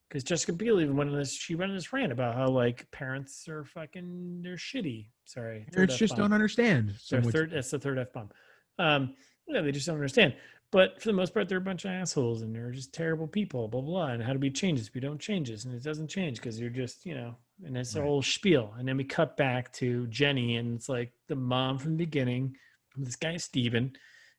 because 0.07 0.23
Jessica 0.23 0.53
Biel 0.53 0.79
even 0.79 0.95
went 0.95 1.09
on 1.09 1.17
this 1.17 1.33
she 1.33 1.55
went 1.55 1.71
on 1.71 1.75
this 1.77 1.91
rant 1.91 2.11
about 2.11 2.35
how 2.35 2.47
like 2.49 2.89
parents 2.91 3.47
are 3.49 3.63
fucking 3.63 4.41
they're 4.43 4.57
shitty. 4.57 5.07
Sorry. 5.25 5.65
Parents 5.73 5.97
just 5.97 6.15
don't 6.15 6.33
understand. 6.33 6.93
Would- 7.11 7.31
third 7.31 7.51
that's 7.51 7.71
the 7.71 7.79
third 7.79 7.97
F 7.97 8.13
bomb. 8.13 8.29
Um 8.77 9.15
Yeah, 9.47 9.61
they 9.61 9.71
just 9.71 9.87
don't 9.87 9.95
understand. 9.95 10.35
But 10.75 11.01
for 11.01 11.07
the 11.07 11.13
most 11.13 11.33
part, 11.33 11.47
they're 11.47 11.59
a 11.59 11.61
bunch 11.61 11.85
of 11.85 11.91
assholes 11.91 12.41
and 12.41 12.53
they're 12.53 12.71
just 12.71 12.93
terrible 12.93 13.27
people, 13.29 13.69
blah, 13.69 13.79
blah, 13.79 13.89
blah. 13.89 14.07
And 14.07 14.21
how 14.21 14.33
do 14.33 14.39
we 14.39 14.51
change 14.51 14.77
this? 14.79 14.93
We 14.93 14.99
don't 14.99 15.21
change 15.21 15.49
this. 15.49 15.63
And 15.63 15.73
it 15.73 15.81
doesn't 15.83 16.09
change 16.09 16.35
because 16.37 16.59
you're 16.59 16.69
just, 16.69 17.05
you 17.05 17.15
know, 17.15 17.33
and 17.63 17.77
it's 17.77 17.95
a 17.95 18.01
Right. 18.01 18.05
whole 18.05 18.21
spiel. 18.21 18.73
And 18.77 18.85
then 18.85 18.97
we 18.97 19.05
cut 19.05 19.37
back 19.37 19.71
to 19.75 20.05
Jenny 20.07 20.57
and 20.57 20.75
it's 20.75 20.89
like 20.89 21.13
the 21.29 21.35
mom 21.37 21.77
from 21.77 21.91
the 21.91 22.03
beginning, 22.05 22.57
this 22.97 23.15
guy, 23.15 23.37
Steven, 23.37 23.93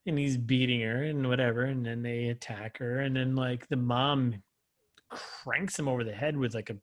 and 0.04 0.18
he's 0.18 0.36
beating 0.36 0.82
her 0.82 1.04
and 1.04 1.26
whatever. 1.26 1.62
And 1.64 1.86
then 1.86 2.02
they 2.02 2.26
attack 2.28 2.76
her. 2.80 3.00
And 3.00 3.16
then 3.16 3.34
like 3.34 3.66
the 3.68 3.76
mom 3.76 4.34
cranks 5.08 5.78
him 5.78 5.88
over 5.88 6.04
the 6.04 6.12
head 6.12 6.36
with 6.36 6.54
like 6.54 6.68
a, 6.68 6.76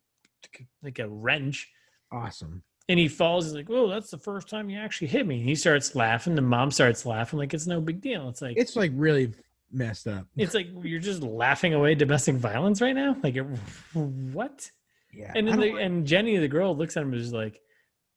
like 0.82 0.98
a 0.98 1.08
wrench 1.08 1.70
Awesome. 2.10 2.64
and 2.88 2.98
he 2.98 3.06
falls. 3.06 3.44
He's 3.44 3.54
like, 3.54 3.68
"Whoa, 3.68 3.88
that's 3.88 4.10
the 4.10 4.18
first 4.18 4.48
time 4.48 4.68
you 4.68 4.78
actually 4.80 5.06
hit 5.08 5.28
me." 5.28 5.38
And 5.38 5.48
he 5.48 5.54
starts 5.54 5.94
laughing. 5.94 6.34
The 6.34 6.42
mom 6.42 6.72
starts 6.72 7.06
laughing 7.06 7.38
like 7.38 7.54
it's 7.54 7.68
no 7.68 7.80
big 7.80 8.00
deal. 8.00 8.28
It's 8.28 8.42
like 8.42 8.56
It's 8.56 8.74
like 8.74 8.90
really 8.94 9.32
messed 9.74 10.06
up. 10.06 10.26
it's 10.36 10.54
like 10.54 10.68
you're 10.82 11.00
just 11.00 11.22
laughing 11.22 11.74
away 11.74 11.94
domestic 11.94 12.36
violence 12.36 12.80
right 12.80 12.94
now. 12.94 13.16
Like, 13.22 13.36
it, 13.36 13.46
what? 13.92 14.70
Yeah. 15.12 15.32
And 15.34 15.46
then 15.46 15.60
the, 15.60 15.76
and 15.76 16.06
Jenny, 16.06 16.36
the 16.38 16.48
girl, 16.48 16.76
looks 16.76 16.96
at 16.96 17.02
him 17.02 17.12
and 17.12 17.20
is 17.20 17.32
like, 17.32 17.60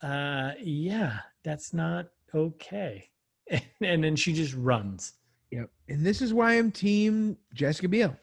"Uh, 0.02 0.52
yeah, 0.62 1.20
that's 1.44 1.74
not 1.74 2.08
okay." 2.34 3.10
And, 3.50 3.64
and 3.80 4.04
then 4.04 4.18
she 4.18 4.34
just 4.34 4.54
runs. 4.56 5.14
Yep. 5.52 5.70
And 5.88 6.06
this 6.06 6.22
is 6.22 6.34
why 6.34 6.58
I'm 6.58 6.70
team 6.70 7.38
Jessica 7.54 7.88
Biel. 7.88 8.14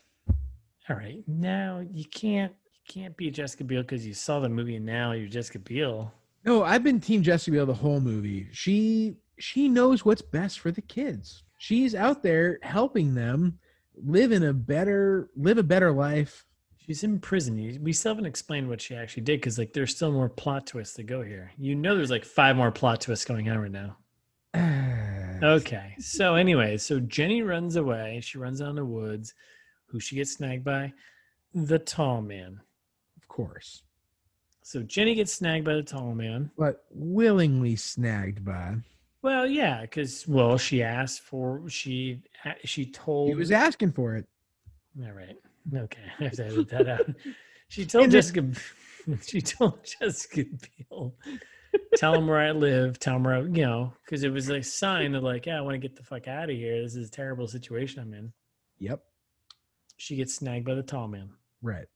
All 0.91 0.97
right, 0.97 1.25
now 1.27 1.83
you 1.93 2.05
can't 2.05 2.53
you 2.73 3.01
can't 3.03 3.17
be 3.17 3.31
Jessica 3.31 3.65
Biel 3.65 3.81
because 3.81 4.07
you 4.07 4.13
saw 4.13 4.41
the 4.41 4.51
movie 4.51 4.77
and 4.77 4.85
now 4.85 5.13
you're 5.13 5.29
Jessica 5.29 5.59
Biel. 5.59 6.13
No, 6.45 6.63
I've 6.63 6.85
been 6.85 7.01
team 7.01 7.23
Jessica 7.23 7.53
Biel 7.53 7.65
the 7.65 7.73
whole 7.73 8.01
movie. 8.01 8.49
She 8.53 9.17
she 9.39 9.69
knows 9.69 10.05
what's 10.05 10.21
best 10.21 10.61
for 10.61 10.71
the 10.71 10.83
kids. 10.83 11.43
She's 11.65 11.95
out 11.95 12.23
there 12.23 12.59
helping 12.61 13.15
them 13.15 13.59
live 13.97 14.33
in 14.33 14.43
a 14.43 14.53
better 14.53 15.31
live 15.35 15.57
a 15.57 15.63
better 15.63 15.93
life. 15.93 16.45
She's 16.77 17.03
in 17.03 17.21
prison. 17.21 17.79
We 17.83 17.95
still 17.95 18.11
haven't 18.11 18.27
explained 18.27 18.69
what 18.69 18.83
she 18.83 18.95
actually 18.95 19.23
did 19.23 19.41
because 19.41 19.57
like 19.57 19.73
there's 19.73 19.97
still 19.97 20.13
more 20.13 20.29
plot 20.29 20.67
twists 20.67 20.97
to 20.97 21.03
go 21.03 21.23
here. 21.23 21.53
You 21.57 21.75
know, 21.75 21.97
there's 21.97 22.11
like 22.11 22.27
five 22.27 22.55
more 22.55 22.71
plot 22.71 23.01
twists 23.01 23.25
going 23.25 23.49
on 23.49 23.59
right 23.59 23.71
now. 23.71 23.97
Okay. 25.43 25.95
So 25.99 26.35
anyway, 26.37 26.77
so 26.77 27.01
Jenny 27.01 27.43
runs 27.43 27.77
away. 27.77 28.21
She 28.23 28.39
runs 28.39 28.61
out 28.63 28.71
in 28.71 28.77
the 28.77 28.85
woods. 28.85 29.35
Who 29.87 30.01
she 30.01 30.17
gets 30.17 30.33
snagged 30.33 30.65
by? 30.65 30.93
The 31.55 31.79
tall 31.79 32.21
man. 32.21 32.61
Of 33.17 33.27
course. 33.29 33.83
So 34.63 34.83
Jenny 34.83 35.15
gets 35.15 35.33
snagged 35.33 35.65
by 35.65 35.75
the 35.75 35.83
tall 35.83 36.15
man. 36.15 36.51
But 36.57 36.85
willingly 36.91 37.77
snagged 37.77 38.45
by. 38.45 38.77
Well, 39.25 39.47
yeah, 39.47 39.81
because 39.81 40.29
well, 40.29 40.59
she 40.59 40.83
asked 40.83 41.23
for 41.23 41.63
she 41.71 42.21
she 42.63 42.85
told 42.85 43.31
He 43.31 43.35
was 43.35 43.53
asking 43.53 43.93
for 43.93 44.17
it. 44.17 44.27
All 45.03 45.13
right. 45.13 45.37
Okay. 45.75 46.03
I 46.21 46.25
have 46.25 46.33
to 46.35 46.45
edit 46.45 46.69
that 46.69 46.89
out. 46.89 47.07
She 47.69 47.87
told 47.87 48.11
Jessica 48.11 48.47
she 49.27 49.41
told 49.41 49.79
Jessica 49.83 50.45
Biel, 50.45 51.15
tell 51.97 52.13
him 52.15 52.27
where 52.27 52.39
I 52.39 52.51
live, 52.51 52.99
tell 52.99 53.17
him 53.17 53.25
where 53.25 53.37
I, 53.37 53.41
you 53.41 53.65
know, 53.65 53.95
because 54.05 54.25
it 54.25 54.31
was 54.31 54.51
a 54.51 54.63
sign 54.63 55.15
of 55.15 55.23
like, 55.23 55.47
yeah, 55.47 55.57
I 55.57 55.63
want 55.63 55.73
to 55.73 55.79
get 55.79 55.97
the 55.97 56.03
fuck 56.03 56.29
out 56.29 56.51
of 56.51 56.57
here. 56.57 56.83
This 56.83 56.95
is 56.95 57.09
a 57.09 57.11
terrible 57.11 57.49
situation 57.49 58.03
I'm 58.03 58.13
in. 58.13 58.31
Yep. 58.79 59.03
She 59.97 60.17
gets 60.17 60.35
snagged 60.35 60.67
by 60.67 60.75
the 60.75 60.83
tall 60.83 61.09
man. 61.09 61.31
Right. 61.63 61.87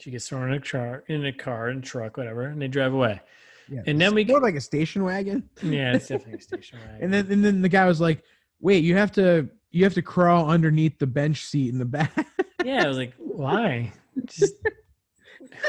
She 0.00 0.10
gets 0.10 0.28
thrown 0.28 0.52
in 0.52 0.58
a 0.58 0.60
car, 0.60 1.02
in 1.08 1.24
a 1.24 1.32
car, 1.32 1.68
and 1.68 1.82
truck, 1.82 2.18
whatever, 2.18 2.42
and 2.42 2.60
they 2.60 2.68
drive 2.68 2.92
away. 2.92 3.22
Yeah. 3.68 3.82
And 3.86 4.00
then 4.00 4.14
we- 4.14 4.24
more 4.24 4.40
like 4.40 4.54
a 4.54 4.60
station 4.60 5.04
wagon. 5.04 5.48
Yeah, 5.62 5.94
it's 5.94 6.08
definitely 6.08 6.38
a 6.38 6.42
station 6.42 6.78
wagon. 6.80 7.04
And 7.04 7.12
then 7.12 7.30
and 7.32 7.44
then 7.44 7.62
the 7.62 7.68
guy 7.68 7.86
was 7.86 8.00
like, 8.00 8.22
"Wait, 8.60 8.84
you 8.84 8.96
have 8.96 9.12
to 9.12 9.48
you 9.70 9.84
have 9.84 9.94
to 9.94 10.02
crawl 10.02 10.50
underneath 10.50 10.98
the 10.98 11.06
bench 11.06 11.44
seat 11.44 11.72
in 11.72 11.78
the 11.78 11.84
back." 11.84 12.12
yeah, 12.64 12.84
I 12.84 12.88
was 12.88 12.96
like, 12.98 13.14
why? 13.18 13.92
Just 14.26 14.54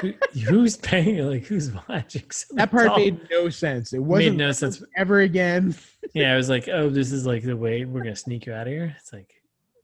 who, 0.01 0.13
who's 0.47 0.77
paying? 0.77 1.25
Like, 1.27 1.45
who's 1.45 1.71
watching? 1.87 2.29
something 2.31 2.57
that 2.57 2.71
part 2.71 2.95
made 2.97 3.29
no 3.29 3.49
sense. 3.49 3.93
It 3.93 3.99
wasn't 3.99 4.37
no 4.37 4.51
sense. 4.51 4.83
ever 4.97 5.21
again. 5.21 5.75
Yeah, 6.13 6.33
I 6.33 6.35
was 6.35 6.47
like, 6.47 6.67
oh, 6.67 6.91
this 6.91 7.11
is 7.11 7.25
like 7.25 7.41
the 7.41 7.57
way 7.57 7.85
we're 7.85 8.03
gonna 8.03 8.15
sneak 8.15 8.45
you 8.45 8.53
out 8.53 8.67
of 8.67 8.73
here. 8.73 8.95
It's 8.99 9.11
like, 9.11 9.33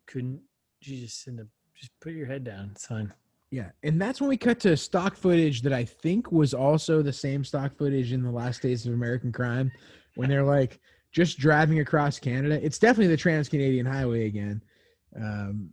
couldn't 0.06 0.42
you 0.82 0.98
just 1.00 1.28
in 1.28 1.38
the 1.38 1.48
just 1.76 1.92
put 2.02 2.14
your 2.14 2.28
head 2.28 2.44
down? 2.44 2.70
It's 2.74 2.86
fine. 2.86 3.12
Yeah, 3.52 3.70
and 3.84 4.00
that's 4.00 4.22
when 4.22 4.30
we 4.30 4.38
cut 4.38 4.60
to 4.62 4.78
stock 4.78 5.16
footage 5.16 5.62
that 5.64 5.74
I 5.74 5.84
think 5.84 6.32
was 6.32 6.54
also 6.54 7.02
the 7.02 7.12
same 7.14 7.44
stock 7.44 7.76
footage 7.76 8.14
in 8.14 8.22
the 8.22 8.30
last 8.32 8.62
days 8.62 8.86
of 8.86 8.94
American 8.94 9.32
Crime, 9.32 9.72
when 10.16 10.30
they're 10.30 10.44
like 10.44 10.80
just 11.12 11.40
driving 11.40 11.80
across 11.80 12.20
Canada. 12.20 12.64
It's 12.64 12.78
definitely 12.78 13.08
the 13.08 13.18
Trans 13.18 13.50
Canadian 13.50 13.88
Highway 13.88 14.28
again, 14.28 14.62
um, 15.16 15.72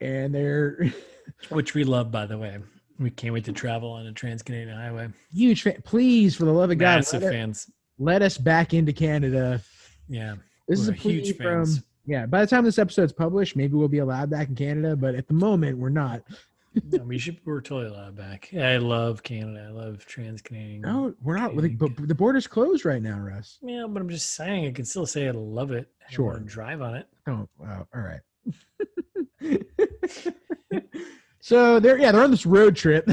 and 0.00 0.34
they're 0.34 0.92
Which 1.50 1.74
we 1.74 1.84
love, 1.84 2.10
by 2.10 2.26
the 2.26 2.38
way. 2.38 2.58
We 2.98 3.10
can't 3.10 3.34
wait 3.34 3.44
to 3.44 3.52
travel 3.52 3.90
on 3.92 4.06
a 4.06 4.12
Trans 4.12 4.42
Canadian 4.42 4.76
Highway. 4.76 5.08
huge 5.32 5.62
fan. 5.62 5.82
Please, 5.84 6.34
for 6.34 6.44
the 6.44 6.52
love 6.52 6.70
of 6.70 6.78
God, 6.78 6.96
Massive 6.96 7.22
fans. 7.22 7.70
let 7.98 8.22
us 8.22 8.36
back 8.38 8.74
into 8.74 8.92
Canada. 8.92 9.60
Yeah, 10.08 10.36
This 10.66 10.80
is 10.80 10.88
a 10.88 10.92
huge 10.92 11.36
from 11.36 11.44
fans. 11.64 11.82
yeah. 12.06 12.26
By 12.26 12.40
the 12.40 12.46
time 12.48 12.64
this 12.64 12.78
episode's 12.78 13.12
published, 13.12 13.54
maybe 13.54 13.74
we'll 13.74 13.86
be 13.88 13.98
allowed 13.98 14.30
back 14.30 14.48
in 14.48 14.54
Canada, 14.54 14.96
but 14.96 15.14
at 15.14 15.28
the 15.28 15.34
moment, 15.34 15.78
we're 15.78 15.88
not. 15.90 16.22
No, 16.84 17.04
we 17.04 17.18
should. 17.18 17.40
We're 17.44 17.60
totally 17.60 17.94
allowed 17.94 18.16
back. 18.16 18.50
I 18.54 18.76
love 18.76 19.22
Canada. 19.22 19.66
I 19.68 19.72
love 19.72 20.04
Trans 20.06 20.42
Canadian. 20.42 20.82
No, 20.82 21.14
we're 21.22 21.38
not. 21.38 21.56
But 21.56 21.96
the 22.08 22.14
border's 22.14 22.46
closed 22.46 22.84
right 22.84 23.02
now, 23.02 23.18
Russ. 23.18 23.58
Yeah, 23.62 23.86
but 23.88 24.00
I'm 24.00 24.08
just 24.08 24.34
saying. 24.34 24.66
I 24.66 24.72
can 24.72 24.84
still 24.84 25.06
say 25.06 25.26
I 25.28 25.30
love 25.32 25.70
it. 25.72 25.88
I 26.06 26.12
Sure. 26.12 26.38
drive 26.40 26.82
on 26.82 26.96
it. 26.96 27.06
Oh, 27.28 27.48
wow. 27.58 27.86
All 27.94 28.00
right. 28.00 28.20
so 31.40 31.80
they're 31.80 31.98
yeah, 31.98 32.12
they're 32.12 32.22
on 32.22 32.30
this 32.30 32.46
road 32.46 32.76
trip. 32.76 33.08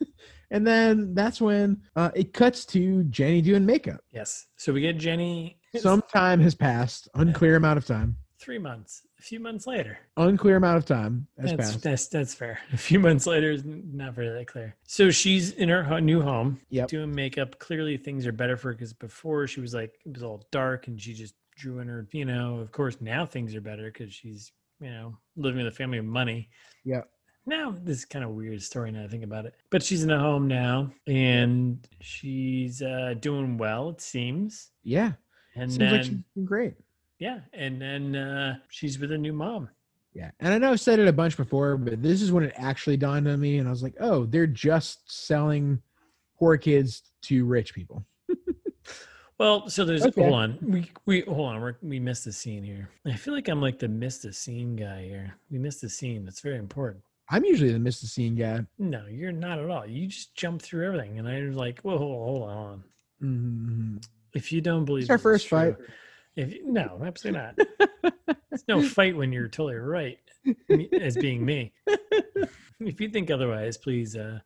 and 0.50 0.66
then 0.66 1.14
that's 1.14 1.40
when 1.40 1.80
uh, 1.96 2.10
it 2.14 2.32
cuts 2.32 2.64
to 2.66 3.04
Jenny 3.04 3.42
doing 3.42 3.64
makeup. 3.66 4.00
Yes. 4.10 4.46
So 4.56 4.72
we 4.72 4.80
get 4.80 4.98
Jenny. 4.98 5.58
Some 5.76 6.02
time 6.12 6.40
has 6.40 6.54
passed, 6.54 7.08
unclear 7.14 7.56
amount 7.56 7.78
of 7.78 7.86
time. 7.86 8.16
Three 8.42 8.58
months. 8.58 9.02
A 9.18 9.22
few 9.22 9.38
months 9.40 9.66
later. 9.66 9.98
Unclear 10.16 10.56
amount 10.56 10.76
of 10.78 10.84
time 10.84 11.26
has 11.38 11.50
That's, 11.52 11.70
passed. 11.72 11.82
that's 11.82 12.06
that's 12.08 12.34
fair. 12.34 12.58
A 12.72 12.76
few 12.76 12.98
months 12.98 13.26
later 13.26 13.50
is 13.52 13.62
not 13.64 14.14
very 14.14 14.28
that 14.28 14.46
clear. 14.48 14.76
So 14.86 15.10
she's 15.10 15.52
in 15.52 15.68
her 15.68 16.00
new 16.00 16.20
home, 16.20 16.60
Yep. 16.70 16.88
doing 16.88 17.14
makeup. 17.14 17.58
Clearly, 17.58 17.96
things 17.96 18.26
are 18.26 18.32
better 18.32 18.56
for 18.56 18.68
her 18.68 18.74
because 18.74 18.92
before 18.92 19.46
she 19.46 19.60
was 19.60 19.72
like 19.74 19.94
it 20.04 20.12
was 20.14 20.22
all 20.22 20.46
dark 20.50 20.88
and 20.88 21.00
she 21.00 21.14
just 21.14 21.34
drew 21.56 21.78
in 21.78 21.88
her. 21.88 22.06
You 22.12 22.24
know, 22.24 22.58
of 22.58 22.72
course 22.72 22.96
now 23.00 23.24
things 23.24 23.54
are 23.54 23.60
better 23.60 23.90
because 23.92 24.12
she's 24.12 24.52
you 24.80 24.90
know 24.90 25.16
living 25.36 25.58
with 25.64 25.72
a 25.72 25.76
family 25.76 25.98
of 25.98 26.04
money. 26.04 26.50
Yeah. 26.84 27.02
Now 27.46 27.74
this 27.82 27.98
is 27.98 28.04
kind 28.04 28.24
of 28.24 28.30
a 28.30 28.34
weird 28.34 28.62
story 28.62 28.92
now 28.92 29.04
I 29.04 29.08
think 29.08 29.24
about 29.24 29.46
it, 29.46 29.54
but 29.70 29.82
she's 29.82 30.02
in 30.04 30.10
a 30.10 30.18
home 30.18 30.46
now 30.46 30.92
and 31.06 31.86
she's 32.00 32.82
uh, 32.82 33.14
doing 33.20 33.56
well. 33.58 33.88
It 33.90 34.00
seems. 34.00 34.70
Yeah. 34.84 35.12
And 35.54 35.70
Seems 35.70 35.78
then 35.78 35.92
like 35.92 36.02
she's 36.04 36.10
doing 36.34 36.46
great. 36.46 36.74
Yeah, 37.22 37.38
and 37.52 37.80
then 37.80 38.16
uh, 38.16 38.56
she's 38.68 38.98
with 38.98 39.12
a 39.12 39.16
new 39.18 39.32
mom. 39.32 39.68
Yeah. 40.12 40.32
And 40.40 40.52
I 40.52 40.58
know 40.58 40.72
I've 40.72 40.80
said 40.80 40.98
it 40.98 41.06
a 41.06 41.12
bunch 41.12 41.36
before, 41.36 41.76
but 41.76 42.02
this 42.02 42.20
is 42.20 42.32
when 42.32 42.42
it 42.42 42.52
actually 42.56 42.96
dawned 42.96 43.28
on 43.28 43.38
me. 43.38 43.58
And 43.58 43.68
I 43.68 43.70
was 43.70 43.80
like, 43.82 43.94
oh, 44.00 44.26
they're 44.26 44.48
just 44.48 45.08
selling 45.10 45.80
poor 46.36 46.56
kids 46.56 47.02
to 47.22 47.44
rich 47.46 47.74
people. 47.74 48.04
Well, 49.38 49.68
so 49.68 49.84
there's 49.84 50.04
Okay. 50.06 50.22
hold 50.22 50.34
on. 50.34 50.58
We 50.62 50.90
we 51.04 51.22
hold 51.22 51.48
on. 51.48 51.60
We're, 51.60 51.74
we 51.82 51.98
missed 51.98 52.28
a 52.28 52.32
scene 52.32 52.62
here. 52.62 52.88
I 53.04 53.14
feel 53.16 53.34
like 53.34 53.48
I'm 53.48 53.60
like 53.60 53.78
the 53.80 53.88
missed 53.88 54.24
a 54.24 54.32
scene 54.32 54.76
guy 54.76 55.02
here. 55.02 55.34
We 55.50 55.58
missed 55.58 55.82
a 55.82 55.88
scene. 55.88 56.24
That's 56.24 56.40
very 56.40 56.58
important. 56.58 57.02
I'm 57.28 57.44
usually 57.44 57.72
the 57.72 57.78
Mr. 57.78 58.04
Scene 58.04 58.36
guy. 58.36 58.64
No, 58.78 59.06
you're 59.10 59.32
not 59.32 59.58
at 59.58 59.68
all. 59.68 59.84
You 59.86 60.06
just 60.06 60.36
jump 60.36 60.62
through 60.62 60.86
everything, 60.86 61.18
and 61.18 61.26
I 61.26 61.42
was 61.42 61.56
like, 61.56 61.80
whoa, 61.80 61.98
hold, 61.98 62.24
hold 62.28 62.48
on. 62.50 62.84
Mhm. 63.20 64.04
If 64.32 64.52
you 64.52 64.60
don't 64.60 64.84
believe 64.84 65.04
It's 65.04 65.10
our 65.10 65.18
first 65.18 65.48
fight. 65.48 65.74
If 66.36 66.52
you, 66.54 66.72
no, 66.72 67.00
absolutely 67.04 67.40
not. 67.40 68.14
It's 68.52 68.64
no 68.68 68.82
fight 68.82 69.16
when 69.16 69.32
you're 69.32 69.48
totally 69.48 69.76
right 69.76 70.18
as 71.00 71.16
being 71.16 71.44
me. 71.44 71.72
If 72.86 73.00
you 73.00 73.08
think 73.08 73.30
otherwise, 73.30 73.76
please 73.76 74.16
uh, 74.16 74.40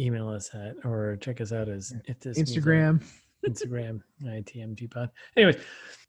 email 0.00 0.28
us 0.28 0.50
at 0.54 0.76
or 0.84 1.16
check 1.20 1.40
us 1.40 1.52
out 1.52 1.68
as 1.68 1.92
if 2.06 2.18
this 2.20 2.38
Instagram. 2.38 3.02
Instagram, 3.46 4.00
ITMT 4.24 4.90
pod. 4.90 5.10
Anyways, 5.36 5.56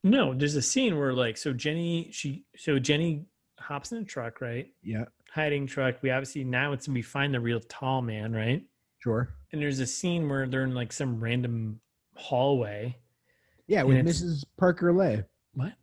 no, 0.03 0.34
there's 0.34 0.55
a 0.55 0.61
scene 0.61 0.97
where 0.97 1.13
like 1.13 1.38
so 1.38 1.51
Jenny 1.51 2.09
she 2.11 2.45
so 2.55 2.79
Jenny 2.79 3.25
hops 3.59 3.91
in 3.91 3.99
a 3.99 4.03
truck, 4.05 4.39
right? 4.39 4.67
Yeah. 4.81 5.05
Hiding 5.34 5.67
truck. 5.67 5.95
We 6.01 6.11
obviously 6.11 6.43
now 6.43 6.73
it's 6.73 6.88
we 6.88 7.01
find 7.01 7.34
the 7.34 7.39
real 7.39 7.59
tall 7.67 8.01
man, 8.01 8.34
right? 8.34 8.63
Sure. 8.99 9.36
And 9.51 9.61
there's 9.61 9.79
a 9.79 9.88
scene 9.88 10.29
where 10.29 10.47
they're 10.47 10.63
in 10.63 10.73
like 10.73 10.93
some 10.93 11.21
random 11.21 11.79
hallway. 12.15 12.97
Yeah, 13.68 13.84
with 13.84 14.05
Mrs. 14.05 14.43
Parker 14.57 14.91
Lay. 14.93 15.24
What? 15.53 15.74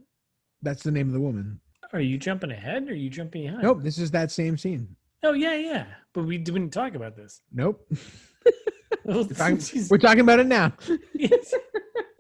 That's 0.63 0.83
the 0.83 0.91
name 0.91 1.09
of 1.09 1.15
the 1.15 1.21
woman. 1.21 1.61
Are 1.93 2.01
you 2.01 2.19
jumping 2.19 2.51
ahead 2.51 2.89
or 2.89 2.93
are 2.93 2.95
you 2.95 3.11
jumping 3.11 3.43
behind? 3.43 3.63
Nope, 3.63 3.83
this 3.83 3.99
is 3.99 4.11
that 4.13 4.31
same 4.31 4.57
scene. 4.57 4.97
Oh 5.23 5.33
yeah, 5.33 5.55
yeah. 5.55 5.87
But 6.13 6.25
we 6.25 6.39
didn't 6.39 6.71
talk 6.71 6.95
about 6.95 7.17
this. 7.17 7.43
Nope. 7.53 7.87
We're 9.05 9.25
talking, 9.25 9.61
we're 9.89 9.99
talking 9.99 10.21
about 10.21 10.41
it 10.41 10.47
now. 10.47 10.73
yes. 11.15 11.55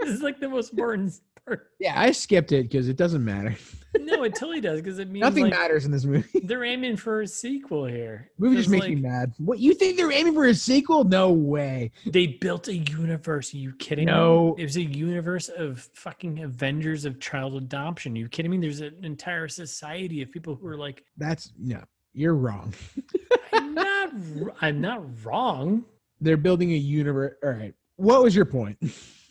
This 0.01 0.11
is 0.11 0.23
like 0.23 0.41
the 0.41 0.49
most 0.49 0.73
important 0.73 1.13
part. 1.45 1.71
Yeah, 1.79 1.99
I 1.99 2.13
skipped 2.13 2.53
it 2.53 2.65
because 2.65 2.89
it 2.89 2.97
doesn't 2.97 3.25
matter. 3.25 3.57
No, 3.99 4.23
it 4.23 4.37
totally 4.37 4.61
does 4.61 4.81
because 4.81 5.01
it 5.01 5.09
means 5.11 5.23
Nothing 5.23 5.45
like, 5.45 5.53
matters 5.53 5.85
in 5.85 5.91
this 5.91 6.05
movie. 6.05 6.41
they're 6.45 6.63
aiming 6.63 6.97
for 6.97 7.23
a 7.23 7.27
sequel 7.27 7.87
here. 7.87 8.31
movie 8.39 8.55
just 8.55 8.69
makes 8.69 8.83
like, 8.85 8.95
me 8.95 9.01
mad. 9.01 9.33
What 9.39 9.59
you 9.59 9.75
think 9.75 9.97
they're 9.97 10.13
aiming 10.13 10.35
for 10.35 10.47
a 10.47 10.55
sequel? 10.55 11.03
No 11.03 11.33
way. 11.33 11.91
They 12.07 12.29
built 12.29 12.69
a 12.69 12.77
universe. 12.77 13.53
Are 13.53 13.57
you 13.57 13.73
kidding 13.73 14.07
No. 14.07 14.55
me? 14.57 14.63
It 14.63 14.67
was 14.67 14.77
a 14.77 14.83
universe 14.83 15.49
of 15.49 15.89
fucking 15.95 16.39
Avengers 16.39 17.05
of 17.05 17.19
child 17.19 17.57
adoption. 17.57 18.15
you 18.15 18.29
kidding 18.29 18.53
me? 18.53 18.59
There's 18.59 18.81
an 18.81 18.95
entire 19.03 19.49
society 19.49 20.23
of 20.23 20.31
people 20.31 20.55
who 20.55 20.69
are 20.69 20.77
like, 20.77 21.05
That's 21.17 21.53
no. 21.59 21.83
You're 22.13 22.37
wrong. 22.37 22.73
I'm 23.53 23.75
not, 23.75 24.11
I'm 24.61 24.81
not 24.81 25.03
wrong. 25.25 25.85
They're 26.21 26.37
building 26.37 26.71
a 26.73 26.77
universe. 26.77 27.35
All 27.43 27.51
right. 27.51 27.75
What 27.97 28.23
was 28.23 28.37
your 28.37 28.45
point? 28.45 28.79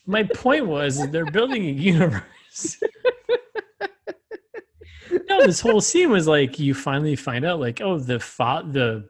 My 0.10 0.24
point 0.24 0.66
was 0.66 1.07
they're 1.12 1.30
building 1.30 1.64
a 1.68 1.72
universe. 1.72 2.82
no, 5.30 5.45
this 5.45 5.60
whole 5.60 5.82
scene 5.82 6.10
was 6.10 6.28
like 6.28 6.57
you 6.57 6.74
finally 6.74 7.16
find 7.16 7.45
out, 7.45 7.60
like, 7.60 7.80
oh, 7.80 7.99
the 7.99 8.20
fa- 8.20 8.64
the 8.66 9.07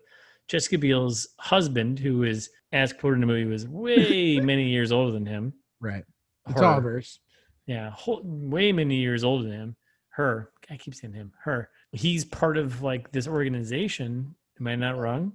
Jessica 0.49 0.77
Biel's 0.77 1.29
husband, 1.39 1.99
who 1.99 2.23
is 2.23 2.49
as 2.73 2.91
quoted 2.91 3.15
in 3.15 3.21
the 3.21 3.27
movie, 3.27 3.45
was 3.45 3.65
way 3.65 4.39
many 4.43 4.67
years 4.67 4.91
older 4.91 5.13
than 5.13 5.25
him. 5.25 5.53
Right. 5.79 6.03
Her. 6.47 6.51
It's 6.51 6.61
all 6.61 6.81
verse. 6.81 7.19
Yeah, 7.65 7.91
whole, 7.91 8.19
way 8.25 8.73
many 8.73 8.95
years 8.95 9.23
older 9.23 9.43
than 9.43 9.53
him. 9.53 9.75
Her, 10.09 10.51
I 10.69 10.75
keep 10.75 10.95
saying 10.95 11.13
him. 11.13 11.31
Her. 11.41 11.69
He's 11.93 12.25
part 12.25 12.57
of 12.57 12.81
like 12.81 13.09
this 13.13 13.25
organization. 13.25 14.35
Am 14.59 14.67
I 14.67 14.75
not 14.75 14.97
wrong? 14.97 15.31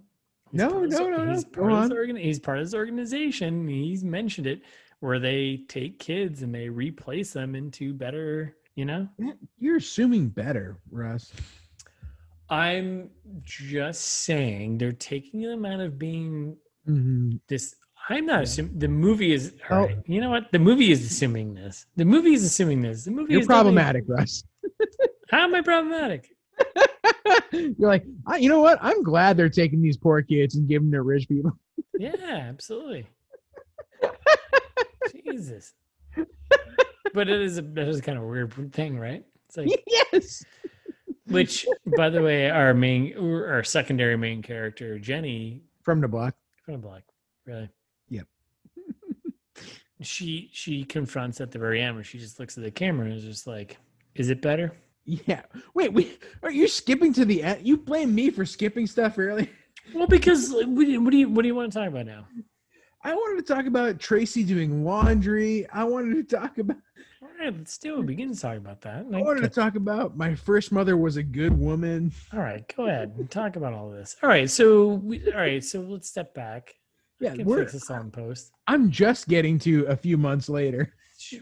He's 0.52 0.58
No, 0.60 0.68
part 0.70 0.84
of 0.84 0.90
no, 0.90 1.08
no, 1.08 1.24
no. 1.24 1.32
He's 1.32 1.44
Go 1.44 1.62
part, 1.62 1.72
of 1.72 1.88
this 1.88 1.96
organ- 1.98 2.16
he's 2.16 2.38
part 2.38 2.58
of 2.58 2.64
this 2.66 2.74
organization. 2.74 3.66
He's 3.66 4.04
mentioned 4.04 4.46
it 4.46 4.60
where 5.05 5.18
they 5.18 5.59
take 5.68 5.98
kids 5.98 6.40
and 6.40 6.55
they 6.55 6.66
replace 6.66 7.34
them 7.34 7.55
into 7.55 7.92
better. 7.92 8.57
You 8.74 8.86
know, 8.86 9.07
You're 9.59 9.76
assuming 9.76 10.28
better, 10.30 10.78
Russ. 10.90 11.30
I'm 12.48 13.11
just 13.44 14.00
saying 14.02 14.78
they're 14.78 14.92
taking 14.92 15.42
them 15.42 15.66
out 15.66 15.80
of 15.80 15.98
being 15.98 16.57
Mhm. 16.88 17.38
this. 17.48 17.76
I'm 18.09 18.24
not 18.26 18.44
assuming 18.44 18.78
the 18.78 18.88
movie 18.88 19.32
is. 19.32 19.55
Oh. 19.70 19.84
Right, 19.84 19.98
you 20.07 20.20
know 20.22 20.30
what? 20.30 20.50
The 20.52 20.59
movie 20.59 20.90
is 20.90 21.05
assuming 21.05 21.55
this. 21.55 21.84
The 21.96 22.05
movie 22.07 22.32
is 22.32 22.42
assuming 22.42 22.80
this. 22.82 23.05
The 23.05 23.11
movie 23.11 23.32
You're 23.32 23.42
is 23.42 23.46
definitely- 23.46 23.74
problematic, 23.74 24.05
Russ. 24.09 24.42
How 25.30 25.44
am 25.44 25.55
I 25.55 25.61
problematic? 25.61 26.30
You're 27.52 27.74
like, 27.78 28.05
I, 28.26 28.38
you 28.38 28.48
know 28.48 28.61
what? 28.61 28.78
I'm 28.80 29.02
glad 29.02 29.36
they're 29.36 29.48
taking 29.50 29.82
these 29.82 29.96
poor 29.98 30.22
kids 30.22 30.57
and 30.57 30.66
giving 30.68 30.90
them 30.90 30.98
to 30.98 31.02
rich 31.02 31.28
people. 31.28 31.52
Yeah, 31.98 32.14
absolutely. 32.28 33.07
Jesus. 35.12 35.74
But 37.12 37.28
it 37.28 37.40
is 37.42 37.59
a 37.59 37.62
that 37.62 37.86
is 37.86 38.00
kind 38.00 38.18
of 38.18 38.24
a 38.24 38.26
weird 38.26 38.72
thing, 38.72 38.98
right? 38.98 39.24
It's 39.46 39.57
like 39.57 39.84
yes. 40.12 40.44
which 41.28 41.64
by 41.96 42.11
the 42.11 42.20
way, 42.20 42.50
our 42.50 42.74
main 42.74 43.16
or 43.16 43.46
our 43.46 43.62
secondary 43.62 44.16
main 44.16 44.42
character, 44.42 44.98
Jenny 44.98 45.62
From 45.82 46.00
the 46.00 46.09
block. 46.09 46.34
from 46.64 46.74
the 46.74 46.78
Black, 46.80 47.05
really. 47.46 47.70
Yep. 48.09 48.26
she 50.00 50.50
she 50.52 50.82
confronts 50.84 51.40
at 51.40 51.52
the 51.52 51.59
very 51.59 51.80
end 51.80 51.94
where 51.94 52.02
she 52.02 52.18
just 52.18 52.40
looks 52.40 52.59
at 52.59 52.64
the 52.64 52.70
camera 52.70 53.07
and 53.07 53.14
is 53.14 53.22
just 53.22 53.46
like, 53.46 53.78
Is 54.16 54.28
it 54.30 54.42
better? 54.42 54.72
Yeah. 55.05 55.42
Wait, 55.74 55.92
wait. 55.92 56.20
Are 56.42 56.50
you 56.50 56.66
skipping 56.66 57.12
to 57.12 57.24
the 57.24 57.44
end? 57.44 57.64
You 57.64 57.76
blame 57.76 58.12
me 58.12 58.30
for 58.30 58.44
skipping 58.44 58.88
stuff 58.88 59.18
early. 59.18 59.48
Well, 59.94 60.09
because 60.09 60.50
what 60.50 60.66
do 60.66 60.90
you 60.90 61.00
what 61.00 61.11
do 61.11 61.18
you, 61.18 61.28
what 61.28 61.42
do 61.42 61.48
you 61.48 61.55
want 61.55 61.72
to 61.72 61.78
talk 61.78 61.86
about 61.88 62.07
now? 62.07 62.26
I 63.05 63.14
wanted 63.14 63.46
to 63.46 63.55
talk 63.55 63.66
about 63.66 64.00
Tracy 64.00 64.42
doing 64.42 64.82
laundry. 64.82 65.66
I 65.70 65.84
wanted 65.84 66.26
to 66.26 66.36
talk 66.36 66.57
about 66.57 66.78
All 67.20 67.28
right, 67.38 67.55
let's 67.55 67.76
do 67.76 68.00
it. 68.00 68.07
Begin 68.07 68.32
to 68.34 68.40
talk 68.40 68.57
about 68.57 68.80
that. 68.80 69.05
I 69.12 69.20
wanted 69.20 69.42
to 69.42 69.50
talk 69.50 69.76
about 69.76 70.16
my 70.16 70.34
first 70.34 70.72
mother 70.72 70.96
was 70.96 71.18
a 71.18 71.22
good 71.22 71.57
woman. 71.57 72.11
All 72.32 72.40
right, 72.40 72.64
go 72.74 72.86
ahead 72.86 73.12
and 73.18 73.30
talk 73.30 73.57
about 73.57 73.74
all 73.74 73.90
of 73.90 73.96
this. 73.98 74.16
All 74.22 74.28
right, 74.30 74.48
so 74.48 74.94
we, 74.94 75.30
all 75.32 75.38
right, 75.38 75.62
so 75.62 75.80
let's 75.80 76.09
step 76.09 76.32
back. 76.32 76.76
Yeah, 77.20 77.34
We 77.34 77.44
we're, 77.44 77.59
fix 77.59 77.72
this 77.72 77.90
in 77.90 78.11
post. 78.11 78.52
I'm 78.66 78.90
just 78.90 79.28
getting 79.28 79.59
to 79.61 79.84
a 79.84 79.96
few 79.96 80.16
months 80.16 80.48
later. 80.48 80.94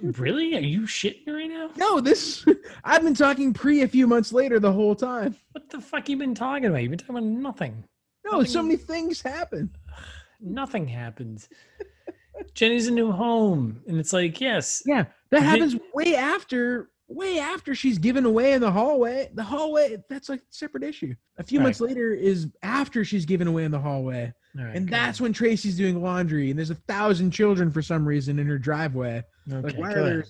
Really? 0.03 0.57
Are 0.57 0.61
you 0.61 0.83
shitting 0.83 1.29
right 1.29 1.49
now? 1.49 1.71
No, 1.77 2.01
this 2.01 2.45
I've 2.85 3.03
been 3.03 3.15
talking 3.15 3.53
pre 3.53 3.83
a 3.83 3.89
few 3.89 4.09
months 4.09 4.33
later 4.33 4.59
the 4.59 4.73
whole 4.73 4.97
time. 4.97 5.37
What 5.53 5.71
the 5.71 5.81
fuck 5.81 6.09
you 6.09 6.17
been 6.17 6.35
talking 6.35 6.67
about? 6.67 6.83
You've 6.83 6.91
been 6.91 6.99
talking 6.99 7.17
about 7.17 7.29
nothing. 7.29 7.85
No, 8.25 8.45
so 8.45 8.63
many 8.63 8.77
things 8.77 9.21
happen. 9.23 9.71
Nothing 10.43 10.89
happens. 10.89 11.49
Jenny's 12.55 12.89
a 12.89 12.91
new 12.91 13.13
home, 13.13 13.81
and 13.87 13.99
it's 13.99 14.13
like, 14.13 14.41
yes, 14.41 14.83
Yeah, 14.87 15.05
that 15.31 15.43
happens 15.43 15.77
way 15.95 16.17
after 16.17 16.91
way 17.09 17.39
after 17.39 17.75
she's 17.75 17.99
given 17.99 18.25
away 18.25 18.55
in 18.55 18.61
the 18.63 18.71
hallway. 18.71 19.29
The 19.35 19.43
hallway, 19.43 20.03
that's 20.09 20.31
like 20.31 20.41
a 20.41 20.45
separate 20.51 20.83
issue. 20.83 21.15
A 21.37 21.43
few 21.43 21.59
Right. 21.59 21.65
months 21.65 21.81
later 21.81 22.15
is 22.15 22.49
after 22.63 23.05
she's 23.05 23.27
given 23.27 23.47
away 23.49 23.65
in 23.65 23.71
the 23.71 23.79
hallway. 23.79 24.33
all 24.59 24.65
right, 24.65 24.75
and 24.75 24.89
that's 24.89 25.19
ahead. 25.19 25.21
when 25.21 25.33
Tracy's 25.35 25.77
doing 25.77 26.03
laundry 26.03 26.49
and 26.51 26.59
there's 26.59 26.71
a 26.71 26.75
thousand 26.75 27.31
children 27.33 27.71
for 27.71 27.83
some 27.83 28.07
reason 28.07 28.39
in 28.39 28.47
her 28.47 28.59
driveway. 28.59 29.23
okay, 29.53 29.61
like 29.61 29.77
why 29.77 29.93
are 29.93 30.05
there 30.05 30.25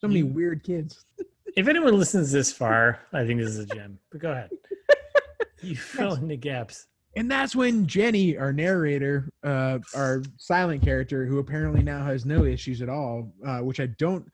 so 0.00 0.06
many 0.08 0.20
You- 0.20 0.26
weird 0.26 0.62
kids? 0.62 1.04
If 1.56 1.66
anyone 1.66 1.98
listens 1.98 2.30
this 2.30 2.52
far, 2.52 3.00
I 3.12 3.26
think 3.26 3.40
this 3.40 3.48
is 3.50 3.58
a 3.58 3.66
gem. 3.66 3.98
But 4.12 4.20
go 4.20 4.30
ahead. 4.30 4.50
You 5.62 5.74
fill 5.74 6.14
in 6.14 6.28
the 6.28 6.36
gaps. 6.36 6.86
And 7.16 7.30
that's 7.30 7.56
when 7.56 7.86
Jenny, 7.86 8.36
our 8.36 8.52
narrator, 8.52 9.28
uh, 9.42 9.78
our 9.94 10.22
silent 10.38 10.82
character, 10.82 11.26
who 11.26 11.38
apparently 11.38 11.82
now 11.82 12.04
has 12.04 12.24
no 12.24 12.44
issues 12.44 12.82
at 12.82 12.88
all, 12.88 13.32
uh, 13.46 13.58
which 13.58 13.80
I 13.80 13.86
don't. 13.98 14.24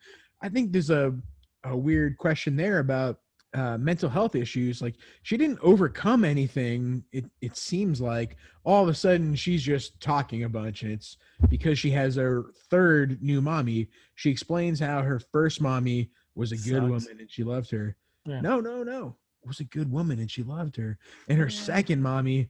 I 0.41 0.49
think 0.49 0.71
there's 0.71 0.91
a 0.91 1.15
a 1.63 1.75
weird 1.75 2.17
question 2.17 2.55
there 2.55 2.77
about 2.79 3.19
uh, 3.55 3.77
mental 3.79 4.09
health 4.09 4.35
issues. 4.35 4.79
Like 4.81 4.95
she 5.23 5.37
didn't 5.37 5.57
overcome 5.63 6.23
anything. 6.23 7.03
It 7.11 7.25
it 7.41 7.57
seems 7.57 7.99
like 7.99 8.37
all 8.63 8.83
of 8.83 8.89
a 8.89 8.93
sudden 8.93 9.33
she's 9.33 9.63
just 9.63 9.99
talking 9.99 10.43
a 10.43 10.49
bunch, 10.49 10.83
and 10.83 10.91
it's 10.91 11.17
because 11.49 11.79
she 11.79 11.89
has 11.91 12.15
her 12.17 12.45
third 12.69 13.19
new 13.23 13.41
mommy. 13.41 13.89
She 14.13 14.29
explains 14.29 14.79
how 14.79 15.01
her 15.01 15.19
first 15.31 15.61
mommy 15.61 16.11
was 16.35 16.51
a 16.51 16.55
good 16.57 16.83
Sucks. 16.83 16.89
woman 17.07 17.17
and 17.21 17.31
she 17.31 17.43
loved 17.43 17.71
her. 17.71 17.95
Yeah. 18.25 18.41
No, 18.41 18.59
no, 18.59 18.83
no. 18.83 19.15
Was 19.43 19.59
a 19.61 19.63
good 19.63 19.91
woman 19.91 20.19
and 20.19 20.29
she 20.29 20.43
loved 20.43 20.75
her. 20.75 20.99
And 21.27 21.39
her 21.39 21.45
Yeah. 21.47 21.59
second 21.61 22.01
mommy 22.03 22.49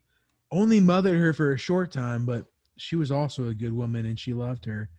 only 0.51 0.79
mothered 0.79 1.19
her 1.19 1.33
for 1.33 1.53
a 1.53 1.57
short 1.57 1.91
time, 1.91 2.25
but 2.25 2.45
she 2.77 2.95
was 2.95 3.11
also 3.11 3.47
a 3.49 3.53
good 3.53 3.73
woman 3.73 4.05
and 4.05 4.19
she 4.19 4.33
loved 4.33 4.65
her. 4.65 4.89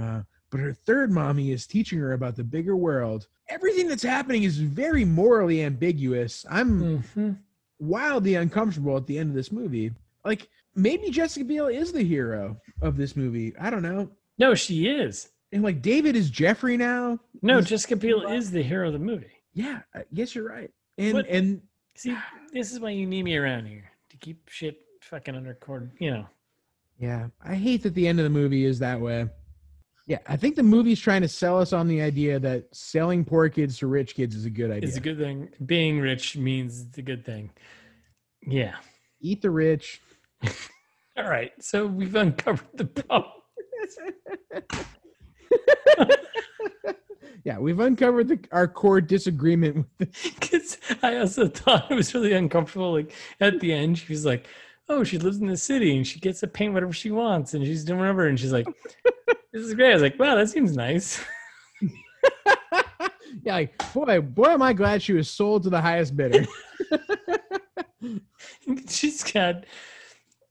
Uh, 0.00 0.22
but 0.50 0.60
her 0.60 0.72
third 0.72 1.10
mommy 1.10 1.50
is 1.52 1.66
teaching 1.66 1.98
her 1.98 2.12
about 2.14 2.36
the 2.36 2.44
bigger 2.44 2.76
world. 2.76 3.26
Everything 3.48 3.88
that's 3.88 4.02
happening 4.02 4.44
is 4.44 4.58
very 4.58 5.04
morally 5.04 5.62
ambiguous. 5.62 6.44
I'm 6.48 7.02
Mhm. 7.14 7.38
wildly 7.78 8.34
uncomfortable 8.34 8.96
at 8.96 9.06
the 9.06 9.18
end 9.18 9.30
of 9.30 9.34
this 9.36 9.52
movie. 9.52 9.92
Like 10.24 10.48
maybe 10.74 11.10
Jessica 11.10 11.44
Biel 11.44 11.66
is 11.68 11.92
the 11.92 12.02
hero 12.02 12.60
of 12.80 12.96
this 12.96 13.14
movie. 13.16 13.54
I 13.58 13.70
don't 13.70 13.82
know. 13.82 14.10
No, 14.38 14.54
she 14.54 14.88
is. 14.88 15.28
And 15.52 15.62
like 15.62 15.82
David 15.82 16.16
is 16.16 16.30
Jeffrey 16.30 16.76
now. 16.76 17.20
No, 17.42 17.56
He's- 17.58 17.68
Jessica 17.68 17.96
Biel 17.96 18.26
is 18.32 18.50
the 18.50 18.62
hero 18.62 18.88
of 18.88 18.92
the 18.94 18.98
movie. 18.98 19.26
Yeah, 19.54 19.82
I 19.94 20.04
guess 20.14 20.34
you're 20.34 20.48
right. 20.48 20.70
And 20.98 21.14
What- 21.14 21.28
and 21.28 21.62
See, 21.94 22.16
this 22.52 22.72
is 22.72 22.78
why 22.80 22.90
you 22.90 23.06
need 23.06 23.24
me 23.24 23.36
around 23.36 23.66
here 23.66 23.90
to 24.10 24.16
keep 24.18 24.48
shit 24.48 24.80
fucking 25.04 25.34
under 25.34 25.54
cord. 25.54 25.90
You 25.98 26.10
know, 26.12 26.26
Yeah, 26.98 27.28
I 27.44 27.54
hate 27.54 27.82
that 27.82 27.94
the 27.94 28.06
end 28.08 28.18
of 28.20 28.24
the 28.24 28.30
movie 28.30 28.64
is 28.64 28.78
that 28.80 29.00
way. 29.00 29.28
Yeah, 30.06 30.18
I 30.26 30.36
think 30.36 30.56
the 30.56 30.62
movie's 30.62 30.98
trying 31.00 31.20
to 31.20 31.28
sell 31.28 31.60
us 31.60 31.74
on 31.74 31.86
the 31.86 32.00
idea 32.00 32.38
that 32.38 32.74
selling 32.74 33.24
poor 33.26 33.48
kids 33.50 33.76
to 33.78 33.86
rich 33.86 34.14
kids 34.14 34.34
is 34.34 34.46
a 34.46 34.50
good 34.50 34.70
idea. 34.70 34.88
it's 34.88 34.96
a 34.96 35.00
good 35.00 35.18
thing. 35.18 35.50
Being 35.66 36.00
rich 36.00 36.34
means 36.36 36.80
it's 36.80 36.96
a 36.96 37.02
good 37.02 37.26
thing. 37.26 37.50
Yeah. 38.46 38.76
Eat 39.20 39.42
the 39.42 39.50
rich. 39.50 40.00
All 41.16 41.28
right. 41.28 41.52
So 41.60 41.86
we've 41.86 42.14
uncovered 42.14 42.68
the 42.74 42.86
problem. 42.86 43.32
yeah, 47.44 47.58
we've 47.58 47.80
uncovered 47.80 48.28
the, 48.28 48.38
our 48.52 48.68
core 48.68 49.00
disagreement 49.00 49.86
with 49.98 50.10
Because 50.22 50.78
I 51.02 51.18
also 51.18 51.48
thought 51.48 51.90
it 51.90 51.94
was 51.94 52.14
really 52.14 52.32
uncomfortable. 52.32 52.92
Like 52.92 53.12
at 53.40 53.60
the 53.60 53.72
end, 53.72 53.98
she 53.98 54.12
was 54.12 54.24
like, 54.24 54.46
"Oh, 54.88 55.04
she 55.04 55.18
lives 55.18 55.38
in 55.38 55.46
the 55.46 55.56
city 55.56 55.96
and 55.96 56.06
she 56.06 56.20
gets 56.20 56.40
to 56.40 56.46
paint 56.46 56.74
whatever 56.74 56.92
she 56.92 57.10
wants, 57.10 57.54
and 57.54 57.64
she's 57.64 57.84
doing 57.84 58.00
whatever." 58.00 58.26
And 58.26 58.38
she's 58.38 58.52
like, 58.52 58.66
"This 59.52 59.62
is 59.62 59.74
great." 59.74 59.90
I 59.90 59.94
was 59.94 60.02
like, 60.02 60.18
"Wow, 60.18 60.34
that 60.34 60.48
seems 60.48 60.76
nice." 60.76 61.22
yeah, 63.42 63.54
like 63.54 63.92
boy, 63.92 64.20
boy, 64.20 64.48
am 64.48 64.62
I 64.62 64.72
glad 64.72 65.02
she 65.02 65.12
was 65.12 65.30
sold 65.30 65.62
to 65.64 65.70
the 65.70 65.80
highest 65.80 66.16
bidder. 66.16 66.46
she's 68.88 69.22
got. 69.24 69.64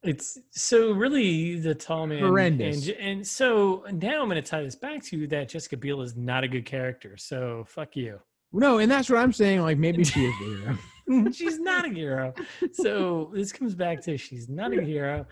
It's 0.03 0.37
so 0.51 0.91
really 0.91 1.59
the 1.59 1.75
tall 1.75 2.07
man. 2.07 2.19
Horrendous. 2.19 2.87
And, 2.87 2.97
and 2.97 3.27
so 3.27 3.83
now 3.91 4.21
I'm 4.21 4.29
going 4.29 4.41
to 4.41 4.47
tie 4.47 4.61
this 4.61 4.75
back 4.75 5.03
to 5.05 5.27
that 5.27 5.49
Jessica 5.49 5.75
Biel 5.75 6.01
is 6.01 6.15
not 6.15 6.43
a 6.43 6.47
good 6.47 6.65
character. 6.65 7.17
So 7.17 7.65
fuck 7.67 7.95
you. 7.95 8.19
no, 8.53 8.77
and 8.77 8.89
that's 8.89 9.09
what 9.09 9.19
I'm 9.19 9.33
saying. 9.33 9.61
Like 9.61 9.77
maybe 9.77 10.03
she 10.03 10.25
is. 10.25 10.77
she's 11.31 11.59
not 11.59 11.85
a 11.85 11.89
hero. 11.89 12.33
So 12.73 13.31
this 13.33 13.51
comes 13.51 13.75
back 13.75 14.01
to 14.01 14.17
she's 14.17 14.49
not 14.49 14.77
a 14.77 14.81
hero. 14.81 15.25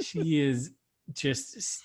She 0.00 0.40
is 0.40 0.72
just 1.12 1.84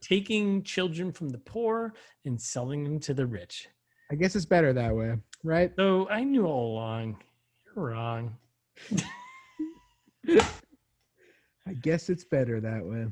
taking 0.00 0.62
children 0.62 1.12
from 1.12 1.28
the 1.28 1.38
poor 1.38 1.94
and 2.24 2.40
selling 2.40 2.84
them 2.84 2.98
to 3.00 3.14
the 3.14 3.26
rich. 3.26 3.68
I 4.10 4.16
guess 4.16 4.36
it's 4.36 4.44
better 4.44 4.72
that 4.72 4.94
way, 4.94 5.16
right? 5.42 5.72
So 5.76 6.08
I 6.08 6.24
knew 6.24 6.46
all 6.46 6.72
along. 6.72 7.16
You're 7.74 7.86
wrong. 7.86 8.36
I 11.66 11.72
guess 11.80 12.10
it's 12.10 12.24
better 12.24 12.60
that 12.60 12.84
way. 12.84 13.06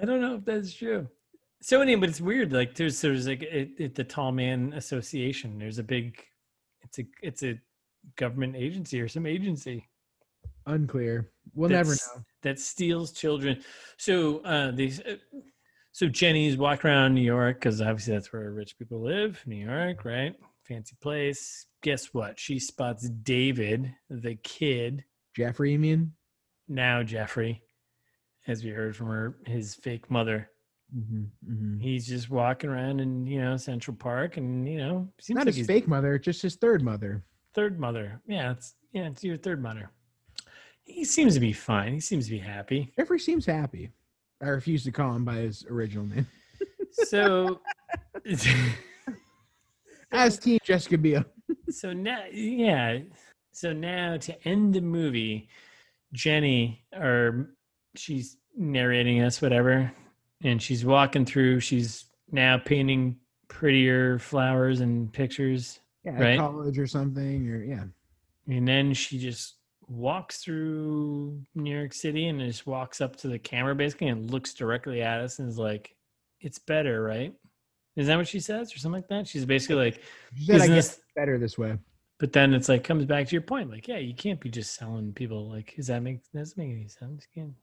I 0.00 0.04
don't 0.04 0.20
know 0.20 0.34
if 0.36 0.44
that's 0.44 0.74
true. 0.74 1.08
So 1.62 1.80
anyway, 1.80 2.00
but 2.00 2.08
it's 2.10 2.20
weird. 2.20 2.52
Like 2.52 2.74
there's 2.74 3.00
there's 3.00 3.26
like 3.26 3.42
it, 3.42 3.70
it, 3.78 3.94
the 3.94 4.04
Tall 4.04 4.32
Man 4.32 4.72
Association. 4.74 5.58
There's 5.58 5.78
a 5.78 5.82
big, 5.82 6.22
it's 6.82 6.98
a 6.98 7.06
it's 7.22 7.42
a 7.42 7.58
government 8.16 8.56
agency 8.56 9.00
or 9.00 9.08
some 9.08 9.26
agency 9.26 9.88
Unclear. 10.66 11.30
We'll 11.54 11.70
never 11.70 11.92
know. 11.92 12.22
that 12.42 12.58
steals 12.58 13.12
children. 13.12 13.62
So 13.98 14.38
uh, 14.38 14.72
these, 14.72 15.00
uh, 15.00 15.16
so 15.92 16.08
Jenny's 16.08 16.56
walk 16.56 16.84
around 16.84 17.14
New 17.14 17.22
York 17.22 17.60
because 17.60 17.80
obviously 17.80 18.14
that's 18.14 18.32
where 18.32 18.50
rich 18.52 18.76
people 18.76 19.00
live. 19.00 19.40
New 19.46 19.64
York, 19.64 20.04
right? 20.04 20.34
Fancy 20.64 20.96
place. 21.00 21.66
Guess 21.82 22.12
what? 22.12 22.38
She 22.38 22.58
spots 22.58 23.08
David, 23.08 23.94
the 24.10 24.34
kid, 24.36 25.04
Jeffrey, 25.36 25.72
you 25.72 25.78
mean? 25.78 26.12
now 26.66 27.04
Jeffrey, 27.04 27.62
as 28.48 28.64
we 28.64 28.70
heard 28.70 28.96
from 28.96 29.06
her, 29.06 29.36
his 29.46 29.76
fake 29.76 30.10
mother. 30.10 30.50
Mm-hmm, 30.96 31.52
mm-hmm. 31.52 31.80
He's 31.80 32.08
just 32.08 32.28
walking 32.28 32.70
around 32.70 33.00
in 33.00 33.26
you 33.26 33.40
know 33.40 33.56
Central 33.56 33.96
Park, 33.96 34.36
and 34.36 34.68
you 34.68 34.78
know 34.78 35.08
seems 35.20 35.36
Not 35.36 35.46
like 35.46 35.54
his 35.54 35.66
fake 35.66 35.86
mother, 35.86 36.18
just 36.18 36.42
his 36.42 36.56
third 36.56 36.82
mother. 36.82 37.24
Third 37.56 37.80
mother. 37.80 38.20
Yeah, 38.28 38.52
it's 38.52 38.74
yeah, 38.92 39.08
it's 39.08 39.24
your 39.24 39.36
third 39.36 39.60
mother. 39.60 39.90
He 40.84 41.04
seems 41.04 41.34
to 41.34 41.40
be 41.40 41.52
fine. 41.52 41.94
He 41.94 42.00
seems 42.00 42.26
to 42.26 42.30
be 42.30 42.38
happy. 42.38 42.92
Jeffrey 42.96 43.18
seems 43.18 43.44
happy. 43.44 43.90
I 44.40 44.46
refuse 44.46 44.84
to 44.84 44.92
call 44.92 45.14
him 45.14 45.24
by 45.24 45.36
his 45.36 45.64
original 45.68 46.06
name. 46.06 46.26
So, 46.92 47.60
As 50.12 50.38
Team 50.38 50.58
Jessica 50.62 50.96
Biel. 50.96 51.24
so 51.70 51.92
now, 51.92 52.24
yeah. 52.32 52.98
So 53.52 53.72
now 53.72 54.16
to 54.18 54.48
end 54.48 54.74
the 54.74 54.80
movie, 54.80 55.48
Jenny, 56.12 56.84
or 56.94 57.50
she's 57.96 58.36
narrating 58.56 59.22
us, 59.22 59.42
whatever, 59.42 59.90
and 60.42 60.62
she's 60.62 60.84
walking 60.84 61.24
through. 61.24 61.60
She's 61.60 62.04
now 62.30 62.58
painting 62.58 63.16
prettier 63.48 64.18
flowers 64.18 64.80
and 64.80 65.12
pictures, 65.12 65.80
Yeah, 66.06 66.18
Right. 66.22 66.38
college 66.38 66.78
or 66.78 66.86
something, 66.86 67.48
or 67.50 67.62
yeah. 67.64 67.84
and 68.48 68.66
then 68.66 68.94
she 68.94 69.18
just 69.18 69.56
walks 69.88 70.38
through 70.38 71.42
New 71.54 71.76
York 71.76 71.92
City 71.92 72.28
and 72.28 72.40
just 72.40 72.66
walks 72.66 73.00
up 73.00 73.16
to 73.16 73.28
the 73.28 73.38
camera 73.38 73.74
basically 73.74 74.06
and 74.08 74.30
looks 74.30 74.54
directly 74.54 75.02
at 75.02 75.20
us 75.20 75.38
and 75.40 75.48
is 75.48 75.58
like, 75.58 75.94
"It's 76.40 76.58
better, 76.60 77.02
right?" 77.02 77.34
Is 77.96 78.06
that 78.06 78.16
what 78.16 78.28
she 78.28 78.40
says 78.40 78.72
or 78.74 78.78
something 78.78 79.00
like 79.02 79.08
that? 79.08 79.26
She's 79.26 79.44
basically 79.44 79.76
like, 79.76 80.02
She 80.36 80.46
said, 80.46 80.60
I 80.60 80.66
guess 80.68 81.00
better 81.16 81.38
this 81.38 81.56
way. 81.58 81.76
But 82.18 82.32
then 82.32 82.54
it's 82.54 82.68
like 82.68 82.84
comes 82.84 83.04
back 83.04 83.26
to 83.26 83.32
your 83.32 83.42
point, 83.42 83.68
like, 83.70 83.88
yeah, 83.88 83.98
you 83.98 84.14
can't 84.14 84.38
be 84.40 84.48
just 84.48 84.74
selling 84.74 85.12
people. 85.12 85.48
Like, 85.50 85.74
does 85.76 85.88
that 85.88 86.02
make 86.02 86.20
doesn't 86.32 86.56
make 86.56 86.70
any 86.70 86.88
sense? 86.88 87.26
You 87.34 87.42
can't- 87.42 87.54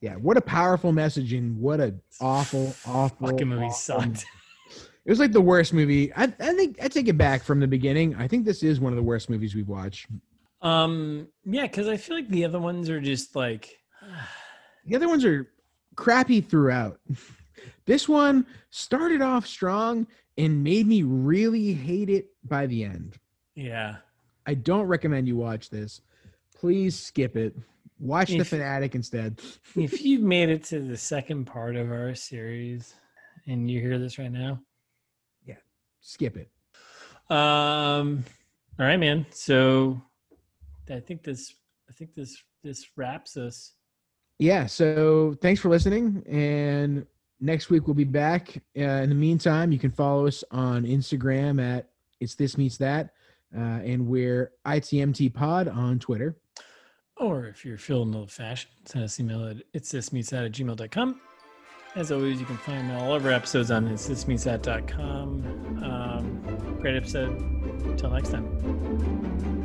Yeah, 0.00 0.16
what 0.16 0.36
a 0.36 0.40
powerful 0.40 0.90
message 0.92 1.32
and 1.32 1.56
what 1.60 1.78
a 1.80 1.94
awful, 2.20 2.74
awful 2.84 3.28
Fucking 3.28 3.46
movie 3.48 3.66
awful- 3.66 3.74
sucked. 4.00 4.24
It 5.04 5.10
was 5.10 5.18
like 5.18 5.32
the 5.32 5.40
worst 5.40 5.72
movie. 5.72 6.12
I, 6.14 6.24
I 6.24 6.54
think 6.54 6.78
I 6.82 6.88
take 6.88 7.08
it 7.08 7.18
back 7.18 7.42
from 7.42 7.58
the 7.60 7.66
beginning. 7.66 8.14
I 8.16 8.28
think 8.28 8.44
this 8.44 8.62
is 8.62 8.78
one 8.80 8.92
of 8.92 8.96
the 8.96 9.02
worst 9.02 9.28
movies 9.28 9.54
we've 9.54 9.68
watched. 9.68 10.06
Um, 10.60 11.26
yeah, 11.44 11.62
because 11.62 11.88
I 11.88 11.96
feel 11.96 12.16
like 12.16 12.28
the 12.28 12.44
other 12.44 12.60
ones 12.60 12.88
are 12.88 13.00
just 13.00 13.34
like, 13.34 13.78
The 14.86 14.96
other 14.96 15.08
ones 15.08 15.24
are 15.24 15.48
crappy 15.96 16.40
throughout. 16.40 16.98
This 17.84 18.08
one 18.08 18.46
started 18.70 19.22
off 19.22 19.44
strong 19.46 20.06
and 20.38 20.62
made 20.64 20.86
me 20.86 21.02
really 21.02 21.72
hate 21.74 22.08
it 22.10 22.26
by 22.44 22.66
the 22.66 22.84
end. 22.84 23.16
yeah, 23.56 23.96
I 24.46 24.54
don't 24.54 24.86
recommend 24.86 25.26
you 25.28 25.36
watch 25.36 25.68
this. 25.68 26.00
Please 26.56 26.98
skip 26.98 27.36
it. 27.36 27.54
Watch 28.00 28.30
The 28.30 28.44
Fanatic 28.44 28.94
instead. 28.96 29.40
if 29.76 30.00
you've 30.04 30.22
made 30.22 30.48
it 30.48 30.62
to 30.64 30.80
the 30.80 30.96
second 30.96 31.44
part 31.46 31.74
of 31.76 31.90
our 31.92 32.14
series 32.14 32.94
and 33.46 33.68
you 33.70 33.80
hear 33.80 33.98
this 33.98 34.18
right 34.18 34.32
now, 34.32 34.60
Skip 36.02 36.36
it. 36.36 36.50
um, 37.30 38.24
all 38.78 38.86
right, 38.86 38.98
man. 38.98 39.24
So 39.30 40.02
I 40.90 41.00
think 41.00 41.22
this, 41.22 41.54
I 41.88 41.92
think 41.92 42.14
this, 42.14 42.42
this 42.62 42.86
wraps 42.96 43.36
us. 43.36 43.72
Yeah. 44.38 44.66
So 44.66 45.36
thanks 45.40 45.60
for 45.60 45.68
listening. 45.68 46.22
And 46.28 47.06
next 47.40 47.70
week 47.70 47.86
we'll 47.86 47.94
be 47.94 48.04
back. 48.04 48.62
Uh, 48.76 48.82
in 48.82 49.08
the 49.08 49.14
meantime, 49.14 49.72
you 49.72 49.78
can 49.78 49.90
follow 49.90 50.26
us 50.26 50.44
on 50.50 50.84
Instagram 50.84 51.62
at 51.62 51.88
It's 52.20 52.34
This 52.34 52.58
Meets 52.58 52.76
That. 52.78 53.14
Uh, 53.56 53.80
and 53.84 54.06
we're 54.06 54.52
ITMT 54.66 55.32
Pod 55.32 55.68
on 55.68 55.98
Twitter. 55.98 56.36
Or 57.18 57.46
if 57.46 57.64
you're 57.64 57.78
feeling 57.78 58.14
old 58.14 58.32
fashioned, 58.32 58.72
send 58.86 59.04
us 59.04 59.18
an 59.18 59.30
email 59.30 59.46
at 59.46 59.56
it's 59.72 59.90
this 59.90 60.12
meets 60.12 60.30
that 60.30 60.44
at 60.44 60.52
gmail.com. 60.52 61.20
As 61.94 62.10
always, 62.10 62.40
you 62.40 62.46
can 62.46 62.56
find 62.56 62.90
all 62.92 63.14
of 63.14 63.26
our 63.26 63.32
episodes 63.32 63.70
on 63.70 63.86
it's 63.86 64.06
this 64.06 64.26
meets 64.26 64.46
Um, 64.98 66.78
great 66.80 66.96
episode. 66.96 67.38
Until 67.84 68.10
next 68.10 68.30
time. 68.30 69.60